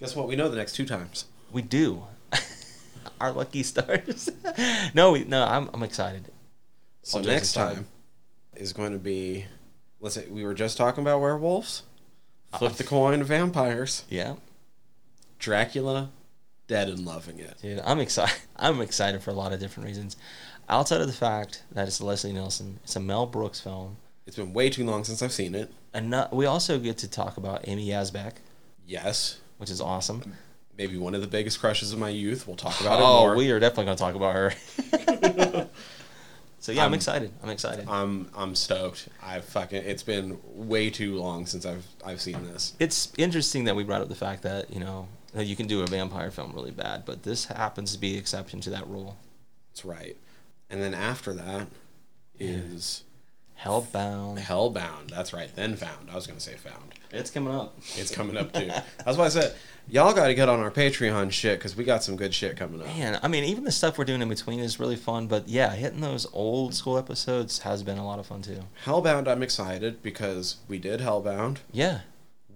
Guess 0.00 0.14
what? 0.14 0.28
We 0.28 0.36
know 0.36 0.48
the 0.48 0.56
next 0.56 0.74
two 0.74 0.86
times. 0.86 1.24
we 1.52 1.62
do. 1.62 2.04
Our 3.20 3.32
lucky 3.32 3.62
stars. 3.64 4.30
no, 4.94 5.12
we, 5.12 5.24
no. 5.24 5.44
I'm, 5.44 5.68
I'm 5.74 5.82
excited. 5.82 6.24
So 7.02 7.20
next 7.20 7.50
aside. 7.50 7.74
time 7.74 7.86
is 8.54 8.72
going 8.72 8.92
to 8.92 8.98
be, 8.98 9.46
let's 10.00 10.14
say 10.14 10.26
we 10.28 10.44
were 10.44 10.54
just 10.54 10.76
talking 10.76 11.02
about 11.02 11.20
werewolves. 11.20 11.82
Flip 12.58 12.72
the 12.74 12.84
coin, 12.84 13.22
vampires. 13.24 14.04
Yeah, 14.08 14.36
Dracula, 15.38 16.10
dead 16.68 16.88
and 16.88 17.04
loving 17.04 17.38
it. 17.40 17.56
dude. 17.60 17.80
I'm 17.84 17.98
excited. 17.98 18.36
I'm 18.56 18.80
excited 18.80 19.22
for 19.22 19.30
a 19.30 19.34
lot 19.34 19.52
of 19.52 19.58
different 19.60 19.88
reasons. 19.88 20.16
Outside 20.68 21.00
of 21.00 21.06
the 21.06 21.12
fact 21.12 21.62
that 21.72 21.88
it's 21.88 22.00
Leslie 22.00 22.32
Nielsen, 22.32 22.78
it's 22.84 22.94
a 22.94 23.00
Mel 23.00 23.26
Brooks 23.26 23.58
film. 23.60 23.96
It's 24.26 24.36
been 24.36 24.52
way 24.52 24.68
too 24.70 24.84
long 24.84 25.02
since 25.04 25.22
I've 25.22 25.32
seen 25.32 25.54
it. 25.54 25.72
And 25.94 26.10
not, 26.10 26.32
we 26.34 26.44
also 26.46 26.78
get 26.78 26.98
to 26.98 27.08
talk 27.10 27.36
about 27.38 27.66
Amy 27.66 27.88
Yasbeck, 27.88 28.34
Yes, 28.86 29.38
which 29.56 29.70
is 29.70 29.80
awesome. 29.80 30.34
maybe 30.76 30.96
one 30.98 31.14
of 31.14 31.20
the 31.22 31.26
biggest 31.26 31.58
crushes 31.60 31.92
of 31.94 31.98
my 31.98 32.10
youth. 32.10 32.46
We'll 32.46 32.56
talk 32.56 32.78
about 32.80 33.00
it 33.00 33.02
Oh, 33.02 33.20
more. 33.20 33.36
we 33.36 33.50
are 33.50 33.58
definitely 33.58 33.86
going 33.86 33.96
to 33.96 34.02
talk 34.02 34.14
about 34.14 34.34
her. 34.34 35.66
so 36.58 36.72
yeah, 36.72 36.82
I'm 36.82 36.88
Um, 36.88 36.94
excited. 36.94 37.32
I'm 37.42 37.48
excited. 37.50 37.86
I'm 37.88 38.28
I'm 38.36 38.54
stoked. 38.54 39.08
I 39.22 39.40
fucking 39.40 39.82
it's 39.84 40.02
been 40.02 40.38
way 40.54 40.90
too 40.90 41.16
long 41.16 41.46
since 41.46 41.64
I've 41.64 41.86
I've 42.04 42.20
seen 42.20 42.44
this. 42.44 42.74
it's 42.78 43.12
interesting 43.16 43.64
that 43.64 43.76
we 43.76 43.84
brought 43.84 44.02
up 44.02 44.08
the 44.08 44.14
fact 44.14 44.42
that 44.42 44.72
you 44.72 44.80
know 44.80 45.08
you 45.36 45.56
can 45.56 45.66
do 45.66 45.82
a 45.82 45.86
vampire 45.86 46.30
film 46.30 46.52
really 46.52 46.70
bad, 46.70 47.04
but 47.04 47.22
this 47.22 47.46
happens 47.46 47.92
to 47.92 47.98
be 47.98 48.12
the 48.12 48.18
exception 48.18 48.60
to 48.62 48.70
that 48.70 48.86
rule. 48.88 49.16
That's 49.70 49.84
right. 49.84 50.16
And 50.70 50.82
then 50.82 50.94
after 50.94 51.32
that 51.34 51.68
is 52.38 53.04
Hellbound. 53.62 54.38
Hellbound. 54.38 55.10
That's 55.10 55.32
right. 55.32 55.54
Then 55.54 55.74
found. 55.76 56.10
I 56.10 56.14
was 56.14 56.26
gonna 56.26 56.40
say 56.40 56.54
found. 56.54 56.94
It's 57.10 57.30
coming 57.30 57.54
up. 57.54 57.76
It's 57.96 58.14
coming 58.14 58.36
up 58.36 58.52
too. 58.52 58.70
That's 59.04 59.18
why 59.18 59.24
I 59.24 59.28
said 59.28 59.54
y'all 59.88 60.12
got 60.12 60.26
to 60.28 60.34
get 60.34 60.48
on 60.48 60.60
our 60.60 60.70
Patreon 60.70 61.32
shit 61.32 61.58
because 61.58 61.74
we 61.74 61.82
got 61.82 62.04
some 62.04 62.16
good 62.16 62.34
shit 62.34 62.56
coming 62.56 62.80
up. 62.80 62.86
Man, 62.86 63.18
I 63.22 63.28
mean, 63.28 63.44
even 63.44 63.64
the 63.64 63.72
stuff 63.72 63.98
we're 63.98 64.04
doing 64.04 64.22
in 64.22 64.28
between 64.28 64.60
is 64.60 64.78
really 64.78 64.96
fun. 64.96 65.26
But 65.26 65.48
yeah, 65.48 65.74
hitting 65.74 66.00
those 66.00 66.26
old 66.32 66.74
school 66.74 66.98
episodes 66.98 67.60
has 67.60 67.82
been 67.82 67.98
a 67.98 68.06
lot 68.06 68.18
of 68.18 68.26
fun 68.26 68.42
too. 68.42 68.60
Hellbound, 68.84 69.26
I'm 69.26 69.42
excited 69.42 70.02
because 70.02 70.56
we 70.68 70.78
did 70.78 71.00
Hellbound. 71.00 71.58
Yeah. 71.72 72.00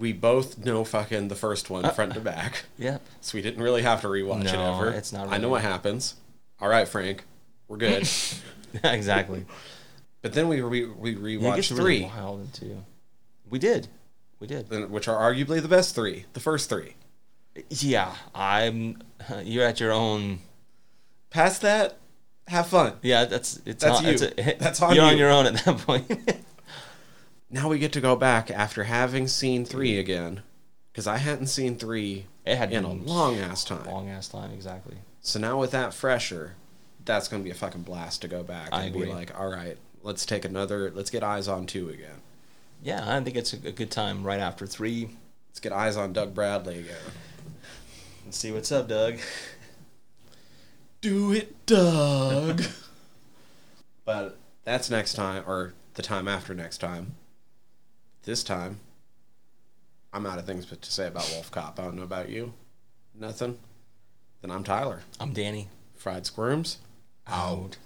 We 0.03 0.13
both 0.13 0.59
know 0.59 0.85
fucking 0.85 1.29
the 1.29 1.35
first 1.37 1.71
one 1.71 1.85
uh, 1.85 1.91
front 1.91 2.15
to 2.15 2.21
back, 2.21 2.65
Yep. 2.79 3.01
so 3.21 3.39
we 3.39 3.43
didn't 3.43 3.63
really 3.63 3.83
have 3.83 4.01
to 4.01 4.09
rewatch 4.09 4.41
it 4.47 4.53
No, 4.53 4.75
ever. 4.75 4.91
it's 4.91 5.13
not 5.13 5.29
I 5.29 5.37
know 5.37 5.43
really- 5.45 5.51
what 5.53 5.63
happens. 5.63 6.17
All 6.61 6.69
right, 6.69 6.89
Frank, 6.89 7.23
we're 7.69 7.77
good. 7.77 8.09
exactly. 8.85 9.45
but 10.21 10.33
then 10.33 10.49
we 10.49 10.61
re- 10.61 10.87
we 10.87 11.13
it 11.13 11.23
rewatched 11.23 11.55
gets 11.57 11.69
three, 11.69 11.79
really 11.79 12.03
wild 12.05 12.53
too. 12.53 12.85
We 13.49 13.59
did. 13.61 13.87
We 14.41 14.49
did. 14.49 14.69
then- 14.71 14.91
which 14.91 15.07
are 15.07 15.19
arguably 15.33 15.63
the 15.63 15.69
best 15.69 15.95
three. 15.95 16.25
The 16.33 16.41
first 16.41 16.69
three. 16.69 16.95
Yeah, 17.71 18.13
I'm. 18.35 19.03
You're 19.45 19.65
at 19.67 19.79
your 19.79 19.93
own. 19.93 20.41
Past 21.31 21.63
that, 21.63 21.97
have 22.49 22.67
fun. 22.67 22.95
Yeah, 23.03 23.25
that's 23.27 23.61
it's 23.65 23.85
That's 23.85 23.99
on, 24.01 24.05
you. 24.05 24.11
It's 24.11 24.23
a, 24.23 24.57
That's 24.59 24.83
on 24.83 24.95
You're 24.97 25.05
on 25.05 25.13
you. 25.13 25.19
your 25.21 25.31
own 25.31 25.47
at 25.47 25.65
that 25.65 25.79
point. 25.79 26.11
Now 27.53 27.69
we 27.69 27.79
get 27.79 27.93
to 27.93 28.01
go 28.01 28.17
back 28.17 28.51
after 28.51 28.85
having 28.85 29.29
seen 29.29 29.67
three 29.67 29.99
again, 29.99 30.43
because 30.91 31.07
I 31.07 31.19
hadn't 31.19 31.49
seen 31.49 31.77
three 31.77 32.27
it 32.47 32.57
had 32.57 32.73
in 32.73 32.85
a 32.85 32.93
long 32.93 33.39
ass 33.39 33.63
time. 33.63 33.85
long 33.85 34.09
ass 34.09 34.27
time, 34.29 34.53
exactly. 34.53 34.97
So 35.21 35.39
now 35.39 35.61
with 35.61 35.71
that 35.73 35.93
fresher, 35.93 36.57
that's 37.05 37.29
going 37.29 37.43
to 37.43 37.45
be 37.45 37.51
a 37.51 37.55
fucking 37.55 37.83
blast 37.83 38.23
to 38.23 38.29
go 38.29 38.43
back 38.43 38.71
I 38.73 38.85
and 38.85 38.95
agree. 38.95 39.07
be 39.07 39.13
like, 39.13 39.39
all 39.39 39.49
right, 39.49 39.77
let's 40.03 40.25
take 40.25 40.47
another, 40.47 40.91
let's 40.95 41.11
get 41.11 41.23
eyes 41.23 41.47
on 41.47 41.67
two 41.67 41.91
again. 41.91 42.23
Yeah, 42.83 43.05
I 43.07 43.21
think 43.21 43.37
it's 43.37 43.53
a, 43.53 43.69
a 43.69 43.73
good 43.73 43.91
time 43.91 44.25
right 44.25 44.41
after 44.41 44.67
three. 44.67 45.11
Let's 45.51 45.61
get 45.61 45.73
eyes 45.73 45.97
on 45.97 46.15
Doug 46.15 46.35
Bradley 46.35 46.81
again. 46.81 46.97
Let's 48.25 48.39
see 48.39 48.51
what's 48.51 48.73
up, 48.73 48.89
Doug. 48.89 49.19
Do 51.03 51.33
it, 51.33 51.67
Doug. 51.67 52.63
but 54.07 54.39
that's 54.65 54.89
next 54.89 55.13
time, 55.15 55.45
or 55.47 55.75
the 55.95 56.03
time 56.03 56.27
after 56.29 56.55
next 56.55 56.79
time. 56.79 57.15
This 58.25 58.45
time, 58.45 58.79
I'm 60.13 60.27
out 60.27 60.39
of 60.39 60.47
things 60.47 60.65
to 60.67 60.93
say 60.93 61.09
about 61.09 61.29
Wolf 61.35 61.51
Cop. 61.51 61.81
I 61.81 61.83
don't 61.83 61.97
know 61.97 62.05
about 62.05 62.29
you. 62.29 62.53
Nothing. 63.19 63.59
Then 64.41 64.53
I'm 64.53 64.63
Tyler. 64.63 65.01
I'm 65.19 65.33
Danny. 65.33 65.71
Fried 65.97 66.25
Squirms. 66.25 66.79
Out. 67.27 67.79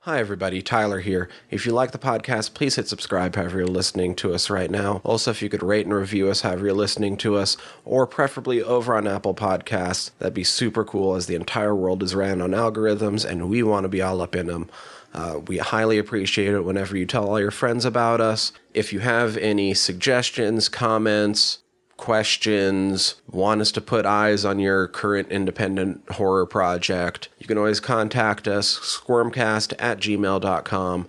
Hi, 0.00 0.18
everybody. 0.18 0.60
Tyler 0.60 0.98
here. 0.98 1.28
If 1.52 1.66
you 1.66 1.72
like 1.72 1.92
the 1.92 1.98
podcast, 1.98 2.54
please 2.54 2.74
hit 2.74 2.88
subscribe 2.88 3.36
however 3.36 3.58
you're 3.58 3.68
listening 3.68 4.16
to 4.16 4.34
us 4.34 4.50
right 4.50 4.70
now. 4.70 5.02
Also, 5.04 5.30
if 5.30 5.40
you 5.40 5.48
could 5.48 5.62
rate 5.62 5.86
and 5.86 5.94
review 5.94 6.28
us 6.28 6.40
however 6.40 6.66
you're 6.66 6.74
listening 6.74 7.16
to 7.18 7.36
us, 7.36 7.56
or 7.84 8.08
preferably 8.08 8.60
over 8.60 8.96
on 8.96 9.06
Apple 9.06 9.34
Podcasts, 9.34 10.10
that'd 10.18 10.34
be 10.34 10.42
super 10.42 10.84
cool 10.84 11.14
as 11.14 11.26
the 11.26 11.36
entire 11.36 11.76
world 11.76 12.02
is 12.02 12.16
ran 12.16 12.40
on 12.40 12.50
algorithms 12.50 13.24
and 13.24 13.48
we 13.48 13.62
want 13.62 13.84
to 13.84 13.88
be 13.88 14.02
all 14.02 14.20
up 14.20 14.34
in 14.34 14.46
them. 14.46 14.68
Uh, 15.12 15.40
we 15.46 15.58
highly 15.58 15.98
appreciate 15.98 16.54
it 16.54 16.64
whenever 16.64 16.96
you 16.96 17.06
tell 17.06 17.28
all 17.28 17.40
your 17.40 17.50
friends 17.50 17.84
about 17.84 18.20
us. 18.20 18.52
If 18.74 18.92
you 18.92 19.00
have 19.00 19.36
any 19.36 19.74
suggestions, 19.74 20.68
comments, 20.68 21.58
questions, 21.96 23.16
want 23.30 23.60
us 23.60 23.70
to 23.72 23.80
put 23.80 24.06
eyes 24.06 24.44
on 24.44 24.58
your 24.58 24.88
current 24.88 25.28
independent 25.30 26.08
horror 26.12 26.46
project, 26.46 27.28
you 27.38 27.46
can 27.46 27.58
always 27.58 27.80
contact 27.80 28.48
us, 28.48 28.78
squirmcast 28.78 29.74
at 29.78 29.98
gmail.com, 29.98 31.08